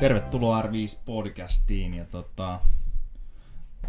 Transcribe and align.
Tervetuloa 0.00 0.62
R5 0.62 0.98
podcastiin 1.04 1.94
ja 1.94 2.04
tota, 2.04 2.60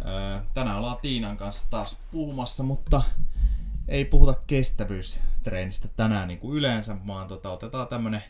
ää, 0.04 0.44
tänään 0.54 0.78
ollaan 0.78 0.96
Tiinan 1.02 1.36
kanssa 1.36 1.66
taas 1.70 1.98
puhumassa, 2.10 2.62
mutta 2.62 3.02
ei 3.88 4.04
puhuta 4.04 4.34
kestävyystreenistä 4.46 5.88
tänään 5.96 6.28
niin 6.28 6.38
kuin 6.40 6.56
yleensä, 6.56 6.96
vaan 7.06 7.28
tota, 7.28 7.50
otetaan 7.50 7.88
tämmönen, 7.88 8.22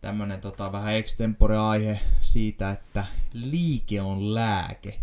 tämmönen 0.00 0.40
tota, 0.40 0.72
vähän 0.72 0.94
extempore 0.94 1.58
aihe 1.58 2.00
siitä, 2.20 2.70
että 2.70 3.06
liike 3.32 4.00
on 4.00 4.34
lääke. 4.34 4.98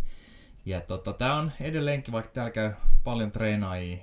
Ja 0.66 0.82
tota, 0.82 1.14
tää 1.14 1.36
on 1.36 1.52
edelleenkin, 1.60 2.12
vaikka 2.12 2.32
täällä 2.32 2.52
käy 2.52 2.72
paljon 3.04 3.32
treenaajia, 3.32 3.98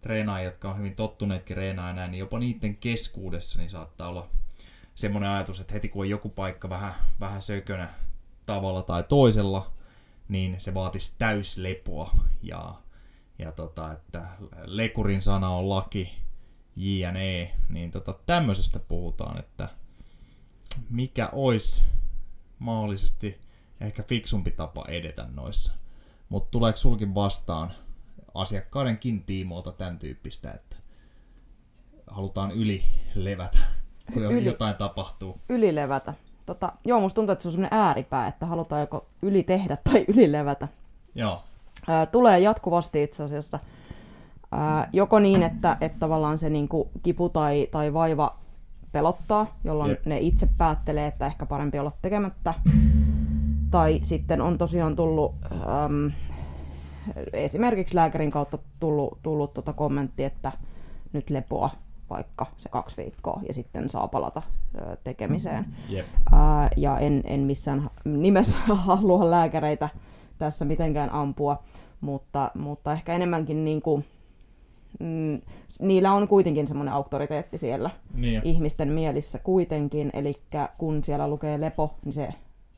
treenaajia, 0.00 0.48
jotka 0.48 0.70
on 0.70 0.78
hyvin 0.78 0.96
tottuneetkin 0.96 1.54
treenaamaan 1.54 2.10
niin 2.10 2.18
jopa 2.18 2.38
niiden 2.38 2.76
keskuudessa 2.76 3.58
niin 3.58 3.70
saattaa 3.70 4.08
olla 4.08 4.28
semmoinen 4.94 5.30
ajatus, 5.30 5.60
että 5.60 5.72
heti 5.72 5.88
kun 5.88 6.02
on 6.02 6.10
joku 6.10 6.28
paikka 6.28 6.68
vähän, 6.68 6.94
vähän 7.20 7.42
sökönä 7.42 7.94
tavalla 8.46 8.82
tai 8.82 9.02
toisella, 9.02 9.72
niin 10.28 10.60
se 10.60 10.74
vaatisi 10.74 11.14
täyslepoa. 11.18 12.10
Ja, 12.42 12.74
ja 13.38 13.52
tota, 13.52 13.92
että 13.92 14.26
lekurin 14.64 15.22
sana 15.22 15.48
on 15.48 15.68
laki, 15.68 16.22
JNE, 16.76 17.54
niin 17.68 17.90
tota, 17.90 18.14
tämmöisestä 18.26 18.78
puhutaan, 18.78 19.38
että 19.38 19.68
mikä 20.90 21.28
olisi 21.32 21.82
mahdollisesti 22.58 23.40
ehkä 23.80 24.02
fiksumpi 24.02 24.50
tapa 24.50 24.84
edetä 24.88 25.26
noissa. 25.34 25.72
Mutta 26.28 26.50
tuleeko 26.50 26.76
sulkin 26.76 27.14
vastaan 27.14 27.72
asiakkaidenkin 28.34 29.24
tiimoilta 29.24 29.72
tämän 29.72 29.98
tyyppistä, 29.98 30.52
että 30.52 30.76
halutaan 32.06 32.50
yli 32.50 32.84
levätä? 33.14 33.58
Kun 34.12 34.22
yli, 34.22 34.44
jotain 34.44 34.74
tapahtuu. 34.74 35.38
Ylilevätä. 35.48 36.14
Tota, 36.46 36.72
joo, 36.84 37.00
musta 37.00 37.14
tuntuu, 37.14 37.32
että 37.32 37.42
se 37.42 37.48
on 37.48 37.52
semmoinen 37.52 37.78
ääripää, 37.78 38.26
että 38.26 38.46
halutaan 38.46 38.80
joko 38.80 39.06
yli 39.22 39.42
tehdä 39.42 39.76
tai 39.76 40.04
ylilevätä. 40.14 40.68
Joo. 41.14 41.42
Ää, 41.88 42.06
tulee 42.06 42.40
jatkuvasti 42.40 43.02
itse 43.02 43.22
asiassa. 43.22 43.58
Ää, 44.52 44.88
joko 44.92 45.18
niin, 45.18 45.42
että, 45.42 45.76
että 45.80 45.98
tavallaan 45.98 46.38
se 46.38 46.50
niinku 46.50 46.90
kipu 47.02 47.28
tai, 47.28 47.68
tai 47.70 47.92
vaiva 47.92 48.36
pelottaa, 48.92 49.56
jolloin 49.64 49.90
Jep. 49.90 50.06
ne 50.06 50.18
itse 50.18 50.48
päättelee, 50.58 51.06
että 51.06 51.26
ehkä 51.26 51.46
parempi 51.46 51.78
olla 51.78 51.92
tekemättä. 52.02 52.54
Tai 53.70 54.00
sitten 54.02 54.40
on 54.40 54.58
tosiaan 54.58 54.96
tullut 54.96 55.34
äm, 55.84 56.12
esimerkiksi 57.32 57.94
lääkärin 57.94 58.30
kautta 58.30 58.58
tullut, 58.80 59.18
tullut 59.22 59.54
tota 59.54 59.72
kommentti, 59.72 60.24
että 60.24 60.52
nyt 61.12 61.30
lepoa 61.30 61.70
vaikka 62.12 62.46
se 62.56 62.68
kaksi 62.68 62.96
viikkoa 62.96 63.40
ja 63.48 63.54
sitten 63.54 63.88
saa 63.88 64.08
palata 64.08 64.42
tekemiseen. 65.04 65.66
Yep. 65.92 66.06
Ää, 66.32 66.70
ja 66.76 66.98
en, 66.98 67.22
en 67.24 67.40
missään 67.40 67.90
nimessä 68.04 68.58
halua 68.74 69.30
lääkäreitä 69.30 69.88
tässä 70.38 70.64
mitenkään 70.64 71.12
ampua, 71.12 71.62
mutta, 72.00 72.50
mutta 72.54 72.92
ehkä 72.92 73.12
enemmänkin 73.12 73.64
niin 73.64 73.82
kuin, 73.82 74.04
mm, 75.00 75.40
niillä 75.80 76.12
on 76.12 76.28
kuitenkin 76.28 76.68
semmoinen 76.68 76.94
auktoriteetti 76.94 77.58
siellä 77.58 77.90
niin. 78.14 78.40
ihmisten 78.44 78.88
mielissä 78.88 79.38
kuitenkin, 79.38 80.10
eli 80.12 80.34
kun 80.78 81.04
siellä 81.04 81.28
lukee 81.28 81.60
lepo, 81.60 81.94
niin 82.04 82.12
se 82.12 82.28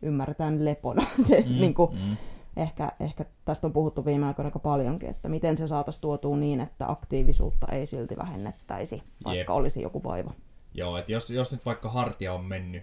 ymmärretään 0.03 0.65
lepona. 0.65 1.07
se, 1.29 1.45
mm, 1.49 1.61
niin 1.61 1.75
kuin, 1.75 1.91
mm 1.91 2.17
ehkä, 2.57 2.93
ehkä 3.01 3.25
tästä 3.45 3.67
on 3.67 3.73
puhuttu 3.73 4.05
viime 4.05 4.27
aikoina 4.27 4.47
aika 4.47 4.59
paljonkin, 4.59 5.11
että 5.11 5.29
miten 5.29 5.59
se 5.59 5.69
saataisiin 5.69 6.01
tuotua 6.01 6.37
niin, 6.37 6.61
että 6.61 6.91
aktiivisuutta 6.91 7.67
ei 7.67 7.87
silti 7.87 8.17
vähennettäisi, 8.17 9.03
vaikka 9.25 9.39
Jep. 9.39 9.51
olisi 9.51 9.83
joku 9.83 10.03
vaiva. 10.05 10.33
Joo, 10.75 10.97
että 10.97 11.13
jos, 11.13 11.31
jos 11.31 11.53
nyt 11.53 11.67
vaikka 11.67 11.89
hartia 11.89 12.33
on 12.33 12.45
mennyt 12.45 12.83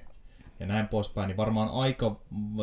ja 0.59 0.67
näin 0.67 0.88
poispäin, 0.88 1.27
niin 1.27 1.38
varmaan 1.38 1.70
aika 1.70 2.15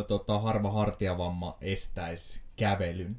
tota, 0.06 0.38
harva 0.38 0.70
hartiavamma 0.70 1.56
estäisi 1.60 2.42
kävelyn 2.56 3.16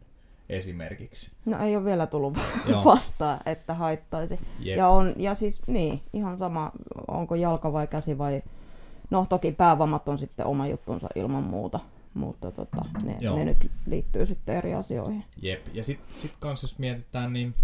esimerkiksi. 0.49 1.31
No 1.45 1.63
ei 1.63 1.75
ole 1.75 1.85
vielä 1.85 2.07
tullut 2.07 2.37
vastaan, 2.85 3.39
että 3.45 3.73
haittaisi. 3.73 4.39
Jep. 4.59 4.77
Ja, 4.77 4.87
on, 4.87 5.13
ja 5.17 5.35
siis 5.35 5.61
niin, 5.67 6.01
ihan 6.13 6.37
sama, 6.37 6.71
onko 7.07 7.35
jalka 7.35 7.73
vai 7.73 7.87
käsi 7.87 8.17
vai... 8.17 8.43
No 9.09 9.25
toki 9.29 9.51
päävammat 9.51 10.09
on 10.09 10.17
sitten 10.17 10.45
oma 10.45 10.67
juttunsa 10.67 11.07
ilman 11.15 11.43
muuta 11.43 11.79
mutta 12.19 12.51
tota, 12.51 12.85
ne, 13.03 13.17
ne 13.35 13.45
nyt 13.45 13.71
liittyy 13.85 14.25
sitten 14.25 14.57
eri 14.57 14.73
asioihin. 14.73 15.25
Jep, 15.41 15.67
ja 15.73 15.83
sitten 15.83 16.15
sit 16.15 16.37
kans 16.39 16.61
jos 16.61 16.79
mietitään, 16.79 17.33
niin 17.33 17.55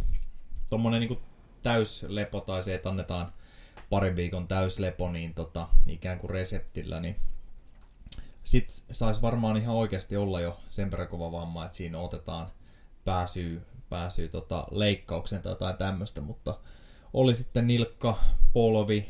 tuommoinen 0.69 1.01
niin 1.01 1.19
täyslepo 1.63 2.39
tai 2.39 2.63
se, 2.63 2.75
että 2.75 2.89
annetaan 2.89 3.33
parin 3.89 4.15
viikon 4.15 4.45
täyslepo 4.45 5.11
niin 5.11 5.33
tota, 5.33 5.67
ikään 5.87 6.19
kuin 6.19 6.29
reseptillä, 6.29 6.99
niin 6.99 7.15
sitten 8.43 8.77
saisi 8.91 9.21
varmaan 9.21 9.57
ihan 9.57 9.75
oikeasti 9.75 10.17
olla 10.17 10.41
jo 10.41 10.59
sen 10.69 10.91
verran 10.91 11.07
kova 11.07 11.31
vamma, 11.31 11.65
että 11.65 11.77
siinä 11.77 11.97
otetaan 11.97 12.47
pääsyy, 13.05 13.61
pääsyy 13.89 14.27
tota, 14.27 14.67
leikkauksen 14.71 15.41
tai 15.41 15.51
jotain 15.51 15.77
tämmöistä, 15.77 16.21
mutta 16.21 16.59
oli 17.13 17.35
sitten 17.35 17.67
nilkka, 17.67 18.19
polvi, 18.53 19.05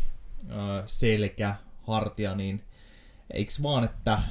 selkä, 0.85 1.55
hartia, 1.87 2.35
niin 2.35 2.63
eikö 3.33 3.53
vaan, 3.63 3.83
että 3.83 4.23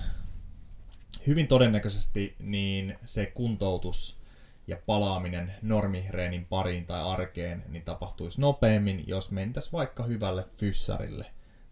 hyvin 1.26 1.46
todennäköisesti 1.46 2.34
niin 2.38 2.98
se 3.04 3.26
kuntoutus 3.26 4.18
ja 4.66 4.76
palaaminen 4.86 5.54
normireenin 5.62 6.46
pariin 6.46 6.86
tai 6.86 7.02
arkeen 7.02 7.64
niin 7.68 7.82
tapahtuisi 7.82 8.40
nopeammin, 8.40 9.04
jos 9.06 9.30
mentäisiin 9.30 9.72
vaikka 9.72 10.02
hyvälle 10.02 10.44
fyssarille 10.56 11.26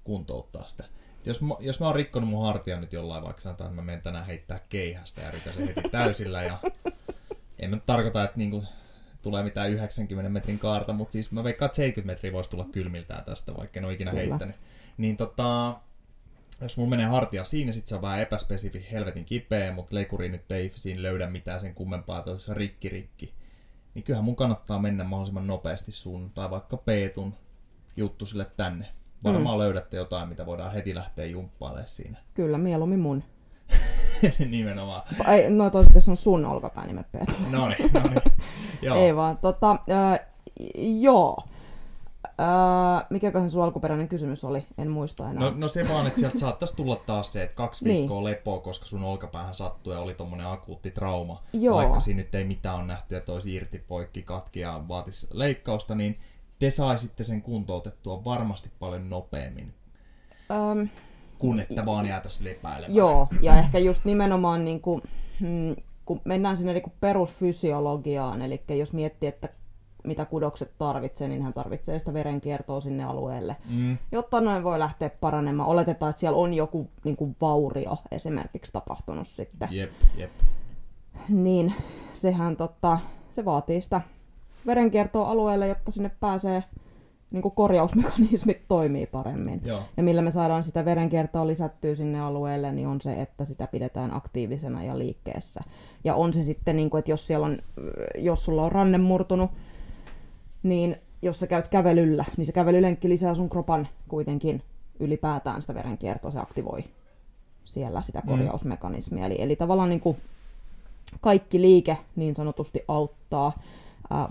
kuntouttaa 0.05 0.67
sitä. 0.67 0.85
Jos, 1.25 1.41
jos 1.61 1.81
mä 1.81 1.87
oon 1.87 1.95
rikkonut 1.95 2.29
mun 2.29 2.47
hartia 2.47 2.81
nyt 2.81 2.93
jollain, 2.93 3.25
vaikka 3.25 3.43
sanotaan, 3.43 3.71
että 3.71 3.83
mä 3.83 3.87
menen 3.87 4.03
tänään 4.03 4.27
heittää 4.27 4.61
keihästä 4.69 5.21
ja 5.21 5.29
yritän 5.29 5.53
sen 5.53 5.67
heti 5.67 5.89
täysillä 5.91 6.43
ja 6.43 6.59
en 7.59 7.71
mä 7.71 7.79
tarkoita, 7.87 8.25
että 8.25 8.39
niinku 8.39 8.65
tulee 9.23 9.43
mitään 9.43 9.71
90 9.71 10.31
metrin 10.31 10.59
kaarta, 10.59 10.93
mutta 10.93 11.13
siis 11.13 11.33
mä 11.33 11.45
veikkaan, 11.45 11.67
että 11.67 11.77
70 11.77 12.13
metriä 12.13 12.33
voisi 12.33 12.51
tulla 12.51 12.67
kylmiltään 12.73 13.25
tästä, 13.25 13.53
vaikka 13.57 13.81
en 13.81 13.85
ole 13.85 13.93
ikinä 13.93 14.11
Kyllä. 14.11 14.23
heittänyt. 14.23 14.57
Niin 14.97 15.17
tota, 15.17 15.77
jos 16.65 16.77
mulla 16.77 16.91
menee 16.91 17.07
hartia 17.07 17.45
siinä, 17.45 17.73
sit 17.73 17.87
se 17.87 17.95
on 17.95 18.03
vähän 18.03 18.21
epäspesifi, 18.21 18.87
helvetin 18.93 19.25
kipeä, 19.25 19.73
mutta 19.73 19.95
lekuri 19.95 20.29
nyt 20.29 20.53
ei 20.53 20.73
siinä 20.75 21.03
löydä 21.03 21.31
mitään 21.31 21.61
sen 21.61 21.75
kummempaa, 21.75 22.19
että 22.19 22.31
olisi 22.31 22.55
rikki 22.55 22.89
rikki. 22.89 23.35
Niin 23.95 24.03
kyllähän 24.03 24.25
mun 24.25 24.37
kannattaa 24.37 24.79
mennä 24.79 25.05
mahdollisimman 25.05 25.47
nopeasti 25.47 25.93
sun, 25.93 26.31
tai 26.31 26.51
vaikka 26.51 26.77
Peetun 26.77 27.35
juttu 27.97 28.27
sille 28.27 28.47
tänne. 28.57 28.87
Varmaan 29.25 29.57
mm. 29.57 29.61
löydätte 29.61 29.97
jotain, 29.97 30.29
mitä 30.29 30.47
voidaan 30.47 30.73
heti 30.73 30.95
lähteä 30.95 31.25
jumppailemaan 31.25 31.89
siinä. 31.89 32.19
Kyllä, 32.35 32.59
mieluummin 32.59 32.99
mun. 32.99 33.25
Nimenomaan. 34.51 35.03
Ei, 35.29 35.51
no 35.51 35.71
toiset, 35.71 35.95
jos 35.95 36.09
on 36.09 36.17
sun 36.17 36.45
olkapää, 36.45 36.93
me 36.93 37.05
Peetu. 37.13 37.33
no 37.51 37.69
niin, 37.69 37.91
no 37.93 38.01
niin. 38.01 38.23
Joo. 38.83 39.05
Ei 39.05 39.17
vaan, 39.17 39.39
tota, 39.39 39.71
äh, 39.71 40.21
joo. 41.01 41.45
Öö, 42.43 43.07
mikäköhän 43.11 43.51
sun 43.51 43.65
alkuperäinen 43.65 44.09
kysymys 44.09 44.45
oli? 44.45 44.67
En 44.79 44.91
muista 44.91 45.31
enää. 45.31 45.45
No, 45.45 45.53
no 45.57 45.69
se 45.69 45.89
vaan, 45.89 46.07
että 46.07 46.21
sieltä 46.21 46.39
saattaisi 46.39 46.77
tulla 46.77 46.97
taas 46.97 47.33
se, 47.33 47.43
että 47.43 47.57
kaksi 47.57 47.85
niin. 47.85 47.97
viikkoa 47.99 48.17
niin. 48.17 48.25
lepoa, 48.25 48.61
koska 48.61 48.87
sun 48.87 49.05
olkapäähän 49.05 49.55
sattui 49.55 49.95
ja 49.95 50.01
oli 50.01 50.15
tommonen 50.15 50.47
akuutti 50.47 50.91
trauma. 50.91 51.43
Joo. 51.53 51.77
Vaikka 51.77 52.01
siinä 52.01 52.23
nyt 52.23 52.35
ei 52.35 52.45
mitään 52.45 52.77
on 52.77 52.87
nähty, 52.87 53.17
että 53.17 53.33
olisi 53.33 53.55
irti, 53.55 53.79
poikki, 53.79 54.23
katki 54.23 54.61
ja 54.61 54.83
vaatisi 54.89 55.27
leikkausta, 55.33 55.95
niin 55.95 56.17
te 56.59 56.71
saisitte 56.71 57.25
sen 57.25 57.43
kuntoutettua 57.43 58.25
varmasti 58.25 58.71
paljon 58.79 59.11
nopeammin. 59.11 59.75
Öm, 60.51 60.89
kun 61.39 61.61
että 61.61 61.87
vaan 61.87 62.07
jäätäisi 62.07 62.45
lepäilemään. 62.45 62.95
Joo, 62.95 63.29
ja 63.41 63.59
ehkä 63.59 63.79
just 63.79 64.05
nimenomaan 64.05 64.65
niin 64.65 64.81
kuin, 64.81 65.03
mm, 65.41 65.77
kun 66.05 66.21
mennään 66.25 66.57
sinne 66.57 66.73
niin 66.73 66.83
kuin 66.83 66.95
perusfysiologiaan, 67.01 68.43
eli 68.43 68.63
jos 68.69 68.93
miettii, 68.93 69.29
että 69.29 69.49
mitä 70.05 70.25
kudokset 70.25 70.71
tarvitsee, 70.79 71.29
niin 71.29 71.43
hän 71.43 71.53
tarvitsee 71.53 71.99
sitä 71.99 72.15
verenkiertoa 72.15 72.81
sinne 72.81 73.05
alueelle, 73.05 73.57
mm. 73.71 73.99
jotta 74.13 74.41
noin 74.41 74.65
voi 74.65 74.79
lähteä 74.79 75.11
paranemaan. 75.21 75.69
Oletetaan, 75.69 76.11
että 76.11 76.21
siellä 76.21 76.39
on 76.39 76.55
joku 76.55 76.91
niin 77.05 77.17
kuin 77.17 77.37
vaurio 77.41 77.99
esimerkiksi 78.11 78.73
tapahtunut 78.73 79.27
sitten. 79.27 79.69
Jep, 79.71 79.93
jep. 80.17 80.31
Niin 81.29 81.75
sehän 82.13 82.57
totta, 82.57 82.99
se 83.31 83.45
vaatii 83.45 83.81
sitä 83.81 84.01
verenkiertoa 84.67 85.31
alueelle, 85.31 85.69
jotta 85.69 85.93
sinne 85.93 86.11
pääsee 86.21 86.65
niin 87.33 87.43
kuin 87.43 87.55
korjausmekanismit 87.55 88.63
toimii 88.69 89.07
paremmin. 89.07 89.61
Joo. 89.65 89.83
Ja 89.97 90.03
millä 90.03 90.23
me 90.23 90.31
saadaan 90.31 90.65
sitä 90.65 90.85
verenkiertoa 90.85 91.47
lisättyä 91.47 91.95
sinne 91.95 92.21
alueelle, 92.21 92.73
niin 92.73 92.89
on 92.89 93.01
se, 93.01 93.23
että 93.23 93.45
sitä 93.45 93.67
pidetään 93.67 94.15
aktiivisena 94.15 94.85
ja 94.85 94.99
liikkeessä. 94.99 95.61
Ja 96.05 96.15
on 96.15 96.33
se 96.33 96.43
sitten, 96.43 96.77
niin 96.77 96.91
kuin, 96.91 96.99
että 96.99 97.11
jos, 97.11 97.27
siellä 97.27 97.47
on, 97.47 97.59
jos 98.19 98.45
sulla 98.45 98.65
on 98.65 98.73
ranne 98.73 98.99
murtunut, 98.99 99.51
niin 100.63 100.97
jos 101.23 101.41
sä 101.41 101.47
käyt 101.47 101.69
kävelyllä, 101.69 102.25
niin 102.37 102.47
se 102.47 102.53
kävelylenkki 102.53 103.09
lisää 103.09 103.35
sun 103.35 103.51
kropan 103.51 103.89
kuitenkin 104.09 104.63
ylipäätään 105.01 105.61
sitä 105.61 105.75
verenkiertoa, 105.75 106.31
se 106.31 106.39
aktivoi 106.39 106.85
siellä 107.65 108.03
sitä 108.03 108.21
mm. 108.21 108.29
korjausmekanismia. 108.29 109.27
Eli, 109.27 109.37
eli 109.39 109.57
tavallaan 109.57 109.89
niin 109.89 110.01
kuin 110.01 110.17
kaikki 111.21 111.61
liike 111.61 111.97
niin 112.17 112.37
sanotusti 112.37 112.85
auttaa, 112.89 113.53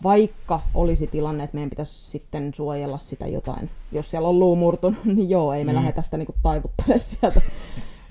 vaikka 0.04 0.62
olisi 0.74 1.08
tilanne, 1.08 1.44
että 1.44 1.56
meidän 1.56 1.70
pitäisi 1.70 2.12
sitten 2.12 2.54
suojella 2.54 2.98
sitä 2.98 3.28
jotain. 3.28 3.70
Jos 3.92 4.12
siellä 4.12 4.28
on 4.28 4.40
luu 4.40 4.56
murtunut, 4.56 5.06
niin 5.16 5.30
joo, 5.30 5.54
ei 5.54 5.64
me 5.64 5.72
mm. 5.72 5.76
lähdetä 5.76 6.02
sitä 6.02 6.18
niin 6.18 6.28
taivuttelemaan 6.44 7.00
sieltä 7.00 7.42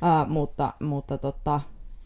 Ää, 0.02 0.26
mutta 0.28 0.72
mutta 0.80 1.18
tota, 1.18 1.60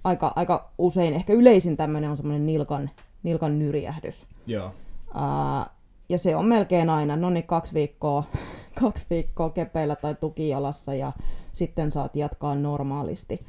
aika, 0.04 0.32
aika 0.36 0.70
usein, 0.78 1.14
ehkä 1.14 1.32
yleisin 1.32 1.76
tämmöinen 1.76 2.10
on 2.10 2.16
semmoinen 2.16 2.46
nilkan, 2.46 2.90
nilkan 3.22 3.58
nyrjähdys. 3.58 4.26
Joo. 4.46 4.72
Ää, 5.14 5.70
ja 6.14 6.18
se 6.18 6.36
on 6.36 6.46
melkein 6.46 6.90
aina, 6.90 7.16
no 7.16 7.30
niin 7.30 7.46
kaksi 7.46 7.74
viikkoa, 7.74 8.24
kaksi 8.80 9.06
viikkoa 9.10 9.50
kepeillä 9.50 9.96
tai 9.96 10.14
tukijalassa 10.14 10.94
ja 10.94 11.12
sitten 11.52 11.92
saat 11.92 12.16
jatkaa 12.16 12.54
normaalisti. 12.54 13.46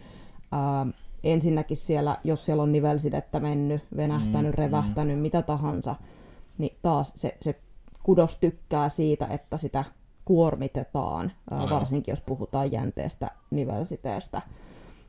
Ää, 0.52 0.88
ensinnäkin 1.24 1.78
siellä, 1.78 2.18
jos 2.24 2.46
siellä 2.46 2.64
on 2.64 2.72
nivelsidettä 2.72 3.40
mennyt, 3.40 3.84
venähtänyt, 3.98 4.52
Mm, 4.52 4.58
revähtänyt, 4.58 5.20
mitä 5.20 5.42
tahansa, 5.42 5.96
niin 6.58 6.78
taas 6.82 7.14
se, 7.16 7.38
se 7.42 7.60
kudos 8.04 8.36
tykkää 8.38 8.90
siitä, 8.90 9.28
että 9.28 9.58
sitä 9.58 9.84
kuormitetaan, 10.26 11.32
ää, 11.52 11.60
Aivan. 11.60 11.70
varsinkin 11.76 12.12
jos 12.12 12.22
puhutaan 12.22 12.72
jänteestä 12.72 13.32
nivelsiteestä. 13.52 14.42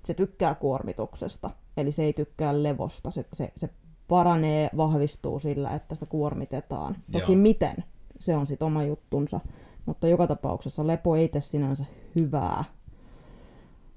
Se 0.05 0.15
tykkää 0.15 0.55
kuormituksesta, 0.55 1.51
eli 1.77 1.93
se 1.93 2.05
ei 2.05 2.13
tykkää 2.13 2.63
levosta. 2.63 3.11
Se, 3.11 3.27
se, 3.33 3.53
se 3.57 3.71
paranee, 4.09 4.71
vahvistuu 4.77 5.39
sillä, 5.39 5.71
että 5.71 5.95
sitä 5.95 6.07
kuormitetaan. 6.07 6.97
Toki 7.13 7.33
Joo. 7.33 7.43
miten, 7.43 7.85
se 8.19 8.37
on 8.37 8.47
sitten 8.47 8.67
oma 8.67 8.85
juttunsa. 8.85 9.41
Mutta 9.87 10.09
joka 10.09 10.27
tapauksessa 10.27 10.87
lepo 10.87 11.17
ei 11.17 11.29
tee 11.29 11.41
sinänsä 11.41 11.85
hyvää. 12.21 12.65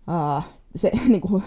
Ää, 0.07 0.41
se 0.75 0.91
niin 1.07 1.21
kuin, 1.21 1.43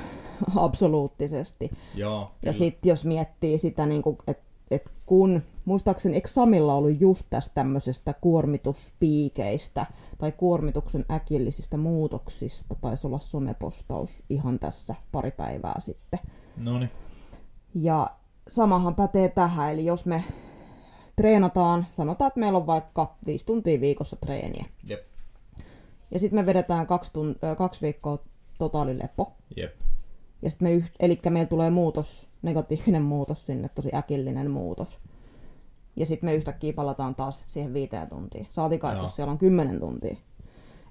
absoluuttisesti. 0.56 1.70
Joo. 1.94 2.31
Ja 2.44 2.53
sitten 2.53 2.91
jos 2.91 3.05
miettii 3.05 3.59
sitä, 3.59 3.87
niin 3.87 4.03
että 4.26 4.53
et 4.70 4.91
kun, 5.06 5.43
muistaakseni, 5.64 6.14
eikö 6.14 6.29
Samilla 6.29 6.75
ollut 6.75 7.00
just 7.00 7.26
tästä 7.31 7.55
tämmöisestä 7.55 8.12
kuormituspiikeistä 8.20 9.87
tai 10.19 10.32
kuormituksen 10.32 11.05
äkillisistä 11.11 11.76
muutoksista, 11.76 12.75
taisi 12.75 13.06
olla 13.06 13.19
somepostaus 13.19 14.23
ihan 14.29 14.59
tässä 14.59 14.94
pari 15.12 15.31
päivää 15.31 15.81
sitten. 15.81 16.20
Noniin. 16.64 16.91
Ja 17.75 18.11
samahan 18.48 18.94
pätee 18.94 19.28
tähän, 19.28 19.72
eli 19.72 19.84
jos 19.84 20.06
me 20.06 20.24
treenataan, 21.16 21.86
sanotaan, 21.90 22.28
että 22.28 22.40
meillä 22.40 22.56
on 22.58 22.66
vaikka 22.66 23.14
viisi 23.26 23.46
tuntia 23.46 23.80
viikossa 23.80 24.16
treeniä, 24.16 24.64
Jep. 24.86 25.00
ja 26.10 26.20
sitten 26.20 26.38
me 26.38 26.46
vedetään 26.46 26.86
kaksi, 26.86 27.10
tun- 27.12 27.38
ö, 27.52 27.56
kaksi 27.56 27.80
viikkoa 27.82 28.18
totaalilepo, 28.58 29.32
Jep. 29.56 29.74
ja 30.42 30.50
sitten 30.50 30.68
me 30.68 30.78
yht- 30.78 30.96
eli 31.00 31.20
meillä 31.30 31.48
tulee 31.48 31.70
muutos, 31.70 32.28
negatiivinen 32.42 33.02
muutos 33.02 33.46
sinne, 33.46 33.68
tosi 33.74 33.90
äkillinen 33.94 34.50
muutos. 34.50 34.98
Ja 35.96 36.06
sitten 36.06 36.26
me 36.28 36.34
yhtäkkiä 36.34 36.72
palataan 36.72 37.14
taas 37.14 37.44
siihen 37.48 37.74
viiteen 37.74 38.08
tuntiin. 38.08 38.46
Saatikaan, 38.50 38.94
Joo. 38.94 39.02
jos 39.02 39.16
siellä 39.16 39.30
on 39.32 39.38
kymmenen 39.38 39.80
tuntia. 39.80 40.16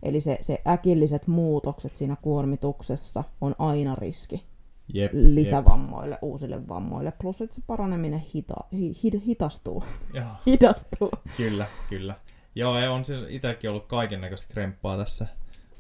Eli 0.04 0.22
se, 0.22 0.38
se 0.42 0.62
äkilliset 0.68 1.28
muutokset 1.28 1.98
siinä 1.98 2.16
kuormituksessa 2.22 3.24
on 3.42 3.56
aina 3.60 3.96
riski 3.96 4.46
Jep. 4.94 5.12
lisävammoille, 5.14 6.18
uusille 6.22 6.68
vammoille. 6.68 7.14
Plus, 7.22 7.42
että 7.42 7.56
se 7.56 7.62
paraneminen 7.68 8.20
hita, 8.20 8.54
hi, 8.74 8.94
hi, 9.04 9.12
hitastuu. 9.26 9.84
Jep. 10.14 10.24
Joo. 10.24 10.32
Hidastuu. 10.46 11.12
Kyllä, 11.38 11.66
kyllä. 11.90 12.16
Joo, 12.56 12.80
ja 12.80 12.92
on 12.92 13.06
se 13.06 13.16
itsekin 13.30 13.70
ollut 13.70 13.86
kaiken 13.88 14.22
näköistä 14.22 14.54
kremppaa 14.54 14.98
tässä 14.98 15.28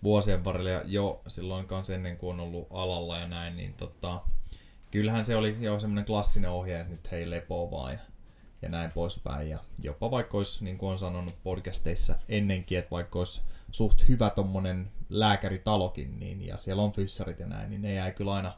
vuosien 0.03 0.43
varrella 0.43 0.69
ja 0.69 0.81
jo 0.85 1.21
silloin 1.27 1.67
kanssa 1.67 1.95
ennen 1.95 2.17
kuin 2.17 2.33
on 2.33 2.39
ollut 2.39 2.67
alalla 2.69 3.17
ja 3.17 3.27
näin, 3.27 3.55
niin 3.55 3.73
tota, 3.73 4.21
kyllähän 4.91 5.25
se 5.25 5.35
oli 5.35 5.57
jo 5.59 5.79
semmoinen 5.79 6.05
klassinen 6.05 6.51
ohje, 6.51 6.79
että 6.79 6.91
nyt 6.91 7.11
hei 7.11 7.29
lepoa 7.29 7.71
vaan 7.71 7.93
ja, 7.93 7.99
ja 8.61 8.69
näin 8.69 8.91
poispäin. 8.91 9.49
Ja 9.49 9.59
jopa 9.83 10.11
vaikka 10.11 10.37
olisi, 10.37 10.63
niin 10.63 10.77
kuin 10.77 10.91
on 10.91 10.99
sanonut 10.99 11.35
podcasteissa 11.43 12.15
ennenkin, 12.29 12.77
että 12.77 12.91
vaikka 12.91 13.19
olisi 13.19 13.41
suht 13.71 14.07
hyvä 14.09 14.29
tommonen 14.29 14.91
lääkäritalokin, 15.09 16.19
niin, 16.19 16.47
ja 16.47 16.57
siellä 16.57 16.83
on 16.83 16.91
fyssarit 16.91 17.39
ja 17.39 17.47
näin, 17.47 17.69
niin 17.69 17.81
ne 17.81 17.93
jäi 17.93 18.11
kyllä 18.11 18.33
aina, 18.33 18.53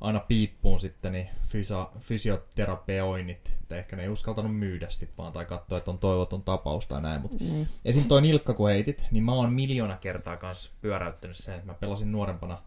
aina 0.00 0.20
piippuun 0.20 0.80
sitten 0.80 1.12
niin 1.12 1.28
fysa, 1.46 1.88
fysioterapeoinnit, 1.98 3.52
että 3.62 3.76
ehkä 3.76 3.96
ne 3.96 4.02
ei 4.02 4.08
uskaltanut 4.08 4.58
myydä 4.58 4.90
sit 4.90 5.10
vaan 5.18 5.32
tai 5.32 5.44
katsoa, 5.44 5.78
että 5.78 5.90
on 5.90 5.98
toivoton 5.98 6.42
tapaus 6.42 6.86
tai 6.86 7.02
näin, 7.02 7.20
mutta 7.20 7.36
Niin. 7.40 7.68
Esim. 7.84 8.04
toi 8.04 8.22
nilkka 8.22 8.54
kun 8.54 8.68
heitit, 8.68 9.06
niin 9.10 9.24
mä 9.24 9.32
oon 9.32 9.52
miljoona 9.52 9.96
kertaa 9.96 10.36
kanssa 10.36 10.70
pyöräyttänyt 10.80 11.36
sen, 11.36 11.54
että 11.54 11.66
mä 11.66 11.74
pelasin 11.74 12.12
nuorempana 12.12 12.58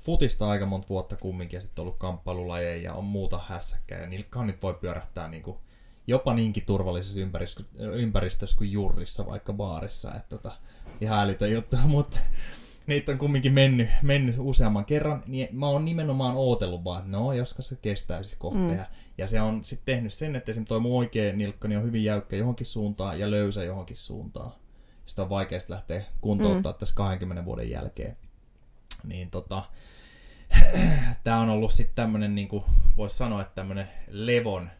futista 0.00 0.50
aika 0.50 0.66
monta 0.66 0.88
vuotta 0.88 1.16
kumminkin 1.16 1.56
ja 1.56 1.60
sitten 1.60 1.82
ollut 1.82 1.98
kamppailulajeja 1.98 2.82
ja 2.82 2.94
on 2.94 3.04
muuta 3.04 3.40
hässäkkää 3.48 4.00
ja 4.00 4.06
nilkkaan 4.06 4.46
nyt 4.46 4.62
voi 4.62 4.74
pyörähtää 4.74 5.28
niinku 5.28 5.60
jopa 6.06 6.34
niinkin 6.34 6.66
turvallisessa 6.66 7.20
ympäristössä, 7.20 7.72
ympäristössä 7.78 8.56
kuin 8.56 8.72
jurrissa 8.72 9.26
vaikka 9.26 9.52
baarissa, 9.52 10.14
että 10.14 10.28
tota, 10.28 10.52
ihan 11.00 11.18
älytön 11.18 11.52
juttu, 11.52 11.76
mutta 11.86 12.18
niitä 12.90 13.12
on 13.12 13.18
kumminkin 13.18 13.52
mennyt, 13.52 13.88
mennyt 14.02 14.34
useamman 14.38 14.84
kerran, 14.84 15.22
niin 15.26 15.48
mä 15.52 15.68
oon 15.68 15.84
nimenomaan 15.84 16.36
ootellut 16.36 16.84
vaan, 16.84 16.98
että 16.98 17.10
no, 17.10 17.32
joska 17.32 17.62
se 17.62 17.76
kestäisi 17.82 18.36
kohta 18.38 18.60
Mm. 18.60 18.78
Ja 19.18 19.26
se 19.26 19.40
on 19.40 19.64
sitten 19.64 19.94
tehnyt 19.94 20.12
sen, 20.12 20.36
että 20.36 20.50
esimerkiksi 20.50 20.68
toi 20.68 20.80
mun 20.80 20.98
oikea 20.98 21.32
nilkka 21.32 21.68
niin 21.68 21.78
on 21.78 21.84
hyvin 21.84 22.04
jäykkä 22.04 22.36
johonkin 22.36 22.66
suuntaan 22.66 23.20
ja 23.20 23.30
löysä 23.30 23.64
johonkin 23.64 23.96
suuntaan. 23.96 24.52
Sitä 25.06 25.22
on 25.22 25.28
vaikea 25.28 25.60
sit 25.60 25.70
lähteä 25.70 26.04
kuntouttaa 26.20 26.72
mm. 26.72 26.78
tässä 26.78 26.94
20 26.94 27.44
vuoden 27.44 27.70
jälkeen. 27.70 28.16
Niin 29.04 29.30
tota, 29.30 29.62
tää 31.24 31.38
on 31.38 31.48
ollut 31.48 31.72
sitten 31.72 31.94
tämmönen, 31.94 32.34
niinku, 32.34 32.64
voisi 32.96 33.16
sanoa, 33.16 33.42
että 33.42 33.54
tämmönen 33.54 33.88
levon, 34.08 34.70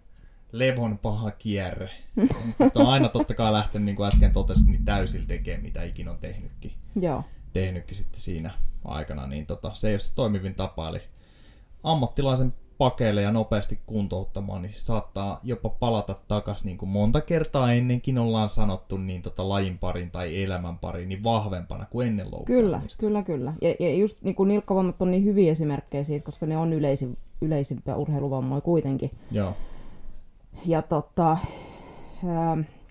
levon 0.52 0.98
paha 0.98 1.30
kierre. 1.30 1.90
Sitten 2.58 2.82
on 2.82 2.88
aina 2.88 3.08
totta 3.08 3.34
kai 3.34 3.52
lähtenyt, 3.52 3.86
niin 3.86 3.96
kuin 3.96 4.06
äsken 4.06 4.32
totesit, 4.32 4.66
niin 4.66 4.84
täysillä 4.84 5.26
tekemään, 5.26 5.62
mitä 5.62 5.82
ikinä 5.82 6.10
on 6.10 6.18
tehnytkin 6.18 6.72
Joo. 7.00 7.24
Tehnytkin 7.52 7.96
sitten 7.96 8.20
siinä 8.20 8.50
aikana, 8.84 9.26
niin 9.26 9.46
tota, 9.46 9.70
se 9.74 9.88
ei 9.88 9.94
ole 9.94 9.98
se 9.98 10.14
toimivin 10.14 10.54
tapa. 10.54 10.88
Eli 10.88 11.00
ammattilaisen 11.82 12.54
pakeille 12.78 13.22
ja 13.22 13.32
nopeasti 13.32 13.80
kuntouttamaan, 13.86 14.62
niin 14.62 14.72
saattaa 14.76 15.40
jopa 15.42 15.68
palata 15.68 16.16
takaisin, 16.28 16.66
niin 16.66 16.78
kuin 16.78 16.88
monta 16.88 17.20
kertaa 17.20 17.72
ennenkin 17.72 18.18
ollaan 18.18 18.48
sanottu, 18.50 18.96
niin 18.96 19.22
tota 19.22 19.48
lajin 19.48 19.78
parin 19.78 20.10
tai 20.10 20.42
elämän 20.42 20.78
pariin, 20.78 21.08
niin 21.08 21.24
vahvempana 21.24 21.86
kuin 21.90 22.06
ennen 22.06 22.26
Kyllä, 22.26 22.36
loukkaantumista. 22.36 23.00
kyllä, 23.00 23.22
kyllä. 23.22 23.54
Ja, 23.62 23.74
ja 23.80 23.94
just 23.94 24.22
niin 24.22 24.34
kuin 24.34 24.48
nilkkavammat 24.48 25.02
on 25.02 25.10
niin 25.10 25.24
hyviä 25.24 25.52
esimerkkejä 25.52 26.04
siitä, 26.04 26.24
koska 26.24 26.46
ne 26.46 26.56
on 26.56 26.72
yleisin, 26.72 27.18
yleisimpiä 27.40 27.96
urheiluvammoja 27.96 28.60
kuitenkin. 28.60 29.10
Joo, 29.30 29.56
Ja 30.66 30.82
tota, 30.82 31.38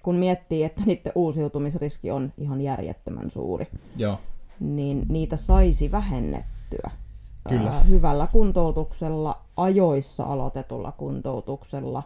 kun 0.03 0.15
miettii, 0.15 0.63
että 0.63 0.81
niiden 0.85 1.11
uusiutumisriski 1.15 2.11
on 2.11 2.33
ihan 2.37 2.61
järjettömän 2.61 3.29
suuri, 3.29 3.67
joo, 3.97 4.19
niin 4.59 5.05
niitä 5.09 5.37
saisi 5.37 5.91
vähennettyä. 5.91 6.91
Kyllä. 7.49 7.71
Ää, 7.71 7.83
hyvällä 7.83 8.27
kuntoutuksella, 8.27 9.41
ajoissa 9.57 10.23
aloitetulla 10.23 10.91
kuntoutuksella. 10.91 12.03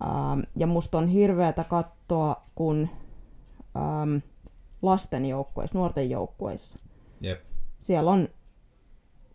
Ää, 0.00 0.38
ja 0.56 0.66
musta 0.66 0.98
on 0.98 1.08
hirveätä 1.08 1.64
katsoa, 1.64 2.42
kun 2.54 2.88
äm, 3.76 4.20
lasten 4.82 5.26
joukkueissa, 5.26 5.78
nuorten 5.78 6.10
joukkueissa, 6.10 6.78
jep, 7.20 7.40
siellä 7.82 8.10
on 8.10 8.28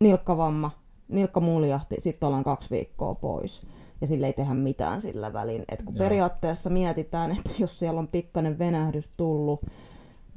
nilkkavamma, 0.00 0.70
nilkka 1.08 1.40
muljahti, 1.40 1.96
sitten 1.98 2.26
ollaan 2.26 2.44
kaksi 2.44 2.70
viikkoa 2.70 3.14
pois. 3.14 3.66
Ja 4.00 4.06
sille 4.06 4.26
ei 4.26 4.32
tehdä 4.32 4.54
mitään 4.54 5.00
sillä 5.00 5.32
välin. 5.32 5.64
Et 5.68 5.82
kun 5.82 5.94
Joo. 5.94 5.98
periaatteessa 5.98 6.70
mietitään, 6.70 7.30
että 7.30 7.50
jos 7.58 7.78
siellä 7.78 8.00
on 8.00 8.08
pikkainen 8.08 8.58
venähdys 8.58 9.10
tullut, 9.16 9.60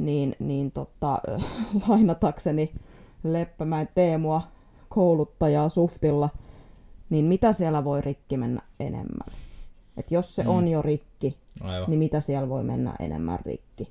niin, 0.05 0.36
niin 0.39 0.72
tota, 0.72 1.20
lainatakseni 1.88 2.74
Leppämäen 3.24 3.89
Teemua 3.96 4.41
kouluttajaa 4.89 5.70
Suftilla, 5.70 6.29
niin 7.10 7.25
mitä 7.25 7.53
siellä 7.53 7.84
voi 7.84 8.01
rikki 8.01 8.38
mennä 8.38 8.62
enemmän? 8.79 9.27
Et 9.98 10.12
jos 10.12 10.36
se 10.36 10.43
Mm. 10.43 10.50
on 10.50 10.67
jo 10.67 10.81
rikki, 10.81 11.38
aivan. 11.62 11.89
niin 11.89 12.00
mitä 12.00 12.22
siellä 12.22 12.50
voi 12.50 12.63
mennä 12.63 12.93
enemmän 13.00 13.39
rikki. 13.46 13.89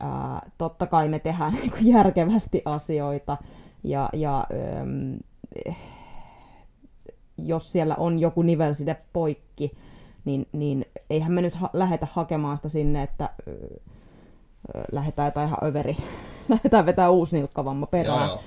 Ää, 0.00 0.50
totta 0.58 0.86
kai 0.86 1.08
me 1.08 1.18
tehdään 1.18 1.52
niin 1.60 1.70
kuin 1.70 1.86
järkevästi 1.86 2.62
asioita 2.64 3.36
ja, 3.84 4.08
ja 4.12 4.46
äm, 4.82 5.18
eh, 5.66 5.76
jos 7.38 7.72
siellä 7.72 7.94
on 7.98 8.18
joku 8.18 8.42
nivelside 8.42 8.96
poikki, 9.12 9.72
niin, 10.24 10.46
niin 10.52 10.84
eihän 11.10 11.32
me 11.32 11.42
nyt 11.42 11.54
ha- 11.54 11.70
lähetä 11.72 12.06
hakemaan 12.12 12.56
sitä 12.56 12.68
sinne, 12.68 13.02
että 13.02 13.30
ö, 13.48 13.80
lähdetään 14.92 15.26
jotain 15.26 15.46
ihan 15.48 15.58
överi, 15.64 15.96
lähdetään 16.48 16.86
vetää 16.86 17.10
uusi 17.10 17.36
nilkkavamma 17.36 17.84
Joo, 17.86 17.90
perään. 17.90 18.28
joo. 18.28 18.40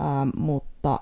Ähm, 0.00 0.30
mutta 0.36 1.00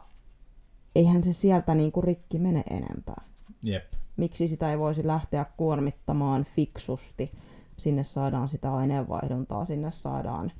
eihän 0.95 1.23
se 1.23 1.33
sieltä 1.33 1.75
niin 1.75 1.93
kuin 1.93 2.05
rikki 2.05 2.39
mene 2.39 2.65
enempää 2.71 3.23
Jep, 3.63 3.85
miksi 4.17 4.49
sitä 4.49 4.71
ei 4.71 4.79
voisi 4.79 5.07
lähteä 5.07 5.47
kuormittamaan 5.57 6.47
fiksusti. 6.57 7.33
Sinne 7.77 8.03
saadaan 8.03 8.49
sitä 8.49 8.75
aineenvaihduntaa, 8.75 9.65
sinne 9.65 9.91
saadaan 9.91 10.53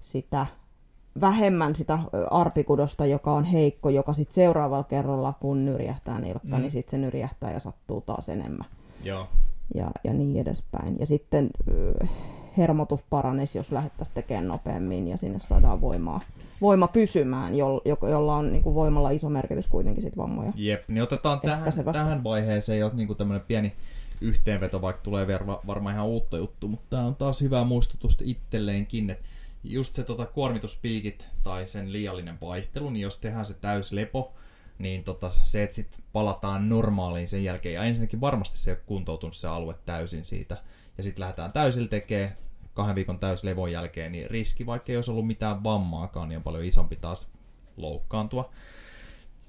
sitä 0.00 0.46
vähemmän 1.20 1.74
sitä 1.76 1.98
arpikudosta, 2.30 3.06
joka 3.06 3.32
on 3.32 3.44
heikko, 3.44 3.90
joka 3.90 4.12
sitten 4.12 4.34
seuraavalla 4.34 4.84
kerralla, 4.84 5.34
kun 5.40 5.64
nyrjähtää 5.64 6.18
nilkka, 6.20 6.48
Mm. 6.48 6.54
mm. 6.54 6.60
niin 6.60 6.70
sitten 6.70 6.90
se 6.90 6.98
nyrjähtää 6.98 7.52
ja 7.52 7.60
sattuu 7.60 8.00
taas 8.00 8.28
enemmän. 8.28 8.66
joo, 9.02 9.26
Ja, 9.74 9.90
ja 10.04 10.12
niin 10.12 10.36
edespäin. 10.36 10.96
Ja 10.98 11.06
sitten 11.06 11.50
hermotus 12.58 13.02
paranisi, 13.10 13.58
jos 13.58 13.72
lähdettäisiin 13.72 14.14
tekemään 14.14 14.48
nopeammin 14.48 15.08
ja 15.08 15.16
sinne 15.16 15.38
saadaan 15.38 15.80
voimaa, 15.80 16.20
voima 16.60 16.88
pysymään, 16.88 17.54
jo, 17.54 17.82
jo, 17.84 17.98
jolla 18.02 18.36
on 18.36 18.52
niin 18.52 18.62
kuin 18.62 18.74
voimalla 18.74 19.10
iso 19.10 19.28
merkitys 19.28 19.68
kuitenkin 19.68 20.02
sit 20.02 20.16
vammoja. 20.16 20.52
Jep, 20.54 20.88
niin 20.88 21.02
otetaan 21.02 21.40
tähän, 21.40 21.72
tähän 21.92 22.24
vaiheeseen 22.24 22.80
jo 22.80 22.90
niin 22.94 23.16
tämmöinen 23.16 23.46
pieni 23.46 23.72
yhteenveto, 24.20 24.82
vaikka 24.82 25.02
tulee 25.02 25.28
varma, 25.28 25.60
varmaan 25.66 25.94
ihan 25.94 26.06
uutta 26.06 26.36
juttu, 26.36 26.68
mutta 26.68 26.86
tämä 26.90 27.02
on 27.02 27.16
taas 27.16 27.40
hyvä 27.40 27.64
muistutus 27.64 28.18
itselleenkin, 28.24 29.10
että 29.10 29.24
just 29.64 29.94
se 29.94 30.04
tota, 30.04 30.26
kuormituspiikit 30.26 31.28
tai 31.42 31.66
sen 31.66 31.92
liiallinen 31.92 32.40
vaihtelu, 32.40 32.90
niin 32.90 33.02
jos 33.02 33.18
tehdään 33.18 33.46
se 33.46 33.54
täys 33.54 33.92
lepo, 33.92 34.32
niin 34.78 35.04
tota, 35.04 35.30
se, 35.30 35.62
että 35.62 35.76
sitten 35.76 36.02
palataan 36.12 36.68
normaaliin 36.68 37.28
sen 37.28 37.44
jälkeen, 37.44 37.74
ja 37.74 37.84
ensinnäkin 37.84 38.20
varmasti 38.20 38.58
se 38.58 38.70
ei 38.70 38.74
ole 38.74 38.82
kuntoutunut 38.86 39.36
se 39.36 39.48
alue 39.48 39.74
täysin 39.86 40.24
siitä, 40.24 40.56
ja 41.00 41.04
sitten 41.04 41.20
lähdetään 41.20 41.52
täysillä 41.52 41.88
tekemään 41.88 42.36
kahden 42.74 42.94
viikon 42.94 43.18
täyslevon 43.18 43.72
jälkeen, 43.72 44.12
niin 44.12 44.30
riski, 44.30 44.66
vaikka 44.66 44.92
ei 44.92 44.96
olisi 44.96 45.10
ollut 45.10 45.26
mitään 45.26 45.64
vammaakaan, 45.64 46.28
niin 46.28 46.36
on 46.36 46.42
paljon 46.42 46.64
isompi 46.64 46.96
taas 46.96 47.28
loukkaantua. 47.76 48.50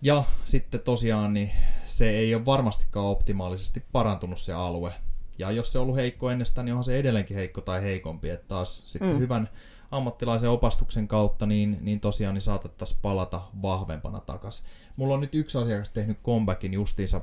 Ja 0.01 0.23
sitten 0.45 0.79
tosiaan 0.79 1.33
niin 1.33 1.51
se 1.85 2.09
ei 2.09 2.35
ole 2.35 2.45
varmastikaan 2.45 3.05
optimaalisesti 3.05 3.83
parantunut 3.91 4.39
se 4.39 4.53
alue. 4.53 4.93
Ja 5.37 5.51
jos 5.51 5.71
se 5.71 5.79
on 5.79 5.83
ollut 5.83 5.95
heikko 5.95 6.29
ennestään, 6.29 6.65
niin 6.65 6.73
onhan 6.73 6.83
se 6.83 6.99
edelleenkin 6.99 7.37
heikko 7.37 7.61
tai 7.61 7.81
heikompi. 7.81 8.29
Että 8.29 8.47
taas 8.47 8.91
sitten 8.91 9.13
mm. 9.13 9.19
hyvän 9.19 9.49
ammattilaisen 9.91 10.49
opastuksen 10.49 11.07
kautta, 11.07 11.45
niin, 11.45 11.77
niin 11.81 11.99
tosiaan 11.99 12.33
niin 12.33 12.41
saatettaisiin 12.41 12.99
palata 13.01 13.41
vahvempana 13.61 14.19
takas. 14.19 14.63
Mulla 14.95 15.13
on 15.13 15.21
nyt 15.21 15.35
yksi 15.35 15.57
asiakas 15.57 15.89
tehnyt 15.89 16.21
comebackin 16.23 16.73
justiinsa, 16.73 17.21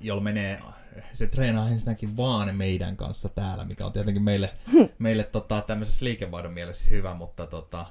jolla 0.00 0.22
menee, 0.22 0.60
se 1.12 1.26
treenaa 1.26 1.68
ensinnäkin 1.68 2.16
vaan 2.16 2.56
meidän 2.56 2.96
kanssa 2.96 3.28
täällä, 3.28 3.64
mikä 3.64 3.86
on 3.86 3.92
tietenkin 3.92 4.22
meille, 4.22 4.54
meille 4.98 5.24
tota, 5.24 5.64
tämmöisessä 5.66 6.04
liikevaihdon 6.04 6.52
mielessä 6.52 6.90
hyvä, 6.90 7.14
mutta 7.14 7.46
tota, 7.46 7.86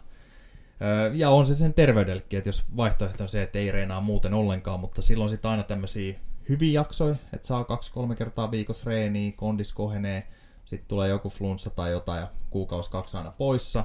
ja 1.14 1.30
on 1.30 1.48
se 1.48 1.56
sen 1.56 1.74
terveydellekin, 1.74 2.38
että 2.38 2.50
jos 2.50 2.66
vaihtoehto 2.78 3.24
on 3.24 3.30
se, 3.30 3.42
että 3.44 3.60
ei 3.60 3.72
reenaa 3.72 4.02
muuten 4.02 4.34
ollenkaan, 4.34 4.80
mutta 4.80 5.02
silloin 5.02 5.30
sitten 5.30 5.52
aina 5.52 5.64
tämmöisiä 5.64 6.16
hyviä 6.50 6.82
jaksoja, 6.82 7.16
että 7.34 7.48
saa 7.48 7.64
kaksi-kolme 7.64 8.16
kertaa 8.16 8.52
viikossa 8.52 8.90
reeniä, 8.90 9.32
kondis 9.36 9.74
kohenee, 9.74 10.28
sitten 10.66 10.88
tulee 10.88 11.10
joku 11.10 11.30
flunssa 11.30 11.70
tai 11.70 11.92
jotain 11.92 12.20
ja 12.20 12.28
kuukausi 12.50 12.92
kaksi 12.92 13.18
aina 13.18 13.32
poissa. 13.32 13.84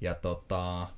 Ja 0.00 0.14
tota, 0.14 0.88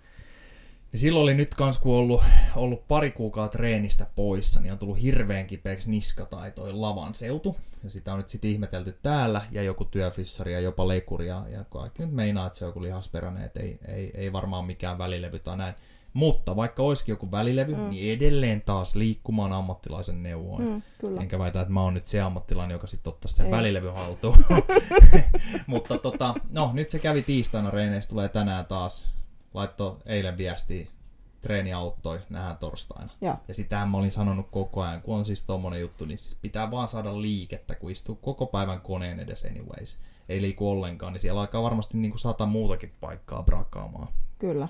niin 0.94 1.00
silloin 1.00 1.22
oli 1.22 1.34
nyt 1.34 1.54
kans, 1.54 1.78
kun 1.78 1.96
ollut, 1.96 2.22
ollut 2.56 2.88
pari 2.88 3.10
kuukautta 3.10 3.58
treenistä 3.58 4.06
poissa, 4.16 4.60
niin 4.60 4.72
on 4.72 4.78
tullut 4.78 5.02
hirveän 5.02 5.46
kipeäksi 5.46 5.90
niska 5.90 6.24
tai 6.24 6.50
toi 6.50 6.72
lavan 6.72 7.14
seutu. 7.14 7.56
Ja 7.84 7.90
sitä 7.90 8.12
on 8.12 8.18
nyt 8.18 8.28
sitten 8.28 8.50
ihmetelty 8.50 8.98
täällä, 9.02 9.42
ja 9.50 9.62
joku 9.62 9.84
työfyssari 9.84 10.52
ja 10.52 10.60
jopa 10.60 10.88
lekuri, 10.88 11.28
ja, 11.28 11.42
ja 11.48 11.64
kaikki 11.64 12.02
nyt 12.02 12.12
meinaa, 12.14 12.46
että 12.46 12.58
se 12.58 12.64
on 12.64 12.68
joku 12.68 12.82
lihasperäinen, 12.82 13.44
että 13.44 13.60
ei, 13.60 13.78
ei, 13.88 14.10
ei 14.14 14.32
varmaan 14.32 14.64
mikään 14.64 14.98
välilevy 14.98 15.38
tai 15.38 15.56
näin. 15.56 15.74
Mutta 16.12 16.56
vaikka 16.56 16.82
olisikin 16.82 17.12
joku 17.12 17.30
välilevy, 17.30 17.74
mm. 17.74 17.90
niin 17.90 18.18
edelleen 18.18 18.62
taas 18.62 18.94
liikkumaan 18.94 19.52
ammattilaisen 19.52 20.22
neuvoin. 20.22 20.68
Mm, 20.68 20.82
kyllä. 20.98 21.20
Enkä 21.20 21.38
väitä, 21.38 21.60
että 21.60 21.74
mä 21.74 21.82
oon 21.82 21.94
nyt 21.94 22.06
se 22.06 22.20
ammattilainen, 22.20 22.74
joka 22.74 22.86
sitten 22.86 23.12
ottaa 23.12 23.28
sen 23.28 23.46
Ei. 23.46 23.52
välilevy 23.52 23.88
haltuun. 23.88 24.44
Mutta 25.66 25.98
tota, 25.98 26.34
no, 26.50 26.70
nyt 26.74 26.90
se 26.90 26.98
kävi 26.98 27.22
tiistaina 27.22 27.70
reeneissä, 27.70 28.10
tulee 28.10 28.28
tänään 28.28 28.66
taas. 28.66 29.14
Laitto 29.54 29.98
eilen 30.06 30.36
viestiä, 30.36 30.86
treeni 31.40 31.72
auttoi, 31.72 32.20
nähdään 32.30 32.56
torstaina. 32.56 33.12
Ja, 33.20 33.38
ja 33.48 33.54
sitähän 33.54 33.88
mä 33.88 33.96
olin 33.96 34.12
sanonut 34.12 34.46
koko 34.50 34.82
ajan, 34.82 35.02
kun 35.02 35.16
on 35.16 35.24
siis 35.24 35.42
tommonen 35.42 35.80
juttu, 35.80 36.04
niin 36.04 36.18
siis 36.18 36.38
pitää 36.42 36.70
vaan 36.70 36.88
saada 36.88 37.22
liikettä, 37.22 37.74
kun 37.74 37.90
istuu 37.90 38.14
koko 38.14 38.46
päivän 38.46 38.80
koneen 38.80 39.20
edes 39.20 39.44
anyways. 39.44 39.98
Ei 40.28 40.42
liiku 40.42 40.70
ollenkaan, 40.70 41.12
niin 41.12 41.20
siellä 41.20 41.40
alkaa 41.40 41.62
varmasti 41.62 41.98
niin 41.98 42.10
kuin 42.10 42.20
sata 42.20 42.46
muutakin 42.46 42.92
paikkaa 43.00 43.42
brakaamaan. 43.42 44.08
Kyllä 44.38 44.68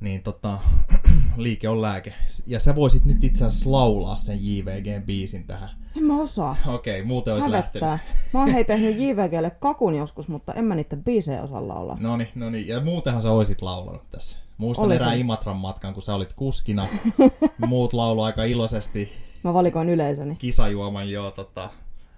niin 0.00 0.22
tota, 0.22 0.58
liike 1.36 1.68
on 1.68 1.82
lääke. 1.82 2.14
Ja 2.46 2.60
sä 2.60 2.74
voisit 2.74 3.04
nyt 3.04 3.24
itse 3.24 3.44
asiassa 3.46 3.72
laulaa 3.72 4.16
sen 4.16 4.38
JVG-biisin 4.38 5.44
tähän. 5.46 5.70
En 5.96 6.04
mä 6.04 6.20
osaa. 6.22 6.56
Okei, 6.66 7.00
okay, 7.00 7.06
muuten 7.06 7.34
olisi 7.34 7.50
Hävettää. 7.50 7.90
lähtenyt. 7.90 8.16
Mä 8.34 8.40
oon 8.40 8.48
hei 8.48 8.64
tehnyt 8.64 8.96
JVGlle 9.00 9.50
kakun 9.50 9.94
joskus, 9.94 10.28
mutta 10.28 10.54
en 10.54 10.64
mä 10.64 10.74
niitä 10.74 10.96
biisejä 10.96 11.42
osaa 11.42 11.68
laulaa. 11.68 11.96
No 12.00 12.16
niin, 12.16 12.28
no 12.34 12.50
niin. 12.50 12.68
Ja 12.68 12.80
muutenhan 12.80 13.22
sä 13.22 13.30
oisit 13.30 13.62
laulanut 13.62 14.10
tässä. 14.10 14.36
Muistan 14.58 14.86
Olisin. 14.86 15.02
erään 15.02 15.18
Imatran 15.18 15.56
matkan, 15.56 15.94
kun 15.94 16.02
sä 16.02 16.14
olit 16.14 16.32
kuskina. 16.32 16.86
Muut 17.66 17.92
laulu 17.92 18.22
aika 18.22 18.44
iloisesti. 18.44 19.12
Mä 19.44 19.54
valikoin 19.54 19.88
yleisöni. 19.88 20.36
Kisajuoman 20.36 21.10
joo 21.10 21.30
tota, 21.30 21.70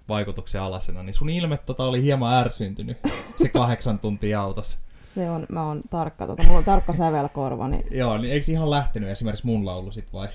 vaikutuksen 0.09 0.61
alasena. 0.61 1.03
Niin 1.03 1.13
sun 1.13 1.29
ilme 1.29 1.57
tota, 1.57 1.83
oli 1.83 2.03
hieman 2.03 2.33
ärsyntynyt 2.33 2.97
se 3.41 3.49
kahdeksan 3.49 3.99
tuntia 3.99 4.41
autossa. 4.41 4.77
Se 5.13 5.29
on, 5.29 5.45
mä 5.49 5.67
oon 5.67 5.81
tarkka, 5.89 6.27
tota, 6.27 6.43
mulla 6.43 6.57
on 6.57 6.63
tarkka 6.63 6.93
sävelkorva. 6.93 7.67
Niin... 7.67 7.85
Joo, 7.99 8.17
niin 8.17 8.33
eikö 8.33 8.51
ihan 8.51 8.69
lähtenyt 8.69 9.09
esimerkiksi 9.09 9.45
mun 9.45 9.65
laulu 9.65 9.91
sit 9.91 10.13
vai? 10.13 10.27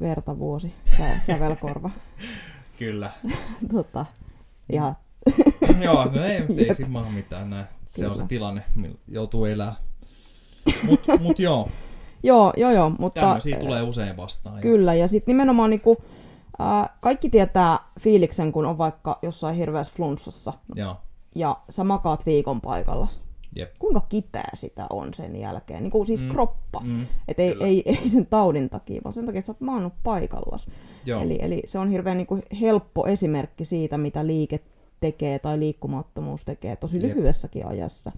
Vertavuosi, 0.00 0.74
sä, 0.98 1.04
sävelkorva. 1.26 1.90
Kyllä. 2.78 3.10
tota, 3.74 4.06
ja... 4.72 4.94
Joo, 5.82 6.04
no 6.04 6.24
ei, 6.24 6.44
ei 6.56 6.74
siinä 6.74 6.90
maha 6.90 7.10
mitään 7.10 7.50
näin. 7.50 7.66
Se 7.86 8.00
Kyllä. 8.00 8.10
on 8.10 8.16
se 8.16 8.24
tilanne, 8.28 8.64
millä 8.74 8.98
joutuu 9.08 9.44
elää. 9.44 9.74
Mut, 10.82 11.00
mut 11.20 11.38
joo. 11.38 11.68
joo, 12.22 12.52
joo, 12.56 12.70
joo, 12.70 12.90
mutta... 12.98 13.20
Tämmöisiä 13.20 13.56
tulee 13.56 13.82
usein 13.82 14.16
vastaan. 14.16 14.60
Kyllä, 14.60 14.94
ja 14.94 15.08
sitten 15.08 15.32
nimenomaan 15.32 15.70
niinku, 15.70 15.96
äh, 16.60 16.88
kaikki 17.00 17.30
tietää 17.30 17.78
fiiliksen, 18.00 18.52
kun 18.52 18.66
on 18.66 18.78
vaikka 18.78 19.18
jossain 19.22 19.56
hirveässä 19.56 19.92
flunssassa. 19.96 20.52
Joo. 20.74 20.96
Ja 21.34 21.56
sä 21.70 21.84
makaat 21.84 22.26
viikon 22.26 22.60
paikalla. 22.60 23.08
Jep. 23.56 23.74
Kuinka 23.78 24.00
kipeä 24.08 24.50
sitä 24.54 24.86
on 24.90 25.14
sen 25.14 25.36
jälkeen, 25.36 25.82
niin 25.82 25.90
kuin 25.90 26.06
siis 26.06 26.22
mm. 26.22 26.28
kroppa. 26.28 26.80
Mm. 26.84 27.06
Et 27.28 27.40
ei, 27.40 27.56
ei, 27.60 27.82
ei, 27.90 28.08
sen 28.08 28.26
taudin 28.26 28.70
takia, 28.70 29.00
vaan 29.04 29.12
sen 29.12 29.26
takia, 29.26 29.38
että 29.38 29.46
sä 29.46 29.52
oot 29.52 29.60
maannut 29.60 29.92
paikallas. 30.02 30.70
Eli, 31.22 31.38
eli 31.42 31.62
se 31.66 31.78
on 31.78 31.88
hirveän 31.88 32.16
niin 32.16 32.26
kuin 32.26 32.42
helppo 32.60 33.06
esimerkki 33.06 33.64
siitä, 33.64 33.98
mitä 33.98 34.26
liike 34.26 34.60
tekee 35.00 35.38
tai 35.38 35.58
liikkumattomuus 35.58 36.44
tekee 36.44 36.76
tosi 36.76 36.96
Jep. 36.96 37.16
lyhyessäkin 37.16 37.66
ajassa. 37.66 38.12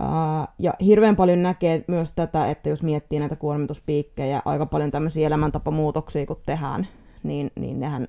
Uh, 0.00 0.48
ja 0.58 0.74
hirveän 0.80 1.16
paljon 1.16 1.42
näkee 1.42 1.84
myös 1.86 2.12
tätä, 2.12 2.50
että 2.50 2.68
jos 2.68 2.82
miettii 2.82 3.18
näitä 3.18 3.36
kuormituspiikkejä, 3.36 4.42
aika 4.44 4.66
paljon 4.66 4.90
tämmöisiä 4.90 5.26
elämäntapamuutoksia 5.26 6.26
kun 6.26 6.40
tehdään, 6.46 6.88
niin, 7.22 7.50
niin 7.54 7.80
nehän 7.80 8.08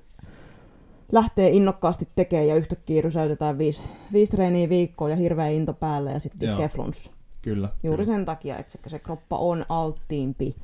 lähtee 1.12 1.48
innokkaasti 1.48 2.08
tekemään 2.16 2.48
ja 2.48 2.56
yhtäkkiä 2.56 3.02
rysäytetään 3.02 3.58
viisi, 3.58 3.82
viisi 4.12 4.32
treeniä 4.32 4.68
viikkoa 4.68 5.10
ja 5.10 5.16
hirveä 5.16 5.48
into 5.48 5.72
päälle 5.72 6.12
ja 6.12 6.20
sitten 6.20 6.48
iskee 6.48 6.68
flunssa. 6.68 7.10
Kyllä. 7.42 7.68
Juuri 7.82 8.04
kyllä. 8.04 8.16
sen 8.16 8.24
takia, 8.24 8.58
että 8.58 8.72
se, 8.72 8.78
se 8.86 8.98
kroppa 8.98 9.38
on 9.38 9.66
alttiimpi. 9.68 10.56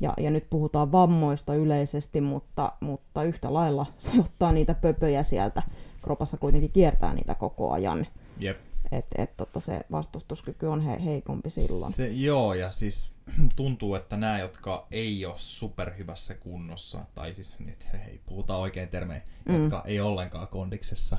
Ja, 0.00 0.14
ja 0.20 0.30
nyt 0.30 0.44
puhutaan 0.50 0.92
vammoista 0.92 1.54
yleisesti, 1.54 2.20
mutta, 2.20 2.72
mutta 2.80 3.22
yhtä 3.22 3.54
lailla 3.54 3.86
se 3.98 4.12
ottaa 4.20 4.52
niitä 4.52 4.74
pöpöjä 4.74 5.22
sieltä. 5.22 5.62
Kropassa 6.02 6.36
kuitenkin 6.36 6.70
kiertää 6.72 7.14
niitä 7.14 7.34
koko 7.34 7.70
ajan. 7.70 8.06
Jep. 8.38 8.56
Että 8.92 9.22
et, 9.22 9.36
tota 9.36 9.60
se 9.60 9.80
vastustuskyky 9.90 10.66
on 10.66 10.80
he, 10.80 11.04
heikompi 11.04 11.50
silloin. 11.50 11.92
Se, 11.92 12.08
joo, 12.08 12.54
ja 12.54 12.70
siis 12.70 13.12
tuntuu, 13.56 13.94
että 13.94 14.16
nämä, 14.16 14.38
jotka 14.38 14.86
ei 14.90 15.26
ole 15.26 15.34
superhyvässä 15.36 16.34
kunnossa, 16.34 17.00
tai 17.14 17.34
siis 17.34 17.58
nyt 17.58 17.86
hei, 17.92 18.20
puhutaan 18.26 18.60
oikein 18.60 18.88
termejä, 18.88 19.22
mm. 19.48 19.54
jotka 19.54 19.82
ei 19.86 20.00
ollenkaan 20.00 20.48
kondiksessa, 20.48 21.16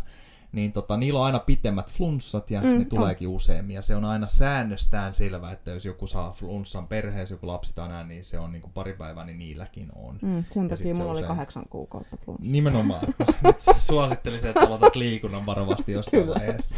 niin 0.51 0.71
tota, 0.71 0.97
niillä 0.97 1.19
on 1.19 1.25
aina 1.25 1.39
pitemmät 1.39 1.91
flunssat 1.91 2.51
ja 2.51 2.61
mm, 2.61 2.67
ne 2.67 2.85
tuleekin 2.85 3.27
on. 3.27 3.33
useammin. 3.33 3.75
Ja 3.75 3.81
se 3.81 3.95
on 3.95 4.05
aina 4.05 4.27
säännöstään 4.27 5.13
selvä, 5.13 5.51
että 5.51 5.71
jos 5.71 5.85
joku 5.85 6.07
saa 6.07 6.31
flunssan 6.31 6.87
perheessä, 6.87 7.35
joku 7.35 7.47
lapsi 7.47 7.75
tai 7.75 7.89
näin, 7.89 8.07
niin 8.07 8.25
se 8.25 8.39
on 8.39 8.51
niin 8.51 8.61
kuin 8.61 8.73
pari 8.73 8.93
päivää, 8.93 9.25
niin 9.25 9.39
niilläkin 9.39 9.89
on. 9.95 10.19
Mm, 10.21 10.43
sen 10.51 10.67
takia 10.67 10.95
mulla 10.95 11.11
usein... 11.11 11.25
oli 11.25 11.27
kahdeksan 11.27 11.65
kuukautta 11.69 12.17
flunssa. 12.25 12.51
Nimenomaan. 12.51 13.07
Nyt 13.43 13.59
suosittelisin, 13.77 14.49
että 14.49 14.61
aloitat 14.61 14.95
liikunnan 14.95 15.45
varovasti 15.45 15.91
jossain 15.91 16.27
vaiheessa. 16.27 16.75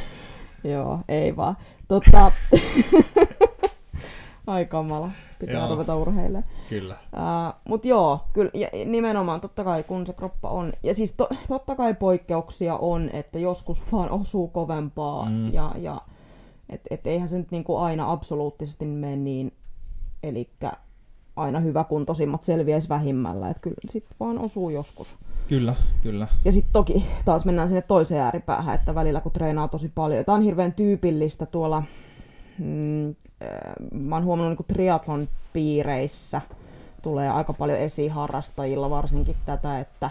Joo, 0.72 1.00
ei 1.08 1.36
vaan. 1.36 1.58
Totta... 1.88 2.32
Ai 4.48 4.66
kamala, 4.66 5.12
pitää 5.40 5.56
joo. 5.56 5.70
ruveta 5.70 5.96
urheilemaan. 5.96 6.44
Kyllä. 6.70 6.98
Uh, 7.14 7.54
Mutta 7.70 7.88
joo, 7.88 8.20
kyllä, 8.34 8.52
ja 8.54 8.70
nimenomaan 8.86 9.42
totta 9.42 9.64
kai 9.64 9.84
kun 9.84 10.08
se 10.08 10.14
kroppa 10.14 10.50
on, 10.50 10.74
ja 10.84 10.96
siis 10.96 11.14
to, 11.14 11.30
totta 11.48 11.76
kai 11.76 11.94
poikkeuksia 11.94 12.78
on, 12.78 13.10
että 13.14 13.40
joskus 13.40 13.92
vaan 13.92 14.12
osuu 14.12 14.48
kovempaa, 14.48 15.26
mm. 15.30 15.54
ja, 15.54 15.72
ja 15.78 16.02
et, 16.70 16.82
et 16.90 17.08
eihän 17.08 17.30
se 17.30 17.38
nyt 17.38 17.52
niinku 17.52 17.78
aina 17.78 18.12
absoluuttisesti 18.12 18.86
mene 18.86 19.16
niin, 19.16 19.54
eli 20.24 20.50
aina 21.36 21.60
hyvä 21.60 21.84
kuntoisimmat 21.84 22.44
selviäisi 22.44 22.90
vähimmällä, 22.90 23.50
että 23.50 23.62
kyllä 23.62 23.76
sitten 23.90 24.16
vaan 24.20 24.40
osuu 24.40 24.70
joskus. 24.70 25.08
Kyllä, 25.48 25.76
kyllä. 26.02 26.28
Ja 26.46 26.52
sitten 26.52 26.74
toki 26.74 27.06
taas 27.26 27.46
mennään 27.46 27.68
sinne 27.68 27.82
toiseen 27.82 28.22
ääripäähän, 28.22 28.76
että 28.76 28.96
välillä 28.96 29.22
kun 29.22 29.32
treenaa 29.32 29.68
tosi 29.68 29.92
paljon. 29.96 30.26
Tämä 30.26 30.36
on 30.36 30.42
hirveän 30.42 30.74
tyypillistä 30.74 31.46
tuolla, 31.46 31.84
mm, 32.60 33.10
äh, 33.10 33.16
mä 33.92 34.16
oon 34.16 34.26
huomannut 34.26 34.60
niin 34.60 34.68
triathlon 34.68 35.28
piireissä, 35.54 36.42
tulee 37.02 37.30
aika 37.30 37.54
paljon 37.54 37.80
esiharrastajilla 37.80 38.90
varsinkin 38.90 39.36
tätä, 39.46 39.80
että 39.80 40.10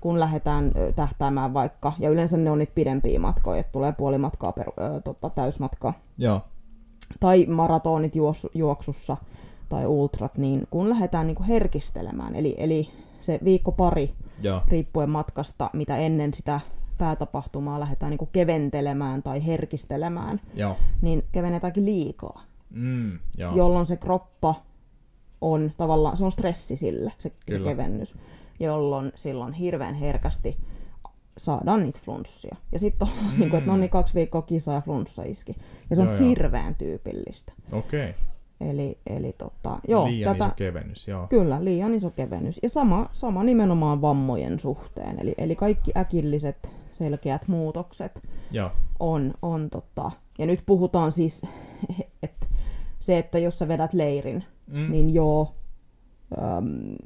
kun 0.00 0.20
lähdetään 0.20 0.72
tähtäämään 0.96 1.54
vaikka, 1.54 1.92
ja 1.98 2.10
yleensä 2.10 2.36
ne 2.36 2.50
on 2.50 2.58
niitä 2.58 2.74
pidempiä 2.74 3.18
matkoja, 3.18 3.60
että 3.60 3.72
tulee 3.72 3.92
puoli 3.92 4.18
matkaa 4.18 4.52
per, 4.52 4.68
ö, 4.68 5.00
tota, 5.00 5.30
täysmatkaa, 5.30 5.92
Joo. 6.18 6.40
tai 7.20 7.46
maratonit 7.46 8.16
juos, 8.16 8.46
juoksussa, 8.54 9.16
tai 9.68 9.86
ultrat, 9.86 10.38
niin 10.38 10.66
kun 10.70 10.88
lähdetään 10.90 11.26
niin 11.26 11.34
kuin 11.34 11.46
herkistelemään, 11.46 12.34
eli, 12.34 12.54
eli 12.58 12.88
se 13.20 13.40
viikko 13.44 13.72
pari, 13.72 14.12
Joo. 14.42 14.62
riippuen 14.68 15.10
matkasta, 15.10 15.70
mitä 15.72 15.96
ennen 15.96 16.34
sitä 16.34 16.60
päätapahtumaa 16.98 17.80
lähdetään 17.80 18.10
niin 18.10 18.18
kuin 18.18 18.30
keventelemään 18.32 19.22
tai 19.22 19.46
herkistelemään, 19.46 20.40
Joo. 20.54 20.76
niin 21.02 21.24
kevennetäänkin 21.32 21.84
liikaa, 21.84 22.42
Mm, 22.70 23.18
joo. 23.38 23.56
jolloin 23.56 23.86
se 23.86 23.96
kroppa 23.96 24.54
on 25.40 25.72
tavallaan, 25.76 26.16
se 26.16 26.24
on 26.24 26.32
stressi 26.32 26.76
sille, 26.76 27.12
se, 27.18 27.32
se 27.50 27.58
kevennys, 27.58 28.14
jolloin 28.60 29.12
silloin 29.14 29.52
hirveän 29.52 29.94
herkästi 29.94 30.56
saadaan 31.38 31.82
niitä 31.82 31.98
flunssia. 32.04 32.56
Ja 32.72 32.78
sitten 32.78 33.08
on, 33.08 33.14
mm. 33.22 33.30
niin 33.38 33.50
kuin, 33.50 33.58
että 33.58 33.70
no 33.70 33.76
niin 33.76 33.90
kaksi 33.90 34.14
viikkoa 34.14 34.42
kisa 34.42 34.72
ja 34.72 34.80
flunssa 34.80 35.22
iski. 35.22 35.56
Ja 35.90 35.96
se 35.96 36.02
on 36.02 36.08
Joo, 36.08 36.16
joo. 36.16 36.28
hirveän 36.28 36.74
tyypillistä. 36.74 37.52
Okei. 37.72 38.14
Eli, 38.60 38.98
eli 39.06 39.34
tota, 39.38 39.78
joo, 39.88 40.06
Liian 40.06 40.32
tätä, 40.36 40.46
iso 40.46 40.54
kevennys, 40.56 41.08
joo. 41.08 41.26
Kyllä, 41.26 41.64
liian 41.64 41.94
iso 41.94 42.10
kevennys. 42.10 42.60
Ja 42.62 42.68
sama, 42.70 43.08
sama 43.12 43.44
nimenomaan 43.44 44.02
vammojen 44.02 44.60
suhteen. 44.60 45.18
Eli, 45.20 45.34
eli 45.38 45.56
kaikki 45.56 45.92
äkilliset 45.96 46.68
selkeät 46.92 47.48
muutokset 47.48 48.20
Joo. 48.50 48.70
on, 49.00 49.34
on 49.42 49.70
tota, 49.70 50.10
ja 50.38 50.46
nyt 50.46 50.62
puhutaan 50.66 51.12
siis, 51.12 51.42
että 52.22 52.46
se, 53.00 53.18
että 53.18 53.38
jos 53.38 53.58
sä 53.58 53.68
vedät 53.68 53.92
leirin, 53.92 54.44
Mm. 54.66 54.90
niin 54.90 55.14
joo, 55.14 55.54
äm, 56.38 56.96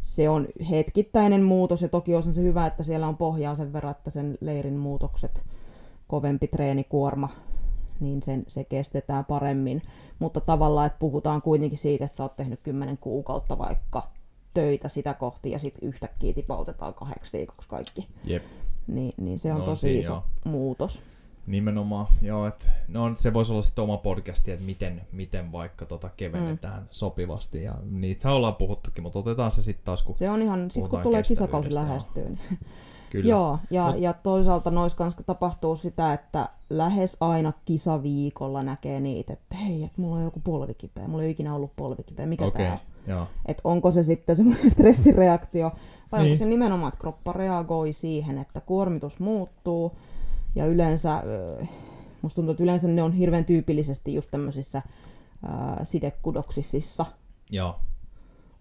se 0.00 0.28
on 0.28 0.46
hetkittäinen 0.70 1.42
muutos 1.42 1.82
ja 1.82 1.88
toki 1.88 2.14
on 2.14 2.22
se 2.22 2.42
hyvä, 2.42 2.66
että 2.66 2.82
siellä 2.82 3.08
on 3.08 3.16
pohjaa 3.16 3.54
sen 3.54 3.72
verran, 3.72 3.90
että 3.90 4.10
sen 4.10 4.38
leirin 4.40 4.76
muutokset, 4.76 5.44
kovempi 6.08 6.48
treenikuorma, 6.48 7.28
niin 8.00 8.22
sen, 8.22 8.44
se 8.48 8.64
kestetään 8.64 9.24
paremmin. 9.24 9.82
Mutta 10.18 10.40
tavallaan, 10.40 10.86
että 10.86 10.98
puhutaan 10.98 11.42
kuitenkin 11.42 11.78
siitä, 11.78 12.04
että 12.04 12.16
sä 12.16 12.22
oot 12.22 12.36
tehnyt 12.36 12.60
10 12.62 12.98
kuukautta 12.98 13.58
vaikka 13.58 14.08
töitä 14.54 14.88
sitä 14.88 15.14
kohti 15.14 15.50
ja 15.50 15.58
sitten 15.58 15.88
yhtäkkiä 15.88 16.32
tipautetaan 16.32 16.94
kahdeksi 16.94 17.38
viikoksi 17.38 17.68
kaikki. 17.68 18.08
Jep. 18.24 18.42
Niin, 18.86 19.14
niin 19.16 19.38
se 19.38 19.52
on 19.52 19.58
No, 19.58 19.64
tosi 19.64 19.98
iso 19.98 20.12
joo. 20.12 20.24
muutos. 20.44 21.02
Nimenomaan, 21.46 22.06
joo, 22.22 22.46
et, 22.46 22.68
no 22.88 23.14
se 23.14 23.32
voisi 23.34 23.52
olla 23.52 23.62
sitten 23.62 23.84
oma 23.84 23.96
podcasti, 23.96 24.50
että 24.50 24.64
miten, 24.64 25.02
miten 25.12 25.52
vaikka 25.52 25.86
tota 25.86 26.10
kevennetään 26.16 26.82
mm. 26.82 26.88
sopivasti, 26.90 27.62
ja 27.62 27.74
niitä 27.90 28.32
ollaan 28.32 28.54
puhuttukin, 28.54 29.02
mutta 29.02 29.18
otetaan 29.18 29.50
se 29.50 29.62
sitten 29.62 29.84
taas, 29.84 30.02
kun 30.02 30.16
Se 30.16 30.30
on 30.30 30.42
ihan, 30.42 30.70
sit 30.70 30.88
kun 30.88 31.00
tulee 31.02 31.22
kisakausi 31.22 31.68
kestävyydestä, 31.68 31.92
lähestyy. 31.92 32.24
Niin. 32.24 32.58
Kyllä. 33.10 33.30
Joo, 33.30 33.58
ja, 33.70 33.90
Mut- 33.92 33.98
ja 34.00 34.12
toisaalta 34.12 34.70
nois 34.70 34.94
kanssa 34.94 35.22
tapahtuu 35.22 35.76
sitä, 35.76 36.12
että 36.12 36.48
lähes 36.70 37.16
aina 37.20 37.52
kisaviikolla 37.64 38.62
näkee 38.62 39.00
niitä, 39.00 39.32
että 39.32 39.54
hei, 39.56 39.84
että 39.84 40.00
mulla 40.00 40.16
on 40.16 40.22
joku 40.24 40.40
polvikipeä, 40.40 41.08
mulla 41.08 41.22
ei 41.22 41.26
ole 41.26 41.30
ikinä 41.30 41.54
ollut 41.54 41.72
polvikipeä, 41.76 42.26
mikä 42.26 42.44
on? 42.44 42.52
joo. 43.06 43.26
Että 43.46 43.60
onko 43.64 43.90
se 43.90 44.02
sitten 44.02 44.36
semmoinen 44.36 44.70
stressireaktio, 44.76 45.72
vai 46.12 46.20
Niin. 46.20 46.30
onko 46.30 46.38
se 46.38 46.44
nimenomaan, 46.44 46.88
että 46.88 47.00
kroppa 47.00 47.32
reagoi 47.32 47.92
siihen, 47.92 48.38
että 48.38 48.60
kuormitus 48.60 49.20
muuttuu, 49.20 49.92
ja 50.54 50.66
yleensä, 50.66 51.22
musta 52.22 52.36
tuntuu, 52.36 52.50
että 52.50 52.62
yleensä 52.62 52.88
ne 52.88 53.02
on 53.02 53.12
hirveän 53.12 53.44
tyypillisesti 53.44 54.14
just 54.14 54.30
tämmöisissä 54.30 54.82
ää, 55.42 55.80
sidekudoksisissa 55.84 57.06
Joo, 57.50 57.76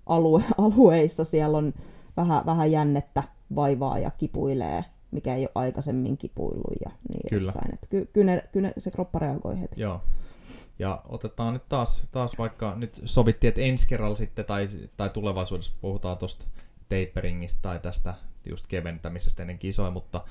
alue, 0.05 0.43
alueissa 0.57 1.23
siellä 1.25 1.57
on 1.57 1.73
vähän, 2.17 2.45
vähän 2.45 2.71
jännettä, 2.71 3.23
vaivaa 3.55 3.99
ja 3.99 4.11
kipuilee, 4.11 4.85
mikä 5.11 5.35
ei 5.35 5.41
ole 5.41 5.51
aikaisemmin 5.55 6.17
kipuillut 6.17 6.77
ja 6.85 6.91
niin 7.09 7.29
Kyllä. 7.29 7.51
edespäin. 7.51 7.73
Et 7.73 7.89
ky, 7.89 8.09
kyllä, 8.13 8.31
ne, 8.31 8.43
kyllä 8.51 8.67
ne, 8.67 8.73
se 8.77 8.91
kroppa 8.91 9.19
reagoi 9.19 9.59
heti. 9.59 9.81
joo. 9.81 10.01
Ja 10.79 11.01
otetaan 11.09 11.53
nyt 11.53 11.69
taas, 11.69 12.03
taas 12.11 12.37
vaikka, 12.37 12.73
nyt 12.75 13.01
sovittiin, 13.05 13.49
että 13.49 13.61
ensi 13.61 13.87
kerralla 13.87 14.15
sitten, 14.15 14.45
tai, 14.45 14.65
tai 14.97 15.09
tulevaisuudessa 15.09 15.73
puhutaan 15.81 16.17
tuosta 16.17 16.45
taperingista 16.89 17.61
tai 17.61 17.79
tästä 17.79 18.13
just 18.49 18.67
keventämisestä 18.67 19.43
ennen 19.43 19.59
kisoja, 19.59 19.91
mutta 19.91 20.21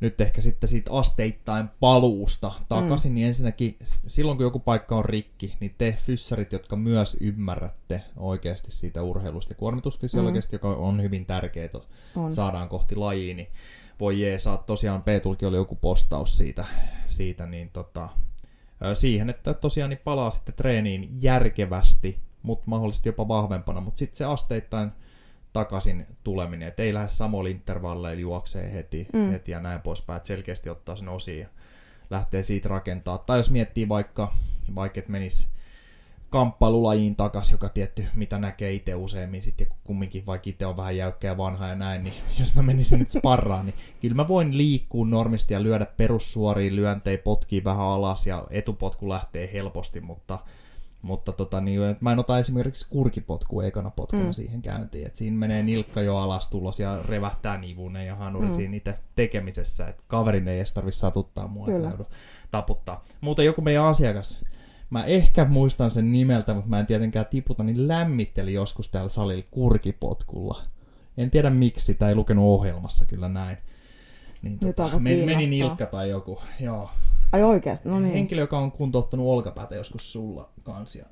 nyt 0.00 0.20
ehkä 0.20 0.40
sitten 0.40 0.68
siitä 0.68 0.92
asteittain 0.92 1.68
paluusta 1.80 2.52
takaisin, 2.68 3.12
mm. 3.12 3.14
niin 3.14 3.26
ensinnäkin 3.26 3.76
silloin 3.84 4.38
kun 4.38 4.46
joku 4.46 4.58
paikka 4.58 4.96
on 4.96 5.04
rikki, 5.04 5.56
niin 5.60 5.74
te 5.78 5.94
fyssarit, 5.98 6.52
jotka 6.52 6.76
myös 6.76 7.16
ymmärrätte 7.20 8.02
oikeasti 8.16 8.70
siitä 8.70 9.02
urheilusta 9.02 9.52
ja 9.52 9.56
kuormitusfysiologista, 9.56 10.52
mm. 10.52 10.54
joka 10.56 10.68
on 10.68 11.02
hyvin 11.02 11.26
tärkeää, 11.26 11.68
On. 12.16 12.32
saadaan 12.32 12.68
kohti 12.68 12.96
lajiin, 12.96 13.36
niin 13.36 13.48
voi 14.00 14.20
jeesaa. 14.20 14.56
Tosiaan 14.56 15.02
Peetulki 15.02 15.46
oli 15.46 15.56
joku 15.56 15.74
postaus 15.76 16.38
siitä, 16.38 16.64
siitä 17.08 17.46
niin 17.46 17.70
tota, 17.70 18.08
siihen, 18.94 19.30
että 19.30 19.54
tosiaan 19.54 19.90
niin 19.90 20.00
palaa 20.04 20.30
sitten 20.30 20.54
treeniin 20.54 21.08
järkevästi, 21.20 22.18
mutta 22.42 22.64
mahdollisesti 22.66 23.08
jopa 23.08 23.28
vahvempana, 23.28 23.80
mutta 23.80 23.98
sitten 23.98 24.16
se 24.16 24.24
asteittain 24.24 24.92
takaisin 25.52 26.06
tuleminen, 26.24 26.68
että 26.68 26.82
ei 26.82 26.94
lähde 26.94 27.08
samoilla 27.08 27.50
intervalleilla 27.50 28.20
juoksee 28.20 28.72
heti, 28.72 29.06
mm. 29.12 29.30
Heti 29.30 29.52
ja 29.52 29.60
näin 29.60 29.80
poispäin, 29.80 30.16
että 30.16 30.26
selkeästi 30.26 30.70
ottaa 30.70 30.96
sen 30.96 31.08
osiin 31.08 31.40
ja 31.40 31.48
lähtee 32.10 32.42
siitä 32.42 32.68
rakentaa. 32.68 33.18
Tai 33.18 33.38
jos 33.38 33.50
miettii 33.50 33.88
vaikka, 33.88 34.32
vaikka 34.74 34.98
että 34.98 35.12
menisi 35.12 35.48
kamppailulajiin 36.30 37.16
takas, 37.16 37.50
joka 37.52 37.68
tietty, 37.68 38.04
mitä 38.14 38.38
näkee 38.38 38.72
itse 38.72 38.94
useimmin 38.94 39.42
sitten, 39.42 39.66
ja 39.70 39.76
kumminkin 39.84 40.26
vaikka 40.26 40.50
itse 40.50 40.66
on 40.66 40.76
vähän 40.76 40.96
jäykkä 40.96 41.28
ja 41.28 41.36
vanha 41.36 41.66
ja 41.66 41.74
näin, 41.74 42.04
niin 42.04 42.14
jos 42.40 42.54
mä 42.54 42.62
menisin 42.62 42.98
nyt 42.98 43.10
sparraan, 43.10 43.66
niin 43.66 43.74
kyllä 44.00 44.14
mä 44.14 44.28
voin 44.28 44.56
liikkua 44.56 45.06
normisti 45.06 45.54
ja 45.54 45.62
lyödä 45.62 45.86
perussuoriin 45.86 46.76
lyöntejä, 46.76 47.18
potkii 47.18 47.64
vähän 47.64 47.86
alas 47.86 48.26
ja 48.26 48.46
etupotku 48.50 49.08
lähtee 49.08 49.50
helposti, 49.52 50.00
mutta 50.00 50.38
mutta 51.02 51.32
tota, 51.32 51.60
niin, 51.60 51.82
et 51.82 52.00
mä 52.00 52.12
en 52.12 52.18
ota 52.18 52.38
esimerkiksi 52.38 52.86
kurkipotkua 52.90 53.64
ekana 53.64 53.90
potkuna 53.90 54.24
mm. 54.24 54.32
Siihen 54.32 54.62
käyntiin. 54.62 55.06
Et 55.06 55.16
siinä 55.16 55.36
menee 55.36 55.62
nilkka 55.62 56.02
jo 56.02 56.16
alas 56.16 56.48
tulos 56.48 56.80
ja 56.80 57.02
revähtää 57.08 57.58
nivunen 57.58 58.06
ja 58.06 58.16
hanuri 58.16 58.46
mm. 58.46 58.52
Siinä 58.52 58.76
itse 58.76 58.98
tekemisessä. 59.16 59.88
Et 59.88 60.02
kaverin 60.06 60.48
ei 60.48 60.58
edes 60.58 60.72
tarvitse 60.72 60.98
satuttaa 60.98 61.48
mua, 61.48 61.66
että 61.68 62.04
taputtaa. 62.50 63.04
Muuten 63.20 63.44
joku 63.44 63.62
meidän 63.62 63.84
asiakas, 63.84 64.38
mä 64.90 65.04
ehkä 65.04 65.44
muistan 65.44 65.90
sen 65.90 66.12
nimeltä, 66.12 66.54
mutta 66.54 66.70
mä 66.70 66.78
en 66.78 66.86
tietenkään 66.86 67.26
tiputa, 67.30 67.62
niin 67.62 67.88
lämmitteli 67.88 68.52
joskus 68.52 68.88
täällä 68.88 69.08
salilla 69.08 69.46
kurkipotkulla. 69.50 70.62
En 71.16 71.30
tiedä 71.30 71.50
miksi, 71.50 71.86
sitä 71.86 72.08
ei 72.08 72.14
lukenut 72.14 72.44
ohjelmassa 72.44 73.04
kyllä 73.04 73.28
näin. 73.28 73.56
Niin 74.42 74.58
tota, 74.58 74.98
meni, 74.98 75.26
meni 75.26 75.46
nilkka 75.46 75.86
tai 75.86 76.10
joku, 76.10 76.38
joo. 76.60 76.90
Ai 77.32 77.42
oikeasti, 77.42 77.88
no 77.88 78.00
niin. 78.00 78.12
Henkilö, 78.12 78.40
joka 78.40 78.58
on 78.58 78.72
kuntouttanut 78.72 79.26
olkapäätä 79.26 79.74
joskus 79.74 80.12
sulla 80.12 80.50
kanssa 80.62 80.98
ja, 80.98 81.04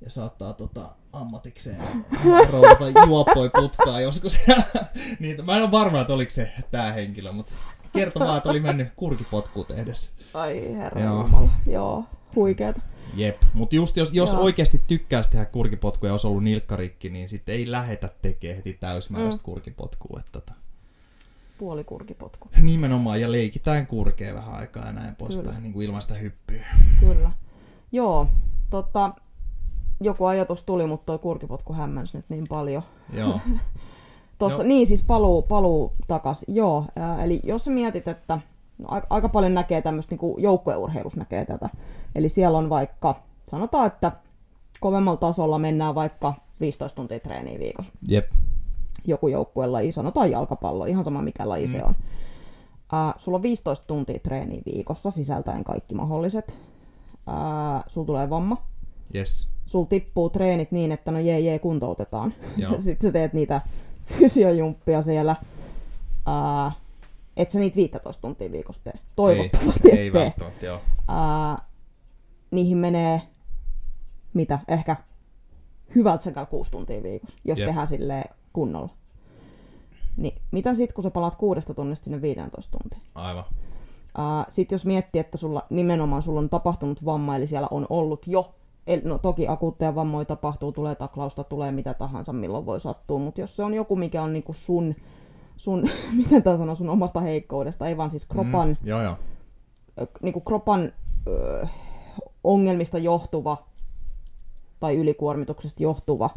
ja 0.00 0.10
saattaa 0.10 0.52
tota, 0.52 0.90
ammatikseen 1.12 1.82
roudata 2.52 2.84
juoppoi 3.06 3.50
putkaa 3.60 4.00
joskus. 4.00 4.38
Niitä, 5.20 5.42
mä 5.42 5.56
en 5.56 5.62
ole 5.62 5.70
varma, 5.70 6.00
että 6.00 6.14
oliko 6.14 6.30
se 6.30 6.50
tämä 6.70 6.92
henkilö, 6.92 7.32
mutta 7.32 7.52
kertoo 7.92 8.26
vaan, 8.26 8.36
että 8.36 8.48
oli 8.50 8.60
mennyt 8.60 8.88
kurkipotkuun 8.96 9.66
tehdessä. 9.66 10.10
Ai 10.34 10.74
herra 10.76 11.00
Joo. 11.00 11.22
Jumala. 11.22 11.50
Joo, 11.66 12.04
huikeeta. 12.34 12.80
Jep, 13.14 13.42
mutta 13.54 13.76
just 13.76 13.96
jos, 13.96 14.12
jos 14.12 14.32
Joo. 14.32 14.42
oikeasti 14.42 14.82
tykkäisi 14.86 15.30
tehdä 15.30 15.44
kurkipotkuja 15.44 16.08
ja 16.08 16.12
olisi 16.12 16.26
ollut 16.26 16.44
nilkkarikki, 16.44 17.10
niin 17.10 17.28
sitten 17.28 17.54
ei 17.54 17.70
lähetä 17.70 18.08
tekemään 18.22 18.56
heti 18.56 18.72
täysmääräistä. 18.72 19.40
Mm. 19.40 19.44
kurkipotkua. 19.44 20.20
Että 20.20 20.32
tota, 20.32 20.52
Puolikurkipotku. 21.58 22.48
nimenomaan, 22.60 23.20
ja 23.20 23.32
leikitään 23.32 23.86
kurkea 23.86 24.34
vähän 24.34 24.54
aikaa 24.54 24.86
ja 24.86 24.92
näin 24.92 25.16
poispäin, 25.16 25.62
niin 25.62 25.72
kuin 25.72 25.86
ilman 25.86 26.02
sitä 26.02 26.14
hyppyä. 26.14 26.66
Kyllä. 27.00 27.32
Joo, 27.92 28.28
tota, 28.70 29.14
joku 30.00 30.24
ajatus 30.24 30.62
tuli, 30.62 30.86
mutta 30.86 31.06
toi 31.06 31.18
kurkipotku 31.18 31.72
hämmensi 31.72 32.16
nyt 32.16 32.24
niin 32.28 32.44
paljon. 32.48 32.82
Joo, 33.12 33.40
Tossa, 34.38 34.58
No. 34.58 34.68
Niin, 34.68 34.86
siis 34.86 35.02
paluu, 35.02 35.42
paluu 35.42 35.92
takas. 36.06 36.44
Joo, 36.48 36.84
ää, 36.96 37.24
eli 37.24 37.40
jos 37.44 37.68
mietit, 37.68 38.08
että 38.08 38.40
no, 38.78 38.86
aika, 38.88 39.06
aika 39.10 39.28
paljon 39.28 39.54
näkee 39.54 39.82
tämmöistä 39.82 40.14
niin 40.14 40.34
joukkueurheilussa 40.42 41.18
näkee 41.18 41.44
tätä. 41.44 41.68
Eli 42.14 42.28
siellä 42.28 42.58
on 42.58 42.68
vaikka, 42.70 43.20
sanotaan, 43.50 43.86
että 43.86 44.12
kovemmalla 44.80 45.16
tasolla 45.16 45.58
mennään 45.58 45.94
vaikka 45.94 46.34
15 46.60 46.96
tuntia 46.96 47.20
treeniä 47.20 47.58
viikossa. 47.58 47.92
jep, 48.08 48.30
Joku 49.06 49.28
joukkuelaji, 49.28 49.92
sanotaan 49.92 50.30
jalkapallo, 50.30 50.84
ihan 50.84 51.04
sama 51.04 51.22
mikä 51.22 51.48
laji 51.48 51.66
mm. 51.66 51.72
se 51.72 51.84
on. 51.84 51.94
Ää, 52.92 53.14
sulla 53.18 53.36
on 53.36 53.42
15 53.42 53.86
tuntia 53.86 54.18
treeniä 54.18 54.62
viikossa, 54.66 55.10
sisältäen 55.10 55.64
kaikki 55.64 55.94
mahdolliset. 55.94 56.54
Ää, 57.26 57.84
sulla 57.86 58.06
tulee 58.06 58.30
vamma, 58.30 58.62
yes, 59.14 59.48
sulla 59.66 59.86
tippuu 59.86 60.30
treenit 60.30 60.72
niin, 60.72 60.92
että 60.92 61.10
no 61.10 61.18
jee 61.18 61.40
jee 61.40 61.58
kuntoutetaan. 61.58 62.34
Joo. 62.56 62.74
Sitten 62.80 63.08
sä 63.08 63.12
teet 63.12 63.32
niitä 63.32 63.60
fysiojumppia 64.04 65.02
siellä. 65.02 65.36
Ää, 66.26 66.72
et 67.36 67.50
sä 67.50 67.58
niitä 67.58 67.76
15 67.76 68.20
tuntia 68.22 68.52
viikossa 68.52 68.80
tee. 68.84 68.94
Toivottavasti 69.16 69.88
ei, 69.88 69.94
et 69.94 69.98
ei 70.00 70.10
tee. 70.10 70.20
välttämättä, 70.24 70.66
joo. 70.66 70.80
Ää, 71.08 71.58
niihin 72.50 72.78
menee, 72.78 73.22
mitä, 74.34 74.58
ehkä 74.68 74.96
hyvältä 75.94 76.24
sekä 76.24 76.44
6 76.46 76.70
tuntia 76.70 77.02
viikossa, 77.02 77.38
jos 77.44 77.58
Jep. 77.58 77.68
tehdään 77.68 77.86
silleen 77.86 78.24
kunnolla. 78.52 78.88
Niin 80.16 80.34
mitä 80.50 80.74
sitten, 80.74 80.94
kun 80.94 81.04
sä 81.04 81.10
palaat 81.10 81.34
kuudesta 81.34 81.74
tunnista 81.74 82.04
sinne 82.04 82.22
15 82.22 82.78
tuntiin? 82.78 83.02
Aivan. 83.14 83.44
Uh, 84.18 84.52
sitten 84.52 84.74
jos 84.76 84.86
miettii, 84.86 85.20
että 85.20 85.38
sulla 85.38 85.62
nimenomaan 85.70 86.22
sulla 86.22 86.40
on 86.40 86.48
tapahtunut 86.50 87.04
vamma, 87.04 87.36
eli 87.36 87.46
siellä 87.46 87.68
on 87.70 87.86
ollut 87.90 88.26
jo, 88.26 88.54
el, 88.86 89.00
no 89.04 89.18
toki 89.18 89.48
akuutteja 89.48 89.94
vammoja 89.94 90.24
tapahtuu, 90.24 90.72
tulee 90.72 90.94
taklausta, 90.94 91.44
tulee 91.44 91.72
mitä 91.72 91.94
tahansa, 91.94 92.32
milloin 92.32 92.66
voi 92.66 92.80
sattua, 92.80 93.18
mutta 93.18 93.40
jos 93.40 93.56
se 93.56 93.62
on 93.64 93.74
joku, 93.74 93.96
mikä 93.96 94.22
on 94.22 94.32
niinku 94.32 94.52
sun, 94.52 94.94
sun 95.56 95.84
miten 96.16 96.42
tämä 96.42 96.56
sanoo, 96.56 96.74
sun 96.74 96.88
omasta 96.90 97.20
heikkoudesta, 97.20 97.86
ei 97.86 97.96
vaan 97.96 98.10
siis 98.10 98.26
kropan, 98.26 98.68
Mm, 98.68 98.76
joo, 98.88 99.02
joo. 99.02 99.16
niinku 100.22 100.40
kropan 100.40 100.92
ö, 101.26 101.66
ongelmista 102.44 102.98
johtuva 102.98 103.66
tai 104.80 104.96
ylikuormituksesta 104.96 105.82
johtuva 105.82 106.30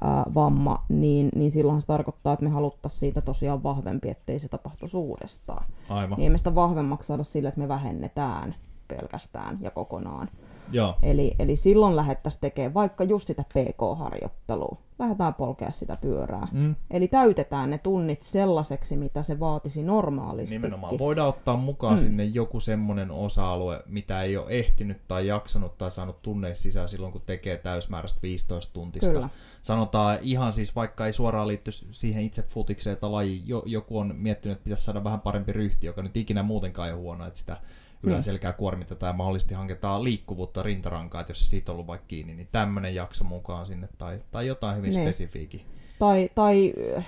ää, 0.00 0.24
vamma, 0.34 0.84
niin, 0.88 1.28
niin 1.34 1.50
silloinhan 1.50 1.80
se 1.80 1.86
tarkoittaa, 1.86 2.32
että 2.32 2.44
me 2.44 2.50
haluttaisiin 2.50 3.00
siitä 3.00 3.20
tosiaan 3.20 3.62
vahvempi, 3.62 4.08
ettei 4.08 4.38
se 4.38 4.48
tapahtuisi 4.48 4.96
uudestaan. 4.96 5.64
Aivan. 5.88 6.18
Niin 6.18 6.26
emme 6.26 6.38
sitä 6.38 6.54
vahvemmaksi 6.54 7.06
saada 7.06 7.24
sillä, 7.24 7.48
että 7.48 7.60
me 7.60 7.68
vähennetään 7.68 8.54
pelkästään 8.88 9.58
ja 9.60 9.70
kokonaan. 9.70 10.28
Joo. 10.72 10.94
Eli, 11.02 11.34
eli 11.38 11.56
silloin 11.56 11.96
lähdettäisiin 11.96 12.40
tekemään 12.40 12.74
vaikka 12.74 13.04
just 13.04 13.26
sitä 13.26 13.44
PK-harjoittelua. 13.54 14.76
Lähdetään 14.98 15.34
polkea 15.34 15.70
sitä 15.70 15.96
pyörää. 15.96 16.48
Mm. 16.52 16.74
Eli 16.90 17.08
täytetään 17.08 17.70
ne 17.70 17.78
tunnit 17.78 18.22
sellaiseksi, 18.22 18.96
mitä 18.96 19.22
se 19.22 19.40
vaatisi 19.40 19.82
normaalisti. 19.82 20.54
Nimenomaan. 20.54 20.98
Voidaan 20.98 21.28
ottaa 21.28 21.56
mukaan 21.56 21.94
mm. 21.94 21.98
sinne 21.98 22.24
joku 22.24 22.60
semmoinen 22.60 23.10
osa-alue, 23.10 23.82
mitä 23.86 24.22
ei 24.22 24.36
ole 24.36 24.50
ehtinyt 24.50 24.98
tai 25.08 25.26
jaksanut 25.26 25.78
tai 25.78 25.90
saanut 25.90 26.22
tunneissa 26.22 26.62
sisään 26.62 26.88
silloin, 26.88 27.12
kun 27.12 27.22
tekee 27.26 27.56
täysmääräistä 27.56 28.22
15 28.22 28.72
tuntista. 28.72 29.12
Kyllä. 29.12 29.28
Sanotaan 29.62 30.18
ihan 30.22 30.52
siis, 30.52 30.76
vaikka 30.76 31.06
ei 31.06 31.12
suoraan 31.12 31.48
liitty 31.48 31.70
siihen 31.72 32.22
itse 32.22 32.42
futikseen 32.42 32.96
tai 32.96 33.10
lajiin, 33.10 33.42
jo, 33.48 33.62
joku 33.66 33.98
on 33.98 34.14
miettinyt, 34.16 34.56
että 34.56 34.64
pitäisi 34.64 34.84
saada 34.84 35.04
vähän 35.04 35.20
parempi 35.20 35.52
ryhti, 35.52 35.86
joka 35.86 36.02
nyt 36.02 36.16
ikinä 36.16 36.42
muutenkaan 36.42 36.88
ei 36.88 36.94
ole 36.94 37.00
huono, 37.00 37.26
että 37.26 37.38
sitä 37.38 37.56
yläselkää 38.02 38.52
kuormitetaan 38.52 39.08
ja 39.10 39.16
mahdollisesti 39.16 39.54
hankitaan 39.54 40.04
liikkuvuutta 40.04 40.62
rintarankaa, 40.62 41.20
että 41.20 41.30
jos 41.30 41.40
se 41.40 41.46
siitä 41.46 41.72
on 41.72 41.74
ollut 41.74 41.86
vaikka 41.86 42.06
kiinni, 42.08 42.34
niin 42.34 42.48
tämmöinen 42.52 42.94
jakso 42.94 43.24
mukaan 43.24 43.66
sinne 43.66 43.88
tai, 43.98 44.20
tai 44.30 44.46
jotain 44.46 44.76
hyvin 44.76 44.90
Niin. 44.94 45.02
spesifiikin. 45.02 45.60
Tai, 45.98 46.30
tai 46.34 46.72
äh, 46.96 47.06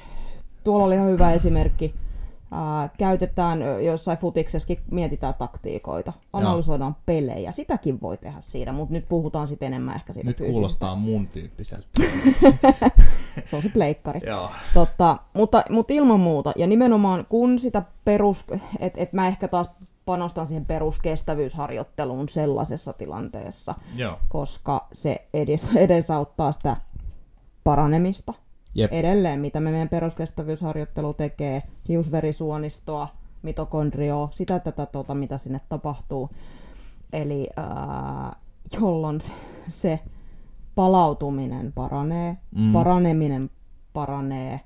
tuolla 0.64 0.84
oli 0.84 0.94
ihan 0.94 1.08
hyvä 1.10 1.32
esimerkki. 1.32 1.94
Ää, 2.52 2.90
käytetään 2.98 3.62
ö, 3.62 3.80
jossain 3.80 4.18
futiksessakin, 4.18 4.78
mietitään 4.90 5.34
taktiikoita, 5.34 6.12
analysoidaan 6.32 6.96
pelejä. 7.06 7.52
Sitäkin 7.52 8.00
voi 8.00 8.16
tehdä 8.16 8.40
siinä, 8.40 8.72
mutta 8.72 8.92
nyt 8.92 9.08
puhutaan 9.08 9.48
sitten 9.48 9.66
enemmän 9.66 9.94
ehkä 9.94 10.12
siitä 10.12 10.28
Nyt 10.30 10.38
fyysisestä. 10.38 10.52
kuulostaa 10.52 10.94
mun 10.96 11.26
tyyppiseltä. 11.26 11.86
Se 13.46 13.56
on 13.56 13.62
se 13.62 13.68
pleikkari. 13.68 14.20
Joo. 14.26 14.50
Totta, 14.74 15.16
mutta, 15.34 15.62
mutta 15.70 15.92
ilman 15.94 16.20
muuta. 16.20 16.52
Ja 16.56 16.66
nimenomaan 16.66 17.26
kun 17.28 17.58
sitä 17.58 17.82
perus... 18.04 18.44
Että 18.78 19.00
et 19.00 19.12
mä 19.12 19.26
ehkä 19.28 19.48
taas 19.48 19.70
panostan 20.04 20.46
siihen 20.46 20.66
peruskestävyysharjoitteluun 20.66 22.28
sellaisessa 22.28 22.92
tilanteessa, 22.92 23.74
Joo. 23.96 24.18
koska 24.28 24.88
se 24.92 25.28
edes, 25.34 25.70
edesauttaa 25.76 26.52
sitä 26.52 26.76
paranemista. 27.64 28.34
Jep. 28.74 28.92
Edelleen, 28.92 29.40
mitä 29.40 29.60
me 29.60 29.70
meidän 29.70 29.88
peruskestävyysharjoittelu 29.88 31.14
tekee, 31.14 31.62
hiusverisuonistoa, 31.88 33.08
mitokondrioa, 33.42 34.28
sitä 34.32 34.58
tätä 34.58 34.86
tota, 34.86 35.14
mitä 35.14 35.38
sinne 35.38 35.60
tapahtuu. 35.68 36.30
Eli 37.12 37.48
ää, 37.56 38.36
jolloin 38.80 39.20
se, 39.20 39.32
se 39.68 40.00
palautuminen 40.74 41.72
paranee, 41.72 42.36
Mm. 42.50 42.62
mm. 42.62 42.72
paraneminen 42.72 43.50
paranee. 43.92 44.60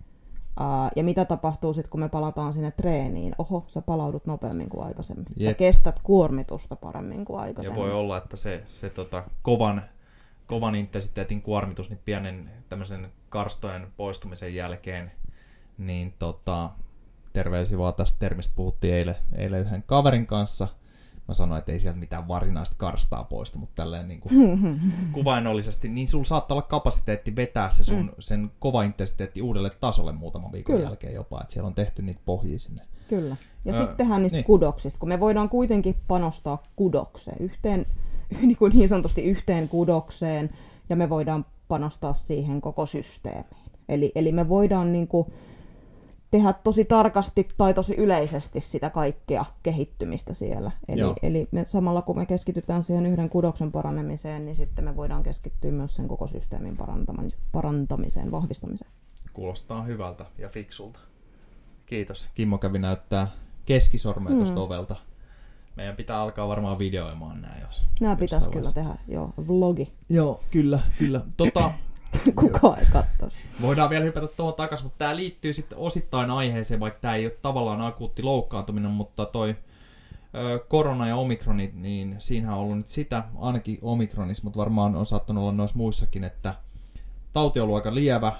Ää, 0.60 0.90
ja 0.96 1.04
mitä 1.04 1.24
tapahtuu 1.24 1.74
sitten, 1.74 1.90
kun 1.90 2.00
me 2.00 2.08
palataan 2.08 2.52
sinne 2.52 2.70
treeniin? 2.70 3.34
Oho, 3.38 3.64
sä 3.66 3.82
palaudut 3.82 4.26
nopeammin 4.26 4.68
kuin 4.68 4.86
aikaisemmin. 4.86 5.26
Sä 5.26 5.32
Jep. 5.36 5.56
kestät 5.58 6.00
kuormitusta 6.02 6.76
paremmin 6.76 7.24
kuin 7.24 7.36
Ja 7.36 7.42
aikaisemmin. 7.42 7.82
voi 7.82 7.92
olla, 7.92 8.16
että 8.16 8.36
se, 8.36 8.62
se 8.66 8.90
tota, 8.90 9.24
kovan, 9.42 9.82
kovan 10.46 10.74
intensiteetin 10.74 11.42
kuormitus 11.42 11.90
niin 11.90 12.00
pienen 12.04 12.50
tämmöisen 12.68 13.08
karstojen 13.28 13.86
poistumisen 13.96 14.54
jälkeen, 14.54 15.12
niin 15.78 16.14
tota, 16.18 16.70
terveisiä 17.32 17.78
vaan 17.78 17.94
tästä 17.94 18.18
termistä 18.18 18.52
puhuttiin 18.56 18.94
eilen, 18.94 19.16
eilen 19.36 19.60
yhden 19.60 19.82
kaverin 19.86 20.26
kanssa. 20.26 20.68
Mä 21.28 21.34
sanoin, 21.34 21.58
että 21.58 21.72
ei 21.72 21.80
sieltä 21.80 21.98
mitään 21.98 22.28
varsinaista 22.28 22.74
karstaa 22.78 23.24
poistu, 23.24 23.58
mutta 23.58 23.82
tälleen 23.82 24.08
niin 24.08 24.20
kuin 24.20 24.60
kuvainnollisesti, 25.12 25.88
niin 25.88 26.08
sulla 26.08 26.24
saattaa 26.24 26.54
olla 26.54 26.66
kapasiteetti 26.66 27.36
vetää 27.36 27.70
se 27.70 27.84
sun, 27.84 28.12
sen 28.18 28.50
kova 28.58 28.82
intensiteetti 28.82 29.42
uudelle 29.42 29.70
tasolle 29.80 30.12
muutaman 30.12 30.52
viikon 30.52 30.74
Kyllä. 30.76 30.88
jälkeen 30.88 31.14
jopa, 31.14 31.40
että 31.40 31.52
siellä 31.52 31.66
on 31.66 31.74
tehty 31.74 32.02
niitä 32.02 32.20
pohjia 32.24 32.58
sinne. 32.58 32.82
Kyllä. 33.08 33.36
Ja 33.64 33.74
Ö, 33.74 33.78
sitten 33.78 33.96
tehdään 33.96 34.22
niistä 34.22 34.36
niin. 34.36 34.44
kudoksista, 34.44 34.98
kun 34.98 35.08
me 35.08 35.20
voidaan 35.20 35.48
kuitenkin 35.48 35.96
panostaa 36.08 36.62
kudokseen, 36.76 37.36
yhteen, 37.40 37.86
niin, 38.40 38.56
kuin 38.56 38.72
niin 38.74 38.88
sanotusti 38.88 39.22
yhteen 39.22 39.68
kudokseen, 39.68 40.50
ja 40.88 40.96
me 40.96 41.08
voidaan 41.08 41.46
panostaa 41.68 42.14
siihen 42.14 42.60
koko 42.60 42.86
systeemiin. 42.86 43.64
Eli, 43.88 44.12
eli 44.14 44.32
me 44.32 44.48
voidaan 44.48 44.92
niin 44.92 45.08
kuin 45.08 45.26
tehdä 46.34 46.52
tosi 46.52 46.84
tarkasti 46.84 47.48
tai 47.58 47.74
tosi 47.74 47.94
yleisesti 47.94 48.60
sitä 48.60 48.90
kaikkea 48.90 49.44
kehittymistä 49.62 50.34
siellä. 50.34 50.70
Eli, 50.88 51.00
Joo. 51.00 51.14
eli 51.22 51.48
me, 51.50 51.64
samalla 51.68 52.02
kun 52.02 52.16
me 52.18 52.26
keskitytään 52.26 52.82
siihen 52.82 53.06
yhden 53.06 53.30
kudoksen 53.30 53.72
paranemiseen, 53.72 54.44
niin 54.44 54.56
sitten 54.56 54.84
me 54.84 54.96
voidaan 54.96 55.22
keskittyä 55.22 55.70
myös 55.70 55.94
sen 55.94 56.08
koko 56.08 56.26
systeemin 56.26 56.76
parantamiseen, 56.76 57.42
parantamiseen 57.52 58.30
vahvistamiseen. 58.30 58.90
Kuulostaa 59.32 59.82
hyvältä 59.82 60.24
ja 60.38 60.48
fiksulta. 60.48 60.98
Kiitos. 61.86 62.28
Kimmo 62.34 62.58
kävi 62.58 62.78
näyttää 62.78 63.26
keskisormea 63.66 64.32
Mm. 64.32 64.40
tuosta 64.40 64.60
ovelta. 64.60 64.96
Meidän 65.76 65.96
pitää 65.96 66.20
alkaa 66.20 66.48
varmaan 66.48 66.78
videoimaan 66.78 67.40
nämä, 67.42 67.54
jos... 67.66 67.84
Nämä 68.00 68.16
pitäisi 68.16 68.50
kyllä 68.50 68.72
tehdä, 68.72 68.96
joo, 69.08 69.32
vlogi. 69.48 69.92
Joo, 70.08 70.40
kyllä, 70.50 70.78
kyllä. 70.98 71.20
Tota, 71.36 71.70
Kukaan 72.40 72.78
ei 72.78 72.86
katsoisi. 72.92 73.36
voidaan 73.62 73.90
vielä 73.90 74.04
hypätä 74.04 74.26
tuohon 74.26 74.54
takaisin, 74.54 74.86
mutta 74.86 74.98
tämä 74.98 75.16
liittyy 75.16 75.52
sitten 75.52 75.78
osittain 75.78 76.30
aiheeseen, 76.30 76.80
vaikka 76.80 77.00
tämä 77.00 77.14
ei 77.14 77.26
ole 77.26 77.36
tavallaan 77.42 77.80
akuutti 77.80 78.22
loukkaantuminen, 78.22 78.90
mutta 78.90 79.26
toi 79.26 79.56
korona 80.68 81.08
ja 81.08 81.16
omikroni, 81.16 81.70
niin 81.74 82.14
siinähän 82.18 82.56
on 82.56 82.62
ollut 82.62 82.76
nyt 82.76 82.86
sitä, 82.86 83.24
ainakin 83.38 83.78
omikronissa, 83.82 84.44
mutta 84.44 84.58
varmaan 84.58 84.96
on 84.96 85.06
saattanut 85.06 85.42
olla 85.42 85.52
noissa 85.52 85.76
muissakin, 85.76 86.24
että 86.24 86.54
tauti 87.32 87.60
on 87.60 87.64
ollut 87.64 87.76
aika 87.76 87.94
lievä, 87.94 88.32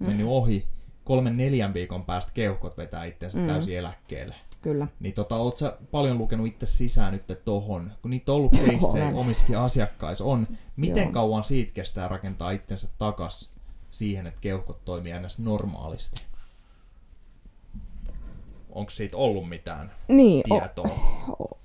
mennyt 0.00 0.26
ohi, 0.26 0.66
kolmen 1.04 1.36
neljän 1.36 1.74
viikon 1.74 2.04
päästä 2.04 2.32
keuhkot 2.34 2.76
vetää 2.76 3.04
itsensä 3.04 3.38
Mm. 3.38 3.46
täysin 3.46 3.78
eläkkeelle. 3.78 4.34
Kyllä. 4.62 4.86
Niin 5.00 5.14
tota, 5.14 5.36
oot 5.36 5.56
sä 5.56 5.76
paljon 5.90 6.18
lukenut 6.18 6.46
itse 6.46 6.66
sisään 6.66 7.12
nyt 7.12 7.44
tohon, 7.44 7.92
kun 8.02 8.10
niitä 8.10 8.32
on 8.32 8.36
ollut 8.36 8.52
keissejä 8.52 9.12
omissakin 9.14 9.58
asiakkaissa 9.58 10.24
on. 10.24 10.46
Miten 10.76 11.02
Joo. 11.02 11.12
kauan 11.12 11.44
siitä 11.44 11.72
kestää 11.72 12.08
rakentaa 12.08 12.50
itsensä 12.50 12.88
takas 12.98 13.50
siihen, 13.90 14.26
että 14.26 14.40
keuhkot 14.40 14.84
toimii 14.84 15.12
aina 15.12 15.28
normaalisti? 15.38 16.22
Onko 18.70 18.90
siitä 18.90 19.16
ollut 19.16 19.48
mitään 19.48 19.92
Niin, 20.08 20.42
tietoa? 20.48 20.88
o, 21.40 21.58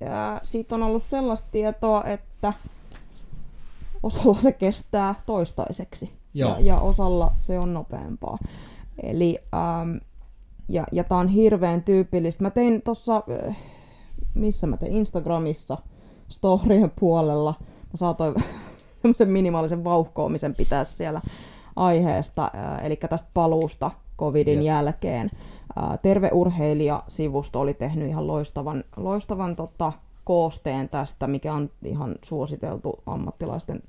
ja 0.00 0.40
siitä 0.42 0.74
on 0.74 0.82
ollut 0.82 1.02
sellaista 1.02 1.48
tietoa, 1.52 2.04
että 2.04 2.52
osalla 4.02 4.38
se 4.38 4.52
kestää 4.52 5.14
toistaiseksi 5.26 6.12
Joo. 6.34 6.50
ja, 6.50 6.60
ja 6.60 6.78
osalla 6.80 7.32
se 7.38 7.58
on 7.58 7.74
nopeampaa. 7.74 8.38
Eli, 9.02 9.38
ähm, 9.54 9.96
ja, 10.68 10.84
ja 10.92 11.04
tämä 11.04 11.20
on 11.20 11.28
hirveän 11.28 11.82
tyypillistä. 11.82 12.42
Mä 12.42 12.50
tein 12.50 12.82
tuossa, 12.82 13.22
missä 14.34 14.66
mä 14.66 14.76
tein, 14.76 14.92
Instagramissa, 14.92 15.78
storien 16.28 16.92
puolella. 17.00 17.54
Mä 17.60 17.96
saatoin 17.96 18.34
semmoisen 19.02 19.28
minimaalisen 19.28 19.84
vauhkoamisen 19.84 20.54
pitää 20.54 20.84
siellä 20.84 21.20
aiheesta, 21.76 22.50
äh, 22.54 22.86
eli 22.86 22.96
tästä 22.96 23.28
paluusta 23.34 23.90
covidin 24.18 24.54
Jep. 24.58 24.64
jälkeen. 24.66 25.30
Äh, 25.78 25.98
Terve 26.02 26.30
urheilija-sivusto 26.32 27.60
oli 27.60 27.74
tehnyt 27.74 28.08
ihan 28.08 28.26
loistavan, 28.26 28.84
loistavan 28.96 29.56
tota, 29.56 29.92
koosteen 30.24 30.88
tästä, 30.88 31.26
mikä 31.26 31.54
on 31.54 31.70
ihan 31.84 32.14
suositeltu 32.24 32.98
ammattilaisten 33.06 33.82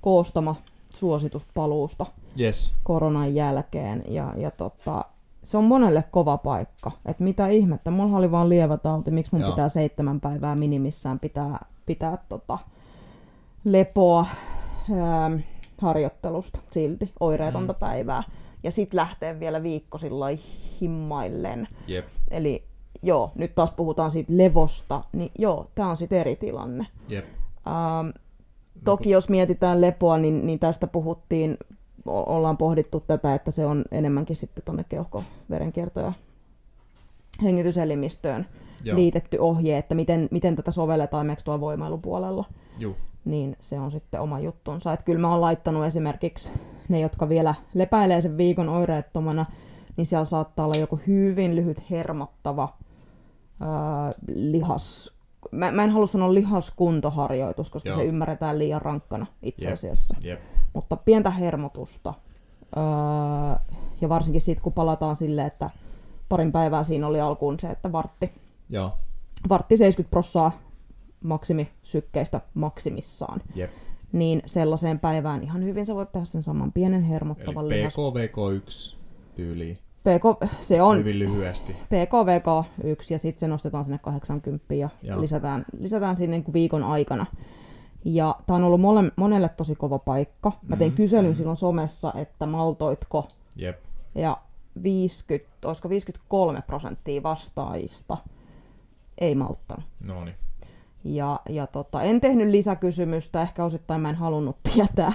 koostama 0.00 0.56
suositus 0.94 1.46
paluusta 1.54 2.06
Yes. 2.40 2.74
koronan 2.84 3.34
jälkeen. 3.34 4.02
Ja, 4.08 4.34
ja 4.36 4.50
tota, 4.50 5.04
se 5.44 5.58
on 5.58 5.64
monelle 5.64 6.04
kova 6.10 6.36
paikka. 6.38 6.90
Että 7.06 7.24
mitä 7.24 7.48
ihmettä, 7.48 7.90
mulla 7.90 8.16
oli 8.16 8.30
vaan 8.30 8.48
lievä 8.48 8.76
tauti, 8.76 9.10
miksi 9.10 9.32
mun 9.32 9.40
Joo. 9.40 9.50
pitää 9.50 9.68
seitsemän 9.68 10.20
päivää 10.20 10.54
minimissään 10.54 11.18
pitää, 11.18 11.64
pitää 11.86 12.18
tota, 12.28 12.58
lepoa 13.68 14.26
ää, 15.00 15.30
harjoittelusta 15.80 16.58
silti, 16.70 17.12
oireetonta 17.20 17.72
Mm. 17.72 17.78
päivää. 17.78 18.22
Ja 18.62 18.70
sit 18.70 18.94
lähtee 18.94 19.40
vielä 19.40 19.62
viikko 19.62 19.98
sillä 19.98 20.26
himmaillen. 20.80 21.68
Jep. 21.86 22.06
Eli 22.30 22.64
joo, 23.02 23.32
nyt 23.34 23.54
taas 23.54 23.70
puhutaan 23.70 24.10
siitä 24.10 24.32
levosta, 24.36 25.04
niin 25.12 25.30
joo, 25.38 25.66
tämä 25.74 25.90
on 25.90 25.96
sitten 25.96 26.18
eri 26.20 26.36
tilanne. 26.36 26.86
Jep. 27.08 27.24
Ähm, 27.66 28.08
toki 28.84 29.10
jos 29.10 29.28
mietitään 29.28 29.80
lepoa, 29.80 30.18
niin, 30.18 30.46
niin 30.46 30.58
tästä 30.58 30.86
puhuttiin 30.86 31.56
ollaan 32.06 32.56
pohdittu 32.56 33.00
tätä, 33.00 33.34
että 33.34 33.50
se 33.50 33.66
on 33.66 33.84
enemmänkin 33.90 34.36
sitten 34.36 34.64
tuonne 34.64 34.84
keuhkoverenkierto- 34.88 36.00
ja 36.00 36.12
hengityselimistöön 37.42 38.46
Joo. 38.84 38.96
liitetty 38.96 39.38
ohje, 39.38 39.78
että 39.78 39.94
miten, 39.94 40.28
miten 40.30 40.56
tätä 40.56 40.70
sovelletaan 40.70 41.26
esimerkiksi 41.26 41.44
tuolla 41.44 41.60
voimailupuolella, 41.60 42.44
Juu. 42.78 42.96
niin 43.24 43.56
se 43.60 43.80
on 43.80 43.90
sitten 43.90 44.20
oma 44.20 44.40
juttunsa. 44.40 44.92
Että 44.92 45.04
kyllä 45.04 45.20
mä 45.20 45.30
oon 45.30 45.40
laittanut 45.40 45.84
esimerkiksi 45.84 46.52
ne, 46.88 47.00
jotka 47.00 47.28
vielä 47.28 47.54
lepäilee 47.74 48.20
sen 48.20 48.36
viikon 48.36 48.68
oireettomana, 48.68 49.46
niin 49.96 50.06
siellä 50.06 50.24
saattaa 50.24 50.64
olla 50.64 50.80
joku 50.80 51.00
hyvin 51.06 51.56
lyhyt 51.56 51.90
hermottava 51.90 52.76
ää, 53.60 54.10
lihas... 54.34 55.14
Mä, 55.50 55.70
mä 55.70 55.84
en 55.84 55.90
halua 55.90 56.06
sanoa 56.06 56.34
lihaskuntoharjoitus, 56.34 57.70
koska 57.70 57.88
Joo. 57.88 57.98
se 57.98 58.04
ymmärretään 58.04 58.58
liian 58.58 58.82
rankkana 58.82 59.26
itse 59.42 59.72
asiassa. 59.72 60.16
Jep. 60.20 60.40
Mutta 60.74 60.96
pientä 60.96 61.30
hermotusta. 61.30 62.14
Öö, 62.76 62.82
ja 64.00 64.08
varsinkin 64.08 64.40
siitä, 64.40 64.62
kun 64.62 64.72
palataan 64.72 65.16
silleen, 65.16 65.46
että 65.46 65.70
parin 66.28 66.52
päivää 66.52 66.82
siinä 66.82 67.06
oli 67.06 67.20
alkuun 67.20 67.60
se, 67.60 67.68
että 67.70 67.92
vartti, 67.92 68.32
Joo. 68.70 68.92
vartti 69.48 69.76
70 69.76 70.10
prossaa 70.10 70.52
maksimisykkeistä 71.24 72.40
maksimissaan. 72.54 73.40
Jep. 73.54 73.70
Niin 74.12 74.42
sellaiseen 74.46 74.98
päivään 74.98 75.42
ihan 75.42 75.64
hyvin 75.64 75.86
sä 75.86 75.94
voit 75.94 76.12
tehdä 76.12 76.24
sen 76.24 76.42
saman 76.42 76.72
pienen 76.72 77.02
hermottavan 77.02 77.66
Eli 77.66 77.74
lihas. 77.76 77.94
PKVK1 77.94 78.96
tyyliin. 79.34 79.78
PK, 80.04 80.50
se 80.60 80.82
on 80.82 80.98
Hyvin 80.98 81.18
lyhyesti. 81.18 81.72
PKVK 81.72 82.66
1 82.84 83.14
ja 83.14 83.18
sitten 83.18 83.40
se 83.40 83.48
nostetaan 83.48 83.84
sinne 83.84 83.98
80 83.98 84.74
ja 84.74 84.88
Joo. 85.02 85.20
lisätään, 85.20 85.64
lisätään 85.78 86.16
sinne 86.16 86.38
niin 86.38 86.52
viikon 86.52 86.82
aikana. 86.82 87.26
Ja 88.04 88.36
tämä 88.46 88.56
on 88.56 88.64
ollut 88.64 88.80
mole, 88.80 89.12
monelle 89.16 89.48
tosi 89.48 89.74
kova 89.74 89.98
paikka. 89.98 90.52
Mä 90.68 90.76
tein 90.76 90.90
Mhm, 90.90 90.96
kyselyn 90.96 91.30
mhm. 91.30 91.36
silloin 91.36 91.56
somessa, 91.56 92.12
että 92.16 92.46
maltoitko 92.46 93.28
Jep. 93.56 93.78
ja 94.14 94.38
50, 94.82 95.68
olisiko 95.68 95.88
53 95.88 96.62
prosenttia 96.62 97.22
vastaajista 97.22 98.16
ei 99.18 99.34
malttanut. 99.34 99.84
No 100.06 100.24
niin. 100.24 100.36
Ja, 101.04 101.40
ja 101.48 101.66
tota, 101.66 102.02
en 102.02 102.20
tehnyt 102.20 102.48
lisäkysymystä, 102.48 103.42
ehkä 103.42 103.64
osittain 103.64 104.00
mä 104.00 104.08
en 104.10 104.14
halunnut 104.14 104.56
tietää, 104.74 105.12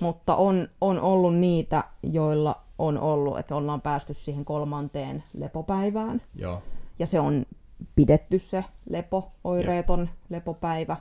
mutta 0.00 0.36
on, 0.36 0.68
on 0.80 1.00
ollut 1.00 1.36
niitä, 1.36 1.84
joilla 2.02 2.62
on 2.78 2.98
ollut, 2.98 3.38
että 3.38 3.56
ollaan 3.56 3.80
päästy 3.80 4.14
siihen 4.14 4.44
kolmanteen 4.44 5.24
lepopäivään. 5.38 6.22
Joo. 6.34 6.62
Ja 6.98 7.06
se 7.06 7.20
on 7.20 7.46
pidetty 7.96 8.38
se 8.38 8.64
lepo, 8.90 9.32
oireeton 9.44 10.08
lepopäivä. 10.28 10.96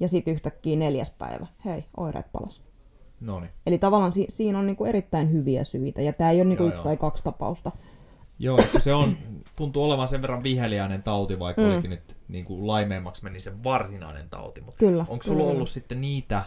Ja 0.00 0.08
sitten 0.08 0.34
yhtäkkiä 0.34 0.76
neljäs 0.76 1.10
päivä, 1.10 1.46
hei, 1.64 1.84
oireet 1.96 2.32
palas. 2.32 2.62
No 3.20 3.40
niin. 3.40 3.50
Eli 3.66 3.78
tavallaan 3.78 4.12
si- 4.12 4.26
siinä 4.28 4.58
on 4.58 4.66
niinku 4.66 4.84
erittäin 4.84 5.32
hyviä 5.32 5.64
syitä, 5.64 6.02
ja 6.02 6.12
tämä 6.12 6.30
ei 6.30 6.36
ole 6.40 6.44
niinku 6.48 6.62
Joo, 6.64 6.68
yksi 6.68 6.80
joo. 6.80 6.84
tai 6.84 6.96
kaksi 6.96 7.24
tapausta. 7.24 7.72
Joo, 8.38 8.58
se 8.78 8.94
on, 8.94 9.16
tuntuu 9.56 9.84
olevan 9.84 10.08
sen 10.08 10.22
verran 10.22 10.42
viheliäinen 10.42 11.02
tauti, 11.02 11.38
vaikka 11.38 11.62
Mm. 11.62 11.68
olikin 11.72 11.90
nyt 11.90 12.16
niin 12.28 12.44
kuin 12.44 12.66
laimeemmaksi 12.66 13.24
meni 13.24 13.40
se 13.40 13.62
varsinainen 13.64 14.30
tauti. 14.30 14.60
Mutta 14.60 14.78
Kyllä. 14.78 15.04
onko 15.08 15.22
sulla 15.22 15.40
kyllä. 15.40 15.52
ollut 15.52 15.70
sitten 15.70 16.00
niitä 16.00 16.42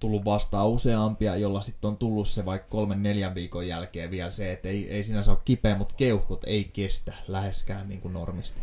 tullut 0.00 0.24
vastaan 0.24 0.68
useampia, 0.68 1.36
jolla 1.36 1.60
sitten 1.60 1.88
on 1.88 1.96
tullut 1.96 2.28
se 2.28 2.44
vaikka 2.44 2.68
kolmen 2.70 3.02
neljän 3.02 3.34
viikon 3.34 3.68
jälkeen 3.68 4.10
vielä 4.10 4.30
se, 4.30 4.52
että 4.52 4.68
ei, 4.68 4.90
ei 4.90 5.02
sinänsä 5.02 5.32
ole 5.32 5.38
kipeä, 5.44 5.78
mutta 5.78 5.94
keuhkot 5.96 6.44
ei 6.44 6.64
kestä 6.64 7.12
läheskään 7.28 7.88
niin 7.88 8.00
kuin 8.00 8.14
normisti. 8.14 8.60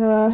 Öö, 0.00 0.30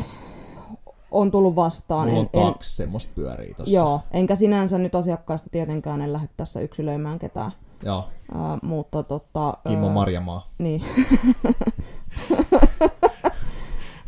on 1.11 1.31
tullut 1.31 1.57
vastaan. 1.57 2.09
Mulla 2.09 2.20
on 2.20 2.29
en, 2.33 2.40
en, 2.40 2.53
kaksi 2.53 2.77
semmoista 2.77 3.12
pyörii 3.14 3.55
tossa. 3.55 3.77
Joo, 3.77 4.01
enkä 4.11 4.37
sinänsä 4.37 4.79
nyt 4.79 4.94
asiakkaista 4.94 5.51
tietenkään 5.51 6.03
en 6.03 6.12
lähde 6.12 6.29
tässä 6.37 6.61
yksilöimään 6.61 7.18
ketään. 7.18 7.53
Joo. 7.83 8.05
Ää, 8.35 8.59
mutta 8.62 9.03
tota... 9.03 9.55
Kimmo 9.68 9.87
ää, 9.87 9.92
Marjamaa. 9.92 10.49
Niin. 10.59 10.83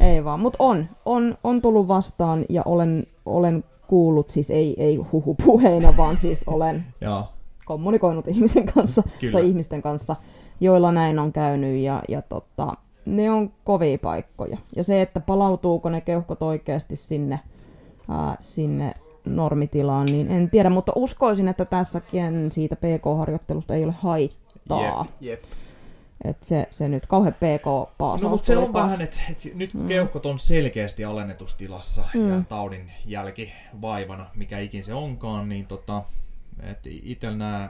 ei 0.00 0.24
vaan, 0.24 0.40
mutta 0.40 0.56
on, 0.58 0.86
on, 1.04 1.38
on 1.44 1.62
tullut 1.62 1.88
vastaan 1.88 2.44
ja 2.48 2.62
olen, 2.64 3.06
olen 3.26 3.64
kuullut, 3.86 4.30
siis 4.30 4.50
ei, 4.50 4.74
ei 4.78 4.96
huhupuheina, 4.96 5.96
vaan 5.96 6.16
siis 6.16 6.44
olen 6.46 6.84
Joo. 7.00 7.28
kommunikoinut 7.64 8.28
ihmisen 8.28 8.72
kanssa 8.72 9.02
Kyllä. 9.20 9.38
tai 9.38 9.48
ihmisten 9.48 9.82
kanssa, 9.82 10.16
joilla 10.60 10.92
näin 10.92 11.18
on 11.18 11.32
käynyt 11.32 11.80
ja, 11.80 12.02
ja 12.08 12.22
tota, 12.22 12.76
ne 13.06 13.30
on 13.30 13.52
kovia 13.64 13.98
paikkoja. 13.98 14.56
Ja 14.76 14.84
se, 14.84 15.02
että 15.02 15.20
palautuuko 15.20 15.88
ne 15.90 16.00
keuhkot 16.00 16.42
oikeasti 16.42 16.96
sinne, 16.96 17.40
ää, 18.10 18.36
sinne 18.40 18.94
normitilaan, 19.24 20.06
niin 20.10 20.30
en 20.30 20.50
tiedä, 20.50 20.70
mutta 20.70 20.92
uskoisin, 20.96 21.48
että 21.48 21.64
tässäkin 21.64 22.52
siitä 22.52 22.76
PK-harjoittelusta 22.76 23.74
ei 23.74 23.84
ole 23.84 23.94
haittaa. 23.98 25.06
Jep, 25.20 25.40
jep. 25.40 25.42
Että 26.24 26.46
se, 26.46 26.66
se 26.70 26.88
nyt 26.88 27.06
kauhean 27.06 27.34
PK-paasaus 27.34 28.22
No 28.22 28.28
mutta 28.28 28.46
se 28.46 28.56
on 28.56 28.72
taas. 28.72 28.84
vähän, 28.84 29.00
että 29.00 29.20
et 29.30 29.54
nyt 29.54 29.72
kun 29.72 29.86
keuhkot 29.86 30.26
on 30.26 30.38
selkeästi 30.38 31.04
alennetustilassa 31.04 32.04
Mm. 32.14 32.30
ja 32.30 32.42
taudin 32.48 32.90
jälkivaivana, 33.06 34.26
mikä 34.36 34.58
ikin 34.58 34.84
se 34.84 34.94
onkaan, 34.94 35.48
niin 35.48 35.66
tota, 35.66 36.02
että 36.62 36.88
itsellä 37.02 37.36
nämä, 37.36 37.68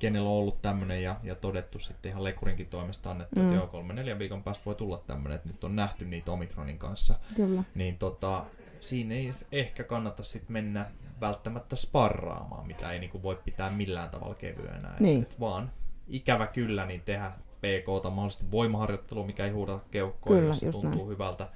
kenellä 0.00 0.28
on 0.28 0.34
ollut 0.36 0.62
tämmöinen 0.62 1.02
ja, 1.02 1.16
ja 1.22 1.34
todettu 1.34 1.78
sitten 1.78 2.10
ihan 2.10 2.24
lekurinkin 2.24 2.66
toimesta 2.66 3.10
annettu, 3.10 3.36
Mm. 3.40 3.44
että 3.44 3.54
joo, 3.56 3.66
kolme 3.66 3.92
neljän 3.94 4.18
viikon 4.18 4.42
päästä 4.42 4.64
voi 4.64 4.74
tulla 4.74 4.98
tämmöinen, 5.06 5.36
että 5.36 5.48
nyt 5.48 5.64
on 5.64 5.76
nähty 5.76 6.04
niitä 6.04 6.32
Omikronin 6.32 6.78
kanssa, 6.78 7.14
Kyllä. 7.36 7.62
niin 7.74 7.98
tota, 7.98 8.44
siinä 8.80 9.14
ei 9.14 9.32
ehkä 9.52 9.84
kannata 9.84 10.22
sitten 10.22 10.52
mennä 10.52 10.86
välttämättä 11.20 11.76
sparraamaan, 11.76 12.66
mitä 12.66 12.92
ei 12.92 12.98
niinku 12.98 13.22
voi 13.22 13.38
pitää 13.44 13.70
millään 13.70 14.10
tavalla 14.10 14.34
kevyenä. 14.34 14.88
Et- 14.94 15.00
Niin. 15.00 15.22
Et 15.22 15.40
vaan 15.40 15.70
ikävä 16.08 16.46
kyllä 16.46 16.86
niin 16.86 17.00
tehdä 17.04 17.32
PKta, 17.58 18.10
mahdollisesti 18.10 18.50
voimaharjoittelua, 18.50 19.26
mikä 19.26 19.44
ei 19.44 19.50
huuda 19.50 19.78
Kyllä, 19.90 20.46
jos 20.48 20.60
tuntuu 20.60 20.90
näin. 20.90 21.08
hyvältä. 21.08 21.48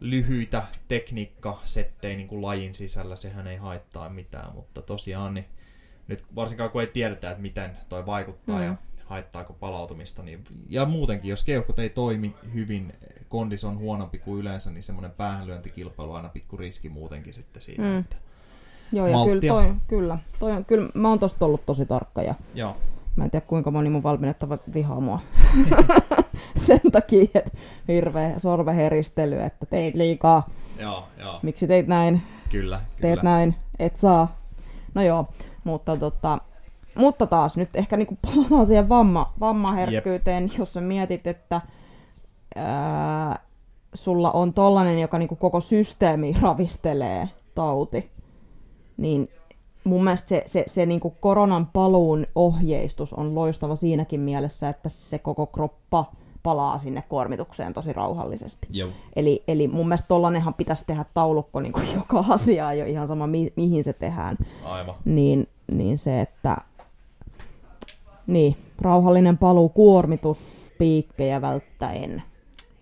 Lyhyitä 0.00 0.62
tekniikkasettejä 0.88 2.16
niin 2.16 2.28
kuin 2.28 2.42
lajin 2.42 2.74
sisällä, 2.74 3.16
sehän 3.16 3.46
ei 3.46 3.56
haittaa 3.56 4.08
mitään, 4.08 4.54
mutta 4.54 4.82
tosiaan 4.82 5.34
niin 5.34 5.46
nyt 6.08 6.24
varsinkaan 6.34 6.70
kun 6.70 6.80
ei 6.80 6.86
tiedetä, 6.86 7.30
että 7.30 7.42
miten 7.42 7.70
toi 7.88 8.06
vaikuttaa 8.06 8.58
Mm. 8.58 8.64
ja 8.64 8.74
haittaako 9.04 9.52
palautumista, 9.52 10.22
niin, 10.22 10.44
ja 10.68 10.84
muutenkin, 10.84 11.28
jos 11.30 11.44
keuhkot 11.44 11.78
ei 11.78 11.90
toimi 11.90 12.34
hyvin, 12.54 12.92
kondis 13.28 13.64
on 13.64 13.78
huonompi 13.78 14.18
kuin 14.18 14.40
yleensä, 14.40 14.70
niin 14.70 14.82
semmoinen 14.82 15.10
päähänlyöntikilpailu 15.10 16.10
on 16.10 16.16
aina 16.16 16.28
pikku 16.28 16.56
riski 16.56 16.88
muutenkin 16.88 17.34
sitten 17.34 17.62
siinä. 17.62 17.84
Mm. 17.84 17.98
Että, 17.98 18.16
Joo, 18.92 19.06
ja 19.06 19.12
Malttia. 19.16 19.40
kyllä, 19.40 19.62
toi, 19.62 19.74
kyllä, 19.88 20.18
toi 20.38 20.52
on, 20.52 20.64
kyllä 20.64 20.88
mä 20.94 21.08
oon 21.08 21.18
tosta 21.18 21.44
ollut 21.46 21.66
tosi 21.66 21.86
tarkka 21.86 22.22
ja 22.22 22.34
joo, 22.54 22.76
mä 23.16 23.24
en 23.24 23.30
tiedä 23.30 23.46
kuinka 23.46 23.70
moni 23.70 23.90
mun 23.90 24.02
valmennettava 24.02 24.58
vihaa 24.74 25.00
mua 25.00 25.20
sen 26.66 26.80
takia, 26.92 27.24
että 27.34 27.50
hirveä 27.88 28.38
sorveheristely, 28.38 29.40
että 29.40 29.66
teit 29.66 29.94
liikaa, 29.94 30.48
joo, 30.78 31.08
joo, 31.18 31.38
miksi 31.42 31.66
teit 31.66 31.86
näin, 31.86 32.22
kyllä, 32.50 32.80
teet 33.00 33.18
kyllä. 33.20 33.30
näin, 33.30 33.54
et 33.78 33.96
saa. 33.96 34.38
No 34.94 35.02
joo, 35.02 35.28
mutta, 35.64 35.96
tota, 35.96 36.38
mutta 36.94 37.26
taas 37.26 37.56
nyt 37.56 37.76
ehkä 37.76 37.96
niinku 37.96 38.18
palataan 38.22 38.66
siihen 38.66 38.88
vamma, 38.88 39.32
vammaherkkyyteen, 39.40 40.50
jos 40.58 40.72
sä 40.72 40.80
mietit, 40.80 41.26
että 41.26 41.60
ää, 42.56 43.38
sulla 43.94 44.30
on 44.30 44.52
tollanen, 44.52 44.98
joka 44.98 45.18
niinku 45.18 45.36
koko 45.36 45.60
systeemi 45.60 46.36
ravistelee 46.40 47.28
tauti, 47.54 48.10
niin 48.96 49.28
mun 49.84 50.04
mielestä 50.04 50.28
se, 50.28 50.42
se, 50.46 50.64
se 50.66 50.86
niinku 50.86 51.10
koronan 51.20 51.66
paluun 51.66 52.26
ohjeistus 52.34 53.12
on 53.12 53.34
loistava 53.34 53.76
siinäkin 53.76 54.20
mielessä, 54.20 54.68
että 54.68 54.88
se 54.88 55.18
koko 55.18 55.46
kroppa 55.46 56.04
palaa 56.42 56.78
sinne 56.78 57.02
kuormitukseen 57.08 57.74
tosi 57.74 57.92
rauhallisesti. 57.92 58.66
Joo, 58.70 58.88
Eli, 59.16 59.42
eli 59.48 59.68
mun 59.68 59.88
mielestä 59.88 60.08
tollanenhan 60.08 60.54
pitäisi 60.54 60.84
tehdä 60.86 61.04
taulukko 61.14 61.60
niin 61.60 61.72
kuin 61.72 61.86
joka 61.96 62.24
asiaa 62.28 62.74
jo 62.74 62.84
ihan 62.86 63.08
sama 63.08 63.26
mi- 63.26 63.52
mihin 63.56 63.84
se 63.84 63.92
tehdään. 63.92 64.36
aivan. 64.64 64.94
Niin, 65.04 65.48
niin 65.70 65.98
se, 65.98 66.20
että 66.20 66.56
niin, 68.26 68.56
rauhallinen 68.80 69.38
paluu 69.38 69.68
kuormituspiikkejä 69.68 71.40
välttäen. 71.42 72.22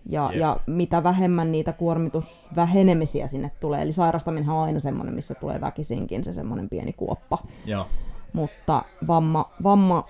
Ja, 0.09 0.29
Jep. 0.31 0.39
ja 0.39 0.57
mitä 0.67 1.03
vähemmän 1.03 1.51
niitä 1.51 1.73
kuormitusvähenemisiä 1.73 3.27
sinne 3.27 3.51
tulee. 3.59 3.81
Eli 3.81 3.93
sairastaminen 3.93 4.49
on 4.49 4.63
aina 4.63 4.79
semmoinen, 4.79 5.15
missä 5.15 5.35
tulee 5.35 5.61
väkisinkin 5.61 6.23
se 6.23 6.33
semmoinen 6.33 6.69
pieni 6.69 6.93
kuoppa. 6.93 7.37
Joo, 7.65 7.87
Mutta 8.33 8.83
vamma, 9.07 9.51
vamma, 9.63 10.05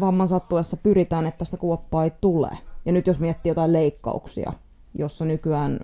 vamman 0.00 0.28
sattuessa 0.28 0.76
pyritään, 0.76 1.26
että 1.26 1.44
sitä 1.44 1.56
kuoppaa 1.56 2.04
ei 2.04 2.12
tule. 2.20 2.58
Ja 2.84 2.92
nyt 2.92 3.06
jos 3.06 3.20
miettii 3.20 3.50
jotain 3.50 3.72
leikkauksia, 3.72 4.52
jossa 4.94 5.24
nykyään 5.24 5.78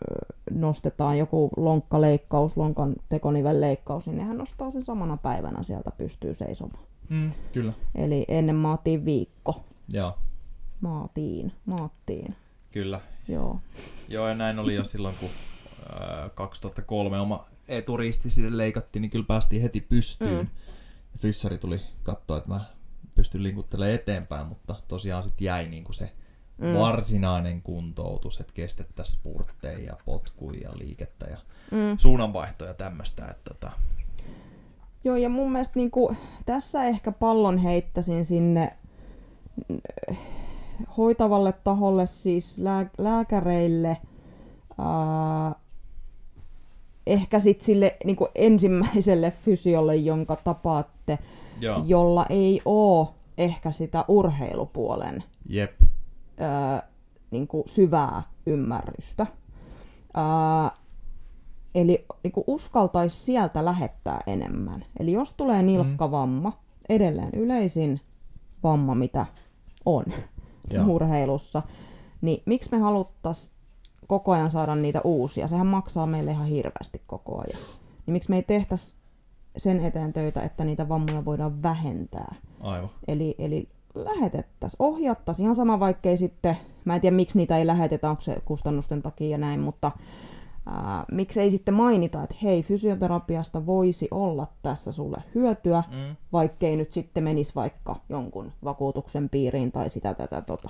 nostetaan 0.50 1.18
joku 1.18 1.50
lonkkaleikkaus, 1.56 2.56
lonkan 2.56 2.94
tekonivelleikkaus, 3.08 4.06
niin 4.06 4.18
nehän 4.18 4.38
nostaa 4.38 4.70
sen 4.70 4.82
samana 4.82 5.16
päivänä 5.16 5.62
sieltä 5.62 5.90
pystyy 5.98 6.34
seisomaan. 6.34 6.84
mm, 7.08 7.32
kyllä. 7.52 7.72
Eli 7.94 8.24
ennen 8.28 8.56
maatiin 8.56 9.04
viikko. 9.04 9.64
Joo, 9.88 10.18
Maatiin, 10.80 11.52
maattiin. 11.66 12.36
kyllä. 12.72 13.00
Joo. 13.28 13.60
Joo, 14.08 14.28
ja 14.28 14.34
näin 14.34 14.58
oli 14.58 14.74
jo 14.74 14.84
silloin, 14.84 15.14
kun 15.20 15.28
ää, 15.92 16.28
2003 16.34 17.20
oma 17.20 17.46
eturisti 17.68 18.30
sille 18.30 18.56
leikattiin, 18.56 19.00
niin 19.02 19.10
kyllä 19.10 19.24
päästiin 19.28 19.62
heti 19.62 19.80
pystyyn. 19.80 20.30
Mm. 20.32 20.38
Mm. 20.38 21.18
fyssari 21.18 21.58
tuli 21.58 21.80
katsoa, 22.02 22.36
että 22.36 22.48
mä 22.48 22.60
pystyn 23.14 23.42
linkuttelemaan 23.42 23.94
eteenpäin, 23.94 24.46
mutta 24.46 24.74
tosiaan 24.88 25.22
sitten 25.22 25.44
jäi 25.44 25.68
niin 25.68 25.84
kuin 25.84 25.94
se 25.94 26.12
mm. 26.60 26.74
varsinainen 26.74 27.62
kuntoutus, 27.62 28.40
että 28.40 28.52
kestettäisiin 28.52 29.18
spurtteja 29.18 29.78
ja 29.78 29.96
potkuja 30.04 30.60
ja 30.60 30.70
liikettä 30.78 31.26
ja 31.26 31.38
mm. 31.70 31.98
suunnanvaihtoja 31.98 32.74
tämmöistä. 32.74 33.26
Että 33.26 33.54
tota... 33.54 33.72
Joo, 35.04 35.16
ja 35.16 35.28
mun 35.28 35.52
mielestä 35.52 35.78
niin 35.78 35.90
kuin, 35.90 36.16
tässä 36.46 36.84
ehkä 36.84 37.12
pallon 37.12 37.58
heittäisin 37.58 38.24
sinne 38.24 38.72
äh, 40.10 40.18
hoitavalle 40.96 41.52
taholle, 41.52 42.06
siis 42.06 42.58
lää- 42.58 42.90
lääkäreille, 42.98 43.96
ää, 44.78 45.54
ehkä 47.06 47.38
sitten 47.38 47.66
sille 47.66 47.96
niin 48.04 48.16
kuin 48.16 48.30
ensimmäiselle 48.34 49.32
fysiolle, 49.44 49.96
jonka 49.96 50.36
tapaatte, 50.36 51.18
Joo. 51.60 51.82
jolla 51.86 52.26
ei 52.30 52.60
ole 52.64 53.08
ehkä 53.38 53.72
sitä 53.72 54.04
urheilupuolen 54.08 55.24
Jep. 55.48 55.72
Ää, 56.40 56.88
niin 57.31 57.46
kuin 57.46 57.62
syvää 57.66 58.22
ymmärrystä. 58.46 59.26
Ää, 60.14 60.70
eli 61.74 62.07
niin 62.22 62.33
kuin 62.33 62.44
uskaltaisi 62.46 63.16
sieltä 63.16 63.64
lähettää 63.64 64.20
enemmän. 64.26 64.85
Eli 65.00 65.12
jos 65.12 65.33
tulee 65.33 65.62
nilkkavamma, 65.62 66.50
mm. 66.50 66.57
edelleen 66.88 67.31
yleisin 67.35 68.00
vamma, 68.62 68.94
mitä 68.94 69.26
on 69.85 70.05
Joo. 70.70 70.87
urheilussa, 70.87 71.62
niin 72.20 72.42
miksi 72.46 72.70
me 72.72 72.79
haluttaisiin 72.79 73.55
koko 74.07 74.33
ajan 74.33 74.50
saada 74.50 74.74
niitä 74.74 75.00
uusia? 75.05 75.48
Sehän 75.48 75.66
maksaa 75.66 76.07
meille 76.07 76.31
ihan 76.31 76.46
hirveästi 76.46 77.03
koko 77.07 77.38
ajan. 77.38 77.61
Niin 78.07 78.12
miksi 78.12 78.31
me 78.31 78.37
ei 78.37 78.42
tehtäisi 78.42 78.96
sen 79.57 79.85
eteen 79.85 80.12
töitä, 80.12 80.42
että 80.42 80.64
niitä 80.64 80.88
vammoja 80.88 81.24
voidaan 81.24 81.62
vähentää? 81.62 82.35
Aivan. 82.61 82.90
Eli, 83.09 83.35
eli 83.38 83.68
lähetettäisiin, 84.04 84.76
ohjattaisiin. 84.78 85.44
Ihan 85.44 85.54
sama 85.54 85.80
vaikkei 85.80 86.16
sitten, 86.16 86.56
mä 86.84 86.94
en 86.94 87.00
tiedä 87.00 87.16
miksi 87.16 87.38
niitä 87.38 87.58
ei 87.58 87.66
lähetetä, 87.66 88.10
onko 88.10 88.22
se 88.22 88.36
kustannusten 88.44 89.02
takia 89.02 89.28
ja 89.28 89.38
näin, 89.38 89.60
mutta 89.60 89.92
ää, 90.66 91.04
miksei 91.12 91.50
sitten 91.50 91.74
mainita, 91.74 92.22
että 92.22 92.36
hei, 92.42 92.62
fysioterapiasta 92.62 93.66
voisi 93.66 94.08
olla 94.10 94.46
tässä 94.62 94.92
sulle 94.92 95.22
hyötyä, 95.34 95.84
mm. 95.90 96.16
vaikkei 96.32 96.76
nyt 96.76 96.92
sitten 96.92 97.24
menisi 97.24 97.54
vaikka 97.54 97.96
jonkun 98.08 98.52
vakuutuksen 98.64 99.28
piiriin 99.28 99.72
tai 99.72 99.90
sitä 99.90 100.14
tätä 100.14 100.42
tota. 100.42 100.68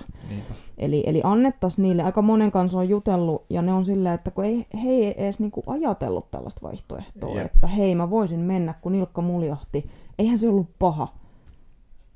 Eli, 0.77 1.03
eli 1.05 1.21
annettaisiin 1.23 1.83
niille, 1.83 2.03
aika 2.03 2.21
monen 2.21 2.51
kanssa 2.51 2.77
on 2.77 2.89
jutellut, 2.89 3.45
ja 3.49 3.61
ne 3.61 3.73
on 3.73 3.85
silleen, 3.85 4.15
että 4.15 4.31
kun 4.31 4.45
ei, 4.45 4.67
he 4.83 4.89
ei 4.89 5.23
edes 5.23 5.39
niinku 5.39 5.63
ajatellut 5.67 6.31
tällaista 6.31 6.67
vaihtoehtoa, 6.67 7.35
Jep. 7.35 7.45
että 7.45 7.67
hei 7.67 7.95
mä 7.95 8.09
voisin 8.09 8.39
mennä, 8.39 8.73
kun 8.81 8.91
nilkka 8.91 9.21
muljahti, 9.21 9.85
eihän 10.19 10.37
se 10.37 10.49
ollut 10.49 10.69
paha. 10.79 11.07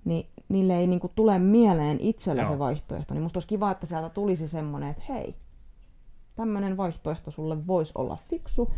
Niin 0.06 0.26
niille 0.50 0.78
ei 0.78 0.88
niinku 0.88 1.12
tule 1.16 1.40
mieleen 1.40 1.98
itsellä 2.00 2.42
Joo. 2.42 2.52
se 2.52 2.60
vaihtoehto, 2.60 3.14
niin 3.14 3.24
musta 3.24 3.38
olisi 3.38 3.48
kiva, 3.48 3.72
että 3.72 3.86
sieltä 3.86 4.10
tulisi 4.10 4.48
semmoinen, 4.48 4.90
että 4.90 5.04
hei, 5.10 5.36
tämmöinen 6.36 6.78
vaihtoehto 6.78 7.32
sulle 7.32 7.68
voisi 7.68 7.92
olla 7.96 8.18
fiksu. 8.30 8.74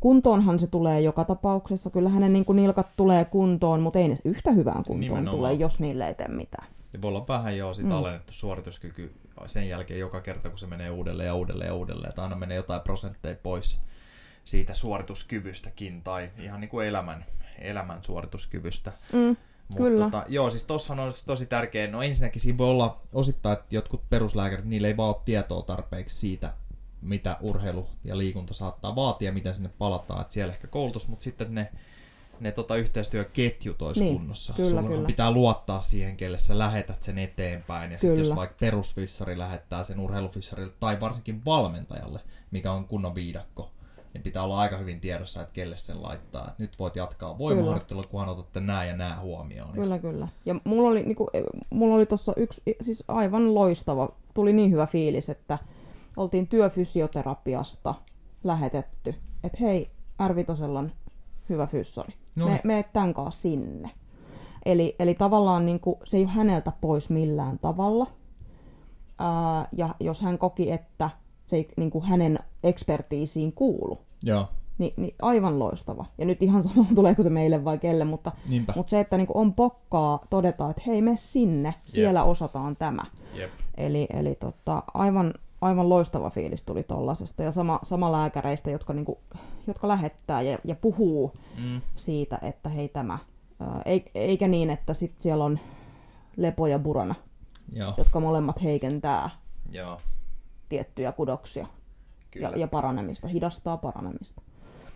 Kuntoonhan 0.00 0.58
se 0.58 0.66
tulee 0.66 1.00
joka 1.00 1.24
tapauksessa. 1.24 1.90
Kyllä 1.90 2.08
hänen 2.08 2.32
niin 2.32 2.44
nilkat 2.54 2.86
tulee 2.96 3.24
kuntoon, 3.24 3.80
mutta 3.80 3.98
ei 3.98 4.08
ne 4.08 4.16
yhtä 4.24 4.50
hyvään 4.50 4.84
kuntoon 4.84 5.00
Nimenomaan. 5.00 5.36
tule, 5.36 5.52
jos 5.52 5.80
niille 5.80 6.08
ei 6.08 6.14
tee 6.14 6.28
mitään. 6.28 6.66
Ja 6.92 7.02
voi 7.02 7.08
olla 7.08 7.24
vähän 7.28 7.56
jo 7.56 7.74
sit 7.74 7.86
mm. 7.86 7.92
alennettu 7.92 8.32
suorituskyky 8.32 9.14
sen 9.46 9.68
jälkeen 9.68 10.00
joka 10.00 10.20
kerta, 10.20 10.48
kun 10.48 10.58
se 10.58 10.66
menee 10.66 10.90
uudelleen 10.90 11.26
ja 11.26 11.34
uudelleen 11.34 11.68
ja 11.68 11.74
uudelleen. 11.74 12.08
Että 12.08 12.22
aina 12.22 12.36
menee 12.36 12.56
jotain 12.56 12.80
prosentteja 12.80 13.36
pois 13.42 13.80
siitä 14.44 14.74
suorituskyvystäkin 14.74 16.02
tai 16.02 16.30
ihan 16.38 16.60
niin 16.60 16.68
kuin 16.68 16.86
elämän, 16.86 17.24
elämän 17.58 18.04
suorituskyvystä. 18.04 18.92
Mm. 19.12 19.36
Kyllä. 19.76 20.04
Tota, 20.04 20.24
joo, 20.28 20.50
siis 20.50 20.64
tossahan 20.64 21.04
on 21.04 21.12
tosi 21.26 21.46
tärkeä. 21.46 21.86
No 21.90 22.02
ensinnäkin 22.02 22.42
siinä 22.42 22.58
voi 22.58 22.68
olla 22.68 22.98
osittain, 23.14 23.58
että 23.58 23.76
jotkut 23.76 24.10
peruslääkärit, 24.10 24.64
niillä 24.64 24.88
ei 24.88 24.96
vaan 24.96 25.08
ole 25.08 25.22
tietoa 25.24 25.62
tarpeeksi 25.62 26.18
siitä, 26.18 26.52
mitä 27.00 27.36
urheilu 27.40 27.88
ja 28.04 28.18
liikunta 28.18 28.54
saattaa 28.54 28.96
vaatia, 28.96 29.32
miten 29.32 29.54
sinne 29.54 29.70
palataan. 29.78 30.20
Että 30.20 30.32
siellä 30.32 30.52
ehkä 30.54 30.66
koulutus, 30.66 31.08
mutta 31.08 31.24
sitten 31.24 31.54
ne, 31.54 31.72
ne 32.40 32.52
tota, 32.52 32.76
yhteistyöketjut 32.76 33.82
olisi 33.82 34.04
niin, 34.04 34.16
kunnossa. 34.18 34.52
Kyllä, 34.52 34.70
Sulla 34.70 34.82
kyllä. 34.82 35.06
pitää 35.06 35.30
luottaa 35.30 35.80
siihen, 35.80 36.16
kelle 36.16 36.38
sä 36.38 36.58
lähetät 36.58 37.02
sen 37.02 37.18
eteenpäin. 37.18 37.92
Ja 37.92 37.98
sitten 37.98 38.18
jos 38.18 38.36
vaikka 38.36 38.56
perusfissari 38.60 39.38
lähettää 39.38 39.84
sen 39.84 40.00
urheilufissarille 40.00 40.72
tai 40.80 41.00
varsinkin 41.00 41.44
valmentajalle, 41.44 42.20
mikä 42.50 42.72
on 42.72 42.84
kunnon 42.84 43.14
viidakko, 43.14 43.70
niin 44.14 44.22
pitää 44.22 44.42
olla 44.42 44.58
aika 44.58 44.76
hyvin 44.76 45.00
tiedossa, 45.00 45.42
että 45.42 45.52
kelle 45.52 45.76
sen 45.76 46.02
laittaa. 46.02 46.48
Et 46.48 46.58
nyt 46.58 46.78
voit 46.78 46.96
jatkaa 46.96 47.38
voimaharjoittelua, 47.38 48.02
kunhan 48.10 48.28
otatte 48.28 48.60
nämä 48.60 48.84
ja 48.84 48.96
nämä 48.96 49.18
huomioon. 49.20 49.72
Kyllä, 49.72 49.98
kyllä. 49.98 50.28
Ja 50.46 50.54
mulla 50.64 50.88
oli, 50.88 51.02
niin 51.02 51.16
kuin, 51.16 51.28
mulla 51.70 51.94
oli 51.94 52.06
tuossa 52.06 52.32
yksi, 52.36 52.62
siis 52.80 53.04
aivan 53.08 53.54
loistava, 53.54 54.08
tuli 54.34 54.52
niin 54.52 54.70
hyvä 54.70 54.86
fiilis, 54.86 55.30
että 55.30 55.58
oltiin 56.16 56.48
työfysioterapiasta 56.48 57.94
lähetetty, 58.44 59.14
että 59.44 59.58
hei, 59.60 59.90
Arvitosella 60.18 60.78
on 60.78 60.92
hyvä 61.48 61.66
fyssari. 61.66 62.14
No. 62.36 62.46
Me, 62.46 62.60
me 62.64 62.84
tämän 62.92 63.14
kanssa 63.14 63.42
sinne. 63.42 63.90
Eli, 64.64 64.96
eli 64.98 65.14
tavallaan 65.14 65.66
niin 65.66 65.80
kuin, 65.80 65.96
se 66.04 66.16
ei 66.16 66.22
ole 66.22 66.32
häneltä 66.32 66.72
pois 66.80 67.10
millään 67.10 67.58
tavalla. 67.58 68.06
Ää, 69.18 69.68
ja 69.72 69.94
jos 70.00 70.22
hän 70.22 70.38
koki, 70.38 70.70
että 70.70 71.10
se 71.52 71.56
ei 71.56 71.68
niin 71.76 71.90
kuin 71.90 72.04
hänen 72.04 72.38
ekspertiisiin 72.62 73.52
kuulu. 73.52 73.98
Joo. 74.22 74.48
Ni, 74.78 74.94
niin 74.96 75.14
aivan 75.22 75.58
loistava. 75.58 76.06
Ja 76.18 76.26
nyt 76.26 76.42
ihan 76.42 76.62
sama, 76.62 76.86
tuleeko 76.94 77.22
se 77.22 77.30
meille 77.30 77.64
vai 77.64 77.78
kelle, 77.78 78.04
mutta, 78.04 78.32
mutta 78.76 78.90
se, 78.90 79.00
että 79.00 79.16
niin 79.16 79.26
kuin 79.26 79.36
on 79.36 79.54
pokkaa 79.54 80.26
todeta, 80.30 80.70
että 80.70 80.82
hei, 80.86 81.02
me 81.02 81.16
sinne, 81.16 81.74
siellä 81.84 82.20
yep. 82.20 82.28
osataan 82.28 82.76
tämä. 82.76 83.02
Yep. 83.38 83.50
Eli, 83.76 84.06
eli 84.12 84.34
tota, 84.34 84.82
aivan, 84.94 85.34
aivan 85.60 85.88
loistava 85.88 86.30
fiilis 86.30 86.62
tuli 86.62 86.82
tollasesta. 86.82 87.42
Ja 87.42 87.50
sama, 87.50 87.80
sama 87.82 88.12
lääkäreistä, 88.12 88.70
jotka, 88.70 88.92
niin 88.92 89.04
kuin, 89.04 89.18
jotka 89.66 89.88
lähettää 89.88 90.42
ja, 90.42 90.58
ja 90.64 90.74
puhuu 90.74 91.32
mm. 91.58 91.80
siitä, 91.96 92.38
että 92.42 92.68
hei 92.68 92.88
tämä. 92.88 93.18
eikä 94.14 94.48
niin, 94.48 94.70
että 94.70 94.94
sit 94.94 95.14
siellä 95.18 95.44
on 95.44 95.58
lepo 96.36 96.66
ja 96.66 96.78
burana, 96.78 97.14
Joo. 97.72 97.94
jotka 97.98 98.20
molemmat 98.20 98.62
heikentää 98.62 99.30
Joo 99.70 100.00
tiettyjä 100.72 101.12
kudoksia 101.12 101.66
ja, 102.40 102.52
ja 102.56 102.68
paranemista, 102.68 103.28
hidastaa 103.28 103.76
paranemista. 103.76 104.42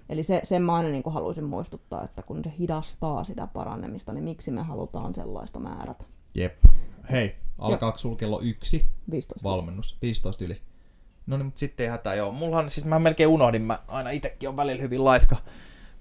Eli 0.08 0.22
se, 0.22 0.40
sen 0.44 0.62
mä 0.62 0.74
aina 0.74 0.88
niin 0.88 1.02
haluaisin 1.06 1.44
muistuttaa, 1.44 2.04
että 2.04 2.22
kun 2.22 2.44
se 2.44 2.52
hidastaa 2.58 3.24
sitä 3.24 3.46
paranemista, 3.46 4.12
niin 4.12 4.24
miksi 4.24 4.50
me 4.50 4.62
halutaan 4.62 5.14
sellaista 5.14 5.58
määrätä. 5.58 6.04
Jep. 6.34 6.64
Hei, 7.10 7.36
alkaako 7.58 7.98
sulla 7.98 8.16
kello 8.16 8.40
yksi 8.40 8.86
15 9.10 9.48
valmennus? 9.48 9.98
15 10.02 10.44
yli. 10.44 10.58
No 11.26 11.36
niin, 11.36 11.46
mutta 11.46 11.58
sitten 11.58 11.84
ei 11.84 11.90
hätää, 11.90 12.14
joo. 12.14 12.32
Mullahan, 12.32 12.70
siis 12.70 12.86
mä 12.86 12.98
melkein 12.98 13.28
unohdin, 13.28 13.62
mä 13.62 13.78
aina 13.88 14.10
itsekin 14.10 14.48
on 14.48 14.56
välillä 14.56 14.82
hyvin 14.82 15.04
laiska 15.04 15.36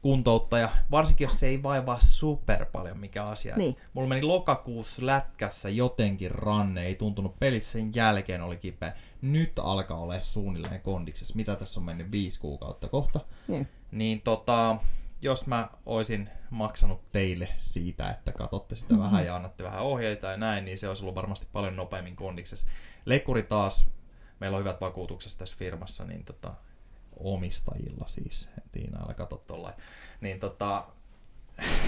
kuntouttaja, 0.05 0.69
varsinkin 0.91 1.25
jos 1.25 1.39
se 1.39 1.47
ei 1.47 1.63
vaivaa 1.63 1.99
super 1.99 2.65
paljon 2.65 2.97
mikä 2.97 3.23
asia. 3.23 3.55
Niin. 3.55 3.77
Mulla 3.93 4.07
meni 4.07 4.21
lokakuussa 4.21 5.05
lätkässä 5.05 5.69
jotenkin 5.69 6.31
ranne, 6.31 6.85
ei 6.85 6.95
tuntunut 6.95 7.39
pelissä, 7.39 7.71
sen 7.71 7.95
jälkeen 7.95 8.41
oli 8.41 8.57
kipeä. 8.57 8.93
Nyt 9.21 9.51
alkaa 9.59 9.99
olla 9.99 10.21
suunnilleen 10.21 10.81
kondiksessa. 10.81 11.35
Mitä 11.35 11.55
tässä 11.55 11.79
on 11.79 11.85
mennyt 11.85 12.11
viisi 12.11 12.39
kuukautta 12.39 12.87
kohta? 12.87 13.19
Niin. 13.47 13.67
Niin 13.91 14.21
tota, 14.21 14.77
jos 15.21 15.47
mä 15.47 15.69
oisin 15.85 16.29
maksanut 16.49 17.11
teille 17.11 17.49
siitä, 17.57 18.09
että 18.09 18.31
katsotte 18.31 18.75
sitä 18.75 18.93
mm-hmm. 18.93 19.05
vähän 19.05 19.25
ja 19.25 19.35
annatte 19.35 19.63
vähän 19.63 19.81
ohjeita 19.83 20.27
ja 20.27 20.37
näin, 20.37 20.65
niin 20.65 20.79
se 20.79 20.87
olisi 20.87 21.03
ollut 21.03 21.15
varmasti 21.15 21.47
paljon 21.53 21.75
nopeammin 21.75 22.15
kondiksessa. 22.15 22.69
Lekkuri 23.05 23.43
taas, 23.43 23.87
meillä 24.39 24.55
on 24.55 24.63
hyvät 24.63 24.81
vakuutukset 24.81 25.37
tässä 25.37 25.55
firmassa, 25.59 26.05
niin 26.05 26.25
tota, 26.25 26.53
omistajilla 27.17 28.07
siis, 28.07 28.49
Tiina, 28.71 29.03
älä 29.03 29.13
katso 29.13 29.43
tollain. 29.47 29.75
Niin 30.21 30.39
tota, 30.39 30.85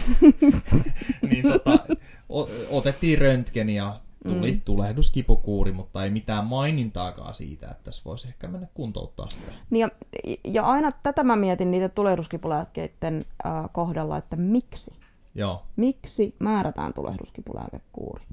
niin 1.30 1.44
tota, 1.44 1.80
otettiin 2.70 3.20
röntgeni 3.20 3.76
ja 3.76 4.00
tuli 4.28 4.52
mm. 4.52 4.62
tulehduskipukuuri, 4.66 5.72
mutta 5.72 6.04
ei 6.04 6.10
mitään 6.10 6.46
mainintaakaan 6.46 7.34
siitä, 7.34 7.68
että 7.72 7.84
tässä 7.84 8.02
voisi 8.06 8.28
ehkä 8.28 8.48
mennä 8.48 8.68
kuntouttaa 8.74 9.30
sitä. 9.30 9.52
Niin 9.70 9.80
ja, 9.80 9.90
ja 10.44 10.64
aina 10.64 10.92
tätä 11.04 11.24
mä 11.24 11.36
mietin 11.36 11.72
niitä 11.72 11.90
tulehduskipulääkkeiden 11.90 13.26
äh, 13.46 13.52
kohdalla, 13.72 14.18
että 14.18 14.36
miksi? 14.36 14.92
Joo. 15.36 15.64
Miksi 15.76 16.36
määrätään 16.40 16.94
tulehduskipulääkekuuri? 16.94 18.24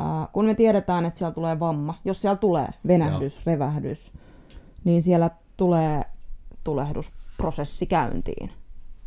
Äh, 0.00 0.28
kun 0.32 0.44
me 0.44 0.54
tiedetään, 0.54 1.04
että 1.06 1.18
siellä 1.18 1.34
tulee 1.34 1.60
vamma, 1.60 1.94
jos 2.04 2.22
siellä 2.22 2.36
tulee 2.36 2.68
venähdys, 2.86 3.36
Joo. 3.36 3.42
revähdys, 3.46 4.12
niin 4.84 5.02
siellä 5.02 5.30
tulee 5.56 6.02
tulehdusprosessi 6.66 7.86
käyntiin. 7.86 8.52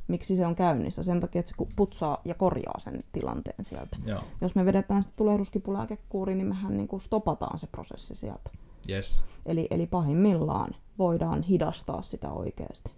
Miksi 0.07 0.35
se 0.35 0.45
on 0.45 0.55
käynnissä? 0.55 1.03
Sen 1.03 1.19
takia, 1.19 1.39
että 1.39 1.51
se 1.57 1.65
putsaa 1.75 2.21
ja 2.25 2.33
korjaa 2.33 2.79
sen 2.79 2.99
tilanteen 3.11 3.65
sieltä. 3.65 3.97
Joo. 4.05 4.23
Jos 4.41 4.55
me 4.55 4.65
vedetään 4.65 5.03
sitten 5.03 5.17
tulehduskipulääkekuuri, 5.17 6.35
niin 6.35 6.47
mehän 6.47 6.77
niin 6.77 6.87
kuin 6.87 7.01
stopataan 7.01 7.59
se 7.59 7.67
prosessi 7.67 8.15
sieltä. 8.15 8.49
Yes. 8.89 9.23
Eli, 9.45 9.67
eli 9.71 9.87
pahimmillaan 9.87 10.75
voidaan 10.97 11.41
hidastaa 11.41 12.01
sitä 12.01 12.31
oikeasti. 12.31 12.91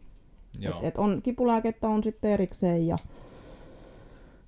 Joo. 0.60 0.78
Et, 0.80 0.86
et 0.86 0.98
on, 0.98 1.22
kipulääkettä 1.22 1.88
on 1.88 2.04
sitten 2.04 2.32
erikseen 2.32 2.88
ja, 2.88 2.96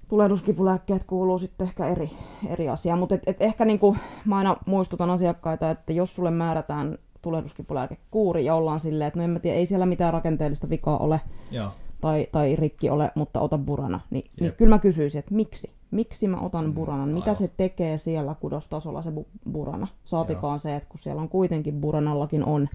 tulehduskipulääkkeet 0.07 1.03
kuuluu 1.03 1.39
sitten 1.39 1.67
ehkä 1.67 1.87
eri, 1.87 2.11
eri 2.47 2.69
asia. 2.69 2.95
Mutta 2.95 3.15
et, 3.15 3.21
et 3.27 3.41
ehkä 3.41 3.65
niinku, 3.65 3.97
mä 4.25 4.37
aina 4.37 4.57
muistutan 4.65 5.09
asiakkaita, 5.09 5.71
että 5.71 5.93
jos 5.93 6.15
sulle 6.15 6.31
määrätään 6.31 6.97
tulehduskipulääkekuuri 7.23 8.45
ja 8.45 8.55
ollaan 8.55 8.79
silleen, 8.79 9.07
että 9.07 9.19
no 9.19 9.23
en 9.23 9.29
mä 9.29 9.39
tiedä, 9.39 9.57
ei 9.57 9.65
siellä 9.65 9.85
mitään 9.85 10.13
rakenteellista 10.13 10.69
vikaa 10.69 10.97
ole 10.97 11.21
Joo. 11.51 11.69
tai, 12.01 12.27
tai 12.31 12.55
rikki 12.55 12.89
ole, 12.89 13.11
mutta 13.15 13.39
ota 13.39 13.57
burana, 13.57 13.99
niin, 14.09 14.31
niin 14.39 14.53
kyllä 14.53 14.75
mä 14.75 14.79
kysyisin, 14.79 15.19
että 15.19 15.35
miksi? 15.35 15.71
Miksi 15.91 16.27
mä 16.27 16.39
otan 16.39 16.73
buranan? 16.73 17.09
Mitä 17.09 17.23
aivan. 17.23 17.35
se 17.35 17.51
tekee 17.57 17.97
siellä 17.97 18.35
kudostasolla 18.39 19.01
se 19.01 19.09
bu- 19.09 19.51
burana? 19.51 19.87
Saatikaan 20.05 20.59
se, 20.59 20.75
että 20.75 20.89
kun 20.89 20.99
siellä 20.99 21.21
on 21.21 21.29
kuitenkin 21.29 21.81
buranallakin 21.81 22.43
on 22.45 22.69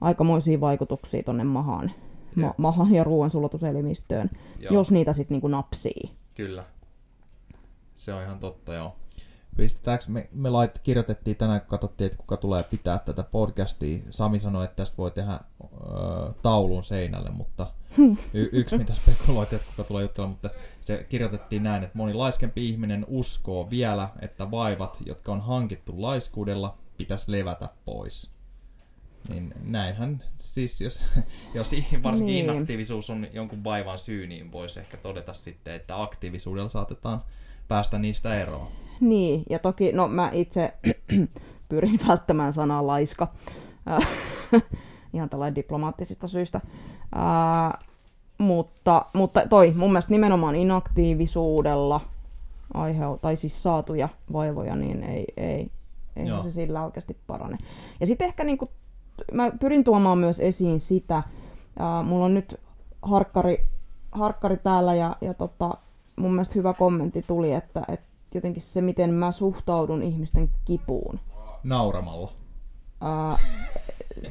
aikamoisia 0.00 0.60
vaikutuksia 0.60 1.22
tonne 1.22 1.44
mahaan, 1.44 1.90
ma- 2.36 2.54
mahaan 2.56 2.94
ja 2.94 3.04
ruoansulatuselimistöön, 3.04 4.30
Joo. 4.60 4.74
jos 4.74 4.90
niitä 4.90 5.12
sitten 5.12 5.34
niinku 5.34 5.48
napsii. 5.48 6.10
Kyllä. 6.34 6.64
Se 7.96 8.14
on 8.14 8.22
ihan 8.22 8.38
totta, 8.38 8.74
joo. 8.74 8.92
Pistetäänkö, 9.58 10.04
me, 10.08 10.28
me 10.32 10.50
lait, 10.50 10.78
kirjoitettiin 10.78 11.36
tänään, 11.36 11.60
kun 11.60 11.68
katsottiin, 11.68 12.06
että 12.06 12.18
kuka 12.18 12.36
tulee 12.36 12.62
pitää 12.62 12.98
tätä 12.98 13.22
podcastia. 13.22 13.98
Sami 14.10 14.38
sanoi, 14.38 14.64
että 14.64 14.76
tästä 14.76 14.96
voi 14.96 15.10
tehdä 15.10 15.32
ö, 15.32 15.66
taulun 16.42 16.84
seinälle, 16.84 17.30
mutta 17.30 17.66
y- 18.34 18.48
yksi 18.60 18.78
mitä 18.78 18.94
spekuloitiin, 18.94 19.60
että 19.60 19.72
kuka 19.76 19.88
tulee 19.88 20.02
juttelemaan, 20.02 20.30
mutta 20.30 20.50
se 20.80 21.06
kirjoitettiin 21.08 21.62
näin, 21.62 21.82
että 21.84 21.98
moni 21.98 22.14
laiskempi 22.14 22.68
ihminen 22.68 23.06
uskoo 23.08 23.70
vielä, 23.70 24.08
että 24.20 24.50
vaivat, 24.50 24.98
jotka 25.06 25.32
on 25.32 25.40
hankittu 25.40 26.02
laiskuudella, 26.02 26.78
pitäisi 26.96 27.32
levätä 27.32 27.68
pois. 27.84 28.30
Niin 29.28 29.54
näinhän, 29.64 30.24
siis 30.38 30.80
jos, 30.80 31.06
jos 31.54 31.72
varsinkin 32.02 32.34
Niin. 32.34 32.50
inaktiivisuus 32.50 33.10
on 33.10 33.26
jonkun 33.32 33.64
vaivan 33.64 33.98
syy, 33.98 34.26
niin 34.26 34.52
voisi 34.52 34.80
ehkä 34.80 34.96
todeta 34.96 35.34
sitten, 35.34 35.74
että 35.74 36.02
aktiivisuudella 36.02 36.68
saatetaan 36.68 37.22
päästä 37.68 37.98
niistä 37.98 38.40
eroon. 38.40 38.68
Niin, 39.00 39.42
ja 39.50 39.58
toki, 39.58 39.92
no 39.92 40.08
mä 40.08 40.30
itse 40.32 40.74
pyrin 41.68 42.00
välttämään 42.08 42.52
sanaa 42.52 42.86
laiska. 42.86 43.28
Äh, 43.90 44.08
Ihan 45.12 45.28
tällainen 45.28 45.56
diplomaattisista 45.56 46.28
syistä. 46.28 46.60
Ää, 47.14 47.78
mutta, 48.38 49.06
mutta 49.12 49.42
toi, 49.48 49.72
mun 49.76 49.90
mielestä 49.90 50.10
nimenomaan 50.10 50.56
inaktiivisuudella 50.56 52.00
aiheu, 52.74 53.18
tai 53.18 53.36
siis 53.36 53.62
saatuja 53.62 54.08
vaivoja, 54.32 54.76
niin 54.76 55.02
ei, 55.02 55.24
ei, 55.36 55.70
ei 56.16 56.26
Joo. 56.26 56.42
se 56.42 56.52
sillä 56.52 56.84
oikeasti 56.84 57.16
parane. 57.26 57.58
Ja 58.00 58.06
sitten 58.06 58.26
ehkä 58.26 58.44
niinku, 58.44 58.70
mä 59.32 59.50
pyrin 59.60 59.84
tuomaan 59.84 60.18
myös 60.18 60.40
esiin 60.40 60.80
sitä, 60.80 61.22
ää, 61.78 62.02
mulla 62.02 62.24
on 62.24 62.34
nyt 62.34 62.60
harkkari, 63.02 63.64
harkkari 64.12 64.56
täällä 64.56 64.94
ja, 64.94 65.16
ja 65.20 65.34
tota, 65.34 65.74
mun 66.16 66.32
mielestä 66.32 66.54
hyvä 66.54 66.74
kommentti 66.74 67.22
tuli, 67.26 67.52
että, 67.52 67.82
että 67.88 68.06
jotenkin 68.34 68.62
se, 68.62 68.80
miten 68.80 69.14
mä 69.14 69.32
suhtaudun 69.32 70.02
ihmisten 70.02 70.50
kipuun. 70.64 71.20
Nauramalla. 71.64 72.32
Ää, 73.00 73.36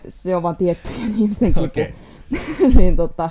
se 0.09 0.35
on 0.35 0.43
vaan 0.43 0.55
tiettyjen 0.55 1.15
ihmisten 1.21 1.53
kipu. 1.53 1.65
Okei. 1.65 1.93
niin, 2.75 2.95
tota, 2.95 3.29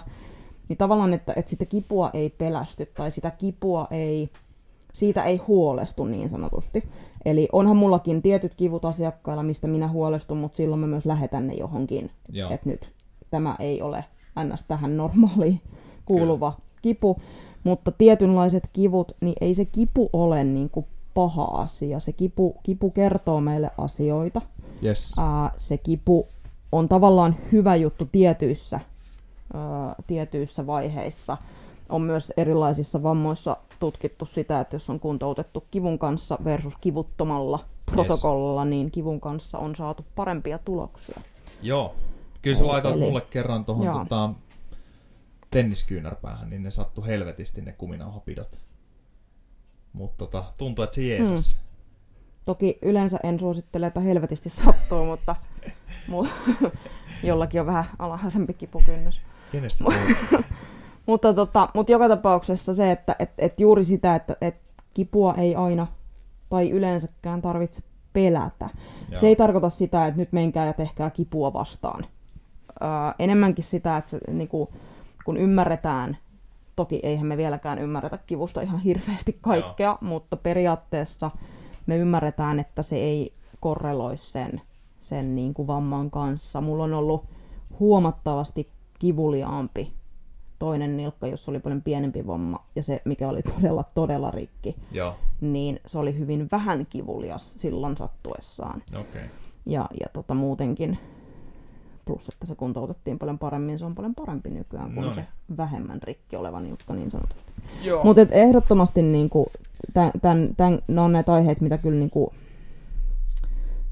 niin 0.69 0.77
tavallaan, 0.77 1.15
että, 1.15 1.33
että 1.37 1.51
sitä 1.51 1.65
kipua 1.65 2.11
ei 2.15 2.31
pelästy 2.31 2.87
tai 2.87 3.11
sitä 3.11 3.31
kipua 3.31 3.89
ei, 3.91 4.31
siitä 4.93 5.25
ei 5.25 5.37
huolestu 5.37 6.05
niin 6.05 6.29
sanotusti. 6.29 6.85
Eli 7.25 7.49
onhan 7.53 7.77
mullakin 7.77 8.23
tietyt 8.23 8.55
kivut 8.55 8.85
asiakkailla, 8.85 9.43
mistä 9.43 9.67
minä 9.67 9.89
huolestun, 9.89 10.39
mutta 10.39 10.57
silloin 10.57 10.81
mä 10.81 10.87
myös 10.87 11.07
lähetän 11.07 11.47
ne 11.47 11.55
johonkin. 11.55 12.11
Että 12.51 12.69
nyt 12.69 12.93
tämä 13.31 13.57
ei 13.59 13.83
ole 13.83 14.05
ns. 14.45 14.65
tähän 14.65 14.97
normaaliin 14.97 15.61
kuuluva 16.05 16.57
kipu. 16.83 17.17
Mutta 17.67 17.93
tietynlaiset 17.93 18.65
kivut, 18.73 19.13
niin 19.21 19.35
ei 19.41 19.55
se 19.55 19.65
kipu 19.65 20.11
ole 20.13 20.45
niin 20.45 20.71
kuin 20.71 20.87
paha 21.15 21.45
asia. 21.45 22.01
Se 22.01 22.13
kipu, 22.13 22.57
kipu 22.63 22.91
kertoo 22.91 23.41
meille 23.41 23.71
asioita. 23.79 24.43
Yes. 24.85 25.15
Ää, 25.19 25.51
se 25.59 25.79
kipu 25.79 26.29
on 26.73 26.89
tavallaan 26.89 27.37
hyvä 27.53 27.77
juttu 27.77 28.09
tietyissä, 28.13 28.81
ää, 29.55 29.95
tietyissä 30.07 30.67
vaiheissa. 30.67 31.37
On 31.89 32.03
myös 32.03 32.33
erilaisissa 32.37 33.03
vammoissa 33.03 33.57
tutkittu 33.81 34.25
sitä, 34.25 34.61
että 34.61 34.77
jos 34.77 34.91
on 34.91 35.01
kuntoutettu 35.01 35.65
kivun 35.71 35.99
kanssa 35.99 36.39
versus 36.45 36.77
kivuttomalla 36.81 37.65
protokollalla, 37.93 38.65
niin 38.65 38.91
kivun 38.91 39.21
kanssa 39.21 39.59
on 39.59 39.77
saatu 39.77 40.05
parempia 40.15 40.59
tuloksia. 40.59 41.21
Joo. 41.63 41.95
Kyllä 42.43 42.57
sä 42.57 42.65
eli- 42.65 43.01
mulle 43.01 43.21
kerran 43.21 43.65
tuohon 43.65 43.91
tota, 43.91 44.31
tenniskyynärpäähän, 45.57 46.51
niin 46.51 46.63
ne 46.63 46.71
sattu 46.71 47.05
helvetisti 47.05 47.61
ne 47.61 47.73
kuminauhapidot. 47.73 48.61
Mutta 49.93 50.17
tota, 50.19 50.45
tuntuu, 50.57 50.83
että 50.83 50.95
se 50.95 51.03
jeesas. 51.03 51.55
Mm. 51.55 51.61
Toki 52.45 52.79
yleensä 52.83 53.19
en 53.23 53.41
suosittele, 53.41 53.87
että 53.87 54.01
helvetisti 54.01 54.49
sattuu, 54.49 55.05
mutta 55.05 55.37
mu- 56.13 56.71
jollakin 57.29 57.61
on 57.61 57.67
vähän 57.67 57.85
alhaisempi 57.99 58.55
kipukynnys. 58.55 59.21
Kenestä? 59.53 59.85
Mutta, 61.07 61.35
tota, 61.35 61.69
mutta 61.75 61.93
joka 61.93 62.09
tapauksessa 62.09 62.75
se, 62.75 62.91
että 62.91 63.17
et, 63.19 63.31
et 63.39 63.61
juuri 63.61 63.85
sitä, 63.85 64.15
että 64.15 64.37
et 64.41 64.57
kipua 64.95 65.35
ei 65.35 65.55
aina 65.55 65.87
tai 66.49 66.71
yleensäkään 66.71 67.43
tarvitse 67.43 67.83
pelätä. 68.13 68.71
Joo. 69.11 69.21
Se 69.21 69.27
ei 69.27 69.37
tarkoita 69.37 69.71
sitä, 69.71 70.07
että 70.07 70.21
nyt 70.21 70.33
menkää 70.33 70.67
ja 70.67 70.73
tehkää 70.73 71.11
kipua 71.11 71.53
vastaan. 71.53 72.07
Öö, 72.83 72.89
enemmänkin 73.19 73.65
sitä, 73.65 73.97
että 73.97 74.11
se, 74.11 74.21
niinku, 74.29 74.73
kun 75.27 75.37
ymmärretään, 75.37 76.17
toki 76.77 77.01
eihän 77.03 77.27
me 77.27 77.37
vieläkään 77.37 77.79
ymmärretä 77.79 78.19
kivusta 78.27 78.61
ihan 78.61 78.81
hirveästi 78.81 79.39
kaikkea, 79.41 79.89
Joo. 79.89 79.99
mutta 80.01 80.37
periaatteessa 80.37 81.31
me 81.87 81.97
ymmärretään, 81.97 82.61
että 82.61 82.83
se 82.83 82.97
ei 82.97 83.33
korreloi 83.61 84.17
sen, 84.17 84.61
sen 85.01 85.35
niin 85.35 85.55
kuin 85.55 85.67
vamman 85.67 86.11
kanssa. 86.11 86.61
Mulla 86.61 86.85
on 86.85 86.95
ollut 86.95 87.25
huomattavasti 87.81 88.71
kivuliaampi 88.99 89.93
toinen 90.59 90.97
nilkka, 90.97 91.27
jossa 91.27 91.51
oli 91.51 91.61
paljon 91.61 91.83
pienempi 91.83 92.27
vamma, 92.27 92.65
ja 92.77 92.83
se, 92.83 93.03
mikä 93.05 93.29
oli 93.29 93.43
todella, 93.43 93.85
todella 93.95 94.31
rikki, 94.31 94.77
Joo, 94.93 95.15
niin 95.41 95.81
se 95.87 95.99
oli 95.99 96.19
hyvin 96.19 96.49
vähän 96.53 96.87
kivulias 96.91 97.61
silloin 97.61 97.97
sattuessaan. 97.97 98.83
Okay. 99.01 99.23
Ja, 99.67 99.89
ja 100.01 100.07
tota, 100.13 100.35
muutenkin, 100.35 100.99
plus 102.07 102.29
että 102.29 102.47
se 102.47 102.55
kuntoutettiin 102.55 103.19
paljon 103.19 103.39
paremmin, 103.39 103.79
se 103.79 103.85
on 103.85 103.95
paljon 103.95 104.15
parempi 104.15 104.51
nykyään 104.51 104.87
kuin 104.87 105.05
Noniin. 105.05 105.15
se 105.15 105.25
vähemmän 105.57 106.03
rikki 106.03 106.37
oleva 106.37 106.61
nilkka 106.61 106.95
niin 106.95 107.11
sanotusti. 107.11 107.53
Joo. 107.83 108.05
Mutta 108.05 108.23
ehdottomasti 108.31 109.03
niinku, 109.03 109.53
tän, 109.95 110.11
tän, 110.23 110.49
tän, 110.57 110.79
ne 110.89 111.01
on 111.01 111.13
näitä 111.13 111.33
aiheita, 111.33 111.63
mitä 111.63 111.79
kyllä 111.79 111.99
niinku, 111.99 112.35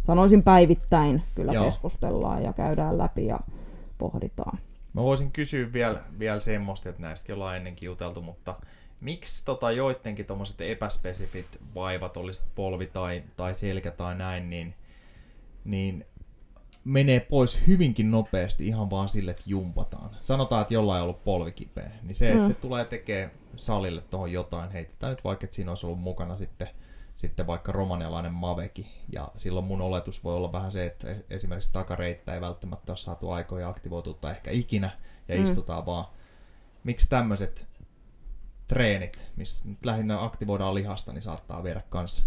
sanoisin 0.01 0.43
päivittäin 0.43 1.23
kyllä 1.35 1.53
Joo. 1.53 1.65
keskustellaan 1.65 2.43
ja 2.43 2.53
käydään 2.53 2.99
läpi 2.99 3.27
ja 3.27 3.41
pohditaan. 3.99 4.59
Mä 4.93 5.03
voisin 5.03 5.33
kysyä 5.33 5.73
vielä, 5.73 6.03
vielä 6.19 6.41
semmoista, 6.41 6.89
että 6.89 7.03
näistäkin 7.03 7.35
ollaan 7.35 7.57
ennenkin 7.57 7.87
juteltu, 7.87 8.23
mutta 8.23 8.57
miksi 9.01 9.45
tota 9.45 9.73
joidenkin 9.73 10.27
tommoset 10.27 10.61
epäspesifit 10.61 11.47
vaivat, 11.75 12.17
olisi 12.17 12.45
polvi 12.55 12.87
tai, 12.87 13.23
tai 13.37 13.55
selkä 13.55 13.91
tai 13.91 14.15
näin, 14.15 14.51
niin, 14.51 14.75
niin 15.65 16.07
menee 16.85 17.21
pois 17.21 17.67
hyvinkin 17.67 18.11
nopeasti 18.11 18.67
ihan 18.67 18.91
vaan 18.91 19.09
sille, 19.09 19.31
että 19.31 19.43
jumpataan. 19.47 20.11
Sanotaan, 20.21 20.63
että 20.63 20.75
jollain 20.75 21.03
on 21.03 21.03
ollut 21.09 21.25
polvi 21.25 21.53
kipeä, 21.53 21.91
niin 22.03 22.15
se, 22.15 22.29
että 22.29 22.41
Mm. 22.43 22.47
se 22.47 22.55
tulee 22.55 22.85
tekee 22.85 23.31
salille 23.57 24.01
tuohon 24.01 24.33
jotain, 24.33 24.71
heitetään 24.71 25.11
nyt 25.11 25.25
vaikka, 25.25 25.45
että 25.45 25.57
siinä 25.57 25.71
olisi 25.71 25.87
ollut 25.87 26.01
mukana 26.01 26.37
sitten, 26.37 26.69
sitten 27.15 27.47
vaikka 27.47 27.73
romanialainen 27.73 28.33
maveki, 28.33 28.87
ja 29.13 29.29
silloin 29.37 29.67
mun 29.67 29.81
oletus 29.81 30.25
voi 30.25 30.35
olla 30.35 30.53
vähän 30.53 30.73
se, 30.73 30.87
että 30.87 31.17
esimerkiksi 31.31 31.71
takareittä 31.73 32.35
ei 32.35 32.41
välttämättä 32.41 32.93
ole 32.93 32.97
saatu 32.97 33.31
aikoja 33.31 33.69
aktivoitua 33.69 34.31
ehkä 34.31 34.51
ikinä, 34.51 34.91
ja 35.29 35.37
Mm. 35.37 35.45
istutaan 35.45 35.87
vaan. 35.87 36.05
Miksi 36.85 37.09
tämmöiset 37.09 37.67
treenit, 38.67 39.29
missä 39.37 39.69
nyt 39.69 39.85
lähinnä 39.85 40.25
aktivoidaan 40.25 40.75
lihasta, 40.75 41.13
niin 41.13 41.23
saattaa 41.23 41.65
viedä 41.65 41.83
kans 41.89 42.25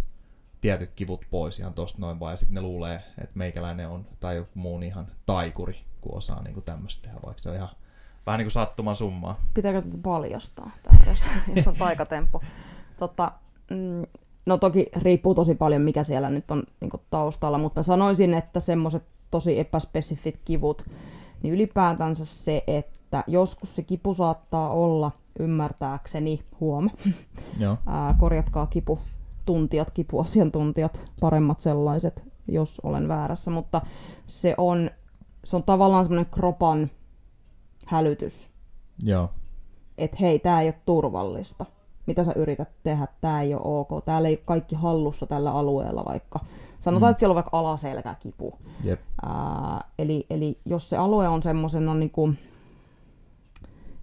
tietyt 0.61 0.91
kivut 0.95 1.25
pois 1.31 1.59
ihan 1.59 1.73
tosta 1.73 2.01
noin 2.01 2.19
vaan, 2.19 2.33
ja 2.33 2.37
sitten 2.37 2.55
ne 2.55 2.61
luulee, 2.61 3.03
että 3.17 3.31
meikäläinen 3.35 3.89
on, 3.89 4.05
tai 4.19 4.35
joku 4.35 4.51
muu 4.53 4.77
niin 4.77 4.91
ihan 4.91 5.07
taikuri, 5.25 5.75
kun 6.01 6.17
osaa 6.17 6.43
niin 6.43 6.63
tämmöistä 6.63 7.01
tehdä, 7.01 7.19
vaikka 7.25 7.41
se 7.41 7.49
on 7.49 7.55
ihan 7.55 7.69
vähän 8.25 8.37
niin 8.37 8.45
kuin 8.45 8.51
sattuman 8.51 8.95
summaa. 8.95 9.41
Pitääkö 9.53 9.81
tätä 9.81 9.97
paljastaa, 10.03 10.71
tää, 10.83 10.93
jos, 11.07 11.25
jos 11.55 11.67
on 11.67 11.75
taikatemppu? 11.75 12.41
Tota, 12.99 13.31
mm, 13.69 14.05
no 14.45 14.57
toki 14.57 14.85
riippuu 14.95 15.35
tosi 15.35 15.55
paljon, 15.55 15.81
mikä 15.81 16.03
siellä 16.03 16.29
nyt 16.29 16.51
on 16.51 16.63
niin 16.79 16.91
taustalla, 17.09 17.57
mutta 17.57 17.83
sanoisin, 17.83 18.33
että 18.33 18.59
semmoiset 18.59 19.03
tosi 19.31 19.59
epäspesifit 19.59 20.39
kivut, 20.45 20.85
niin 21.43 21.53
ylipäätänsä 21.53 22.25
se, 22.25 22.63
että 22.67 23.23
joskus 23.27 23.75
se 23.75 23.81
kipu 23.81 24.13
saattaa 24.13 24.69
olla 24.69 25.11
ymmärtääkseni, 25.39 26.43
huom, 26.59 26.89
Joo. 27.59 27.77
ää, 27.87 28.15
korjatkaa 28.19 28.67
kipu, 28.67 28.99
tuntijat, 29.47 29.91
kipuasiantuntijat, 29.91 31.01
paremmat 31.19 31.59
sellaiset, 31.59 32.21
jos 32.47 32.81
olen 32.83 33.07
väärässä, 33.07 33.51
mutta 33.51 33.81
se 34.27 34.53
on, 34.57 34.91
se 35.43 35.55
on 35.55 35.63
tavallaan 35.63 36.05
semmoinen 36.05 36.31
kropan 36.31 36.89
hälytys, 37.85 38.49
Joo. 39.03 39.29
että 39.97 40.17
hei, 40.19 40.39
tämä 40.39 40.61
ei 40.61 40.67
ole 40.67 40.75
turvallista. 40.85 41.65
mitä 42.05 42.23
sä 42.23 42.33
yrität 42.35 42.69
tehdä, 42.83 43.07
tämä 43.21 43.41
ei 43.41 43.53
ole 43.53 43.61
ok, 43.63 44.05
täällä 44.05 44.27
ei 44.27 44.33
ole 44.33 44.43
kaikki 44.45 44.75
hallussa 44.75 45.25
tällä 45.25 45.51
alueella 45.51 46.05
vaikka. 46.05 46.39
Sanotaan, 46.79 47.09
mm. 47.09 47.11
että 47.11 47.19
siellä 47.19 47.31
on 47.31 47.35
vaikka 47.35 47.59
alaselkäkipu. 47.59 48.53
Jep. 48.83 48.99
Ää, 49.21 49.83
eli, 49.99 50.25
eli 50.29 50.59
jos 50.65 50.89
se 50.89 50.97
alue 50.97 51.27
on 51.27 51.43
semmoisena 51.43 51.93
niin 51.93 52.11
kuin, 52.11 52.37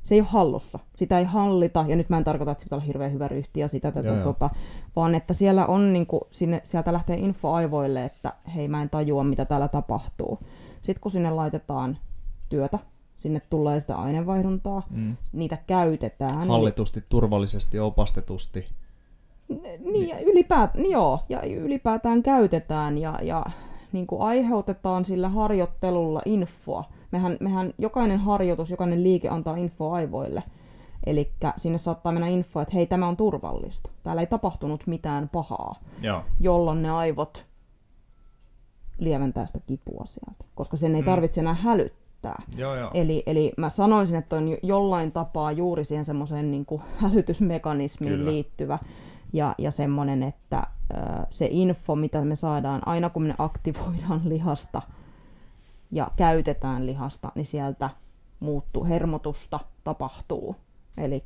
se 0.03 0.15
ei 0.15 0.21
ole 0.21 0.29
hallussa. 0.31 0.79
Sitä 0.97 1.19
ei 1.19 1.25
hallita, 1.25 1.85
ja 1.89 1.97
nyt 1.97 2.09
mä 2.09 2.17
en 2.17 2.25
tarkoita, 2.25 2.53
että 2.53 2.61
se 2.63 2.65
pitää 2.65 2.77
olla 2.77 2.87
hirveän 2.87 3.13
hyvä 3.13 3.29
ryhti 3.29 3.61
ja 3.61 3.69
sitä, 3.69 3.93
tätä, 3.93 4.15
tota, 4.25 4.51
vaan 4.97 5.15
että 5.15 5.35
siellä 5.35 5.67
on 5.67 5.93
niin 5.93 6.07
kuin, 6.07 6.21
sinne, 6.31 6.61
sieltä 6.65 6.93
lähtee 6.93 7.17
info 7.17 7.53
aivoille, 7.53 8.05
että 8.05 8.33
hei 8.55 8.69
mä 8.69 8.83
en 8.83 8.91
tajua, 8.91 9.25
mitä 9.25 9.45
täällä 9.45 9.69
tapahtuu. 9.69 10.39
Sitten 10.83 11.01
kun 11.01 11.11
sinne 11.11 11.31
laitetaan 11.31 11.99
työtä, 12.49 12.79
sinne 13.19 13.41
tulee 13.51 13.81
sitä 13.81 13.97
aineenvaihduntaa, 13.97 14.83
Mm. 14.91 15.17
niitä 15.33 15.59
käytetään. 15.67 16.49
Hallitusti, 16.49 17.05
turvallisesti, 17.09 17.79
opastetusti. 17.81 18.67
Niin, 19.79 20.09
ja 20.09 20.21
ylipäätään, 20.21 20.83
niin 20.83 20.93
joo, 20.93 21.21
ja 21.29 21.43
ylipäätään 21.43 22.23
käytetään 22.23 22.99
ja, 22.99 23.19
ja 23.23 23.47
niin 23.93 24.07
kuin 24.07 24.23
aiheutetaan 24.23 25.05
sillä 25.05 25.29
harjoittelulla 25.29 26.23
infoa. 26.25 26.85
Mehän, 27.11 27.37
mehän 27.41 27.75
jokainen 27.79 28.19
harjoitus, 28.19 28.71
jokainen 28.71 29.03
liike 29.03 29.29
antaa 29.29 29.57
infoa 29.57 29.95
aivoille. 29.95 30.43
Eli 31.07 31.33
sinne 31.57 31.79
saattaa 31.79 32.13
mennä 32.13 32.29
info, 32.29 32.61
että 32.61 32.75
hei, 32.75 32.87
tämä 32.87 33.09
on 33.09 33.17
turvallista. 33.17 33.91
Täällä 34.03 34.23
ei 34.23 34.27
tapahtunut 34.27 34.87
mitään 34.87 35.29
pahaa, 35.29 35.75
Joo. 36.03 36.23
jolloin 36.41 36.83
ne 36.83 36.91
aivot 36.91 37.47
lieventää 38.99 39.47
sitä 39.47 39.61
kipua 39.67 40.05
sieltä. 40.05 40.45
Koska 40.55 40.77
sen 40.77 40.95
ei 40.95 41.03
Mm. 41.03 41.07
tarvitse 41.07 41.41
enää 41.41 41.55
hälyttää. 41.55 42.43
Joo, 42.57 42.77
joo. 42.77 42.91
Eli, 42.95 43.23
eli 43.27 43.53
mä 43.57 43.69
sanoisin, 43.71 44.17
että 44.17 44.37
on 44.37 44.49
jo- 44.49 44.59
jollain 44.63 45.13
tapaa 45.13 45.53
juuri 45.53 45.85
siihen 45.85 46.05
semmoiseen 46.05 46.51
niin 46.51 46.67
hälytysmekanismiin 47.03 48.13
Kyllä. 48.13 48.31
liittyvä 48.31 48.79
ja, 49.33 49.55
ja 49.59 49.71
semmoinen, 49.71 50.23
että 50.23 50.67
ö, 50.95 50.97
se 51.31 51.49
info, 51.51 51.97
mitä 51.97 52.21
me 52.25 52.37
saadaan 52.37 52.89
aina 52.89 53.11
kun 53.11 53.23
me 53.23 53.35
aktivoidaan 53.39 54.21
lihasta 54.33 54.83
ja 55.93 56.11
käytetään 56.17 56.87
lihasta, 56.87 57.33
niin 57.35 57.47
sieltä 57.47 57.91
muuttuu, 58.41 58.85
hermotusta 58.85 59.61
tapahtuu. 59.85 60.57
Eli 60.99 61.25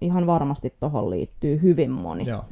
ihan 0.00 0.26
varmasti 0.26 0.74
tuohon 0.80 1.10
liittyy 1.10 1.62
hyvin 1.62 1.90
moni. 1.90 2.26
Joo. 2.26 2.44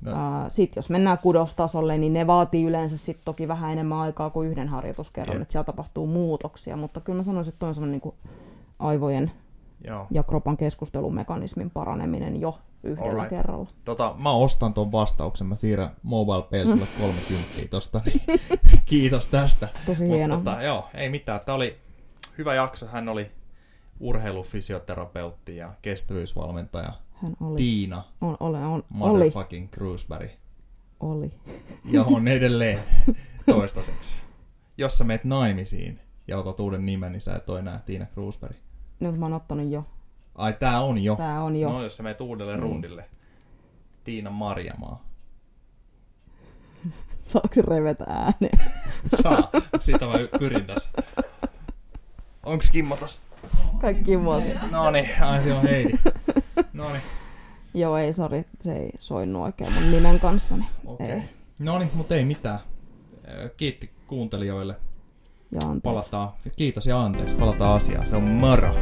No. 0.00 0.12
Sitten 0.48 0.78
jos 0.78 0.90
mennään 0.90 1.18
kudostasolle, 1.18 1.98
niin 1.98 2.12
ne 2.12 2.26
vaatii 2.26 2.64
yleensä 2.64 2.96
sit 2.96 3.18
toki 3.24 3.48
vähän 3.48 3.72
enemmän 3.72 3.98
aikaa 3.98 4.30
kuin 4.30 4.50
yhden 4.50 4.68
harjoituskerran, 4.68 5.42
että 5.42 5.52
siellä 5.52 5.64
tapahtuu 5.64 6.06
muutoksia, 6.06 6.76
mutta 6.76 7.00
kyllä 7.00 7.16
mä 7.16 7.22
sanoisin, 7.22 7.48
että 7.48 7.58
toi 7.58 7.68
on 7.68 7.74
semmoinen 7.74 8.00
niin 8.04 8.14
aivojen 8.78 9.30
Joo. 9.84 10.06
ja 10.10 10.22
kropan 10.22 10.56
keskustelumekanismin 10.56 11.70
paraneminen 11.70 12.40
jo 12.40 12.58
yhdellä 12.82 13.10
Alright. 13.10 13.30
kerralla. 13.30 13.70
Tota, 13.84 14.14
mä 14.18 14.30
ostan 14.30 14.74
ton 14.74 14.92
vastauksen, 14.92 15.46
mä 15.46 15.56
siirrän 15.56 15.90
Mobile 16.02 16.42
Pay 16.42 16.64
sulle 16.64 16.86
30 17.00 17.68
tosta, 17.70 18.00
niin 18.04 18.22
kiitos 18.86 19.28
tästä. 19.28 19.68
Tosi 19.86 20.04
Mut 20.04 20.16
hienoa. 20.16 20.38
Tota, 20.38 20.62
joo, 20.62 20.88
ei 20.94 21.10
mitään. 21.10 21.40
Tämä 21.46 21.56
oli 21.56 21.76
hyvä 22.38 22.54
jakso. 22.54 22.86
Hän 22.86 23.08
oli 23.08 23.30
urheilufysioterapeutti 24.00 25.56
ja 25.56 25.72
kestävyysvalmentaja 25.82 26.92
Hän 27.12 27.36
oli. 27.40 27.56
Tiina 27.56 28.04
On, 28.20 28.36
ole, 28.40 28.66
on, 28.66 28.84
motherfucking 28.88 29.70
Cruiseberry. 29.70 30.30
Oli. 31.00 31.30
Ja 31.92 32.02
on 32.14 32.28
edelleen 32.28 32.78
toistaiseksi. 33.46 34.16
Jos 34.78 34.98
sä 34.98 35.04
meet 35.04 35.24
naimisiin 35.24 36.00
ja 36.28 36.38
otat 36.38 36.60
uuden 36.60 36.86
nimen, 36.86 37.12
niin 37.12 37.20
sä 37.20 37.36
et 37.36 37.48
ole 37.48 37.58
enää 37.58 37.82
Tiina 37.86 38.06
Cruiseberry. 38.06 38.56
Nyt 39.00 39.18
mä 39.18 39.24
oon 39.24 39.32
ottanut 39.32 39.70
jo. 39.70 39.86
Ai 40.34 40.52
tää 40.52 40.80
on 40.80 40.98
jo. 41.04 41.16
Tää 41.16 41.42
on 41.42 41.56
jo. 41.56 41.68
No 41.68 41.82
jos 41.82 41.96
sä 41.96 42.02
meet 42.02 42.20
uudelle 42.20 42.56
Mm. 42.56 42.62
rundille. 42.62 43.04
Tiina 44.04 44.30
Marjamaa. 44.30 45.04
Saako 47.22 47.62
revetä 47.68 48.04
ääneen? 48.08 48.58
Saa. 49.06 49.50
Sitä 49.80 50.06
mä 50.06 50.12
pyrin 50.38 50.66
tässä. 50.66 50.90
Onks 52.42 52.70
Kimmo 52.70 52.96
tossa? 52.96 53.20
Kaikki 53.80 54.24
vuosi. 54.24 54.48
No 54.70 54.90
niin, 54.90 55.08
ai 55.20 55.42
se 55.42 55.52
on 55.52 55.62
Heidi. 55.62 55.98
No 56.72 56.88
niin, 56.88 57.02
Joo, 57.74 57.96
ei, 57.96 58.12
sori, 58.12 58.44
se 58.60 58.72
ei 58.72 58.90
soinnu 58.98 59.42
oikein 59.42 59.72
mun 59.72 59.90
nimen 59.90 60.20
kanssa. 60.20 60.56
Niin. 60.56 60.68
Okay. 60.86 61.20
No 61.58 61.78
niin, 61.78 61.90
mutta 61.94 62.14
ei 62.14 62.24
mitään. 62.24 62.58
Kiitti 63.56 63.90
kuuntelijoille. 64.06 64.76
Ja 65.50 65.58
anteeksi. 65.62 65.80
Palataan. 65.82 66.28
Kiitos 66.56 66.86
ja 66.86 67.00
anteeksi. 67.00 67.36
Palataan 67.36 67.76
asiaan. 67.76 68.06
Se 68.06 68.16
on 68.16 68.22
moro. 68.22 68.74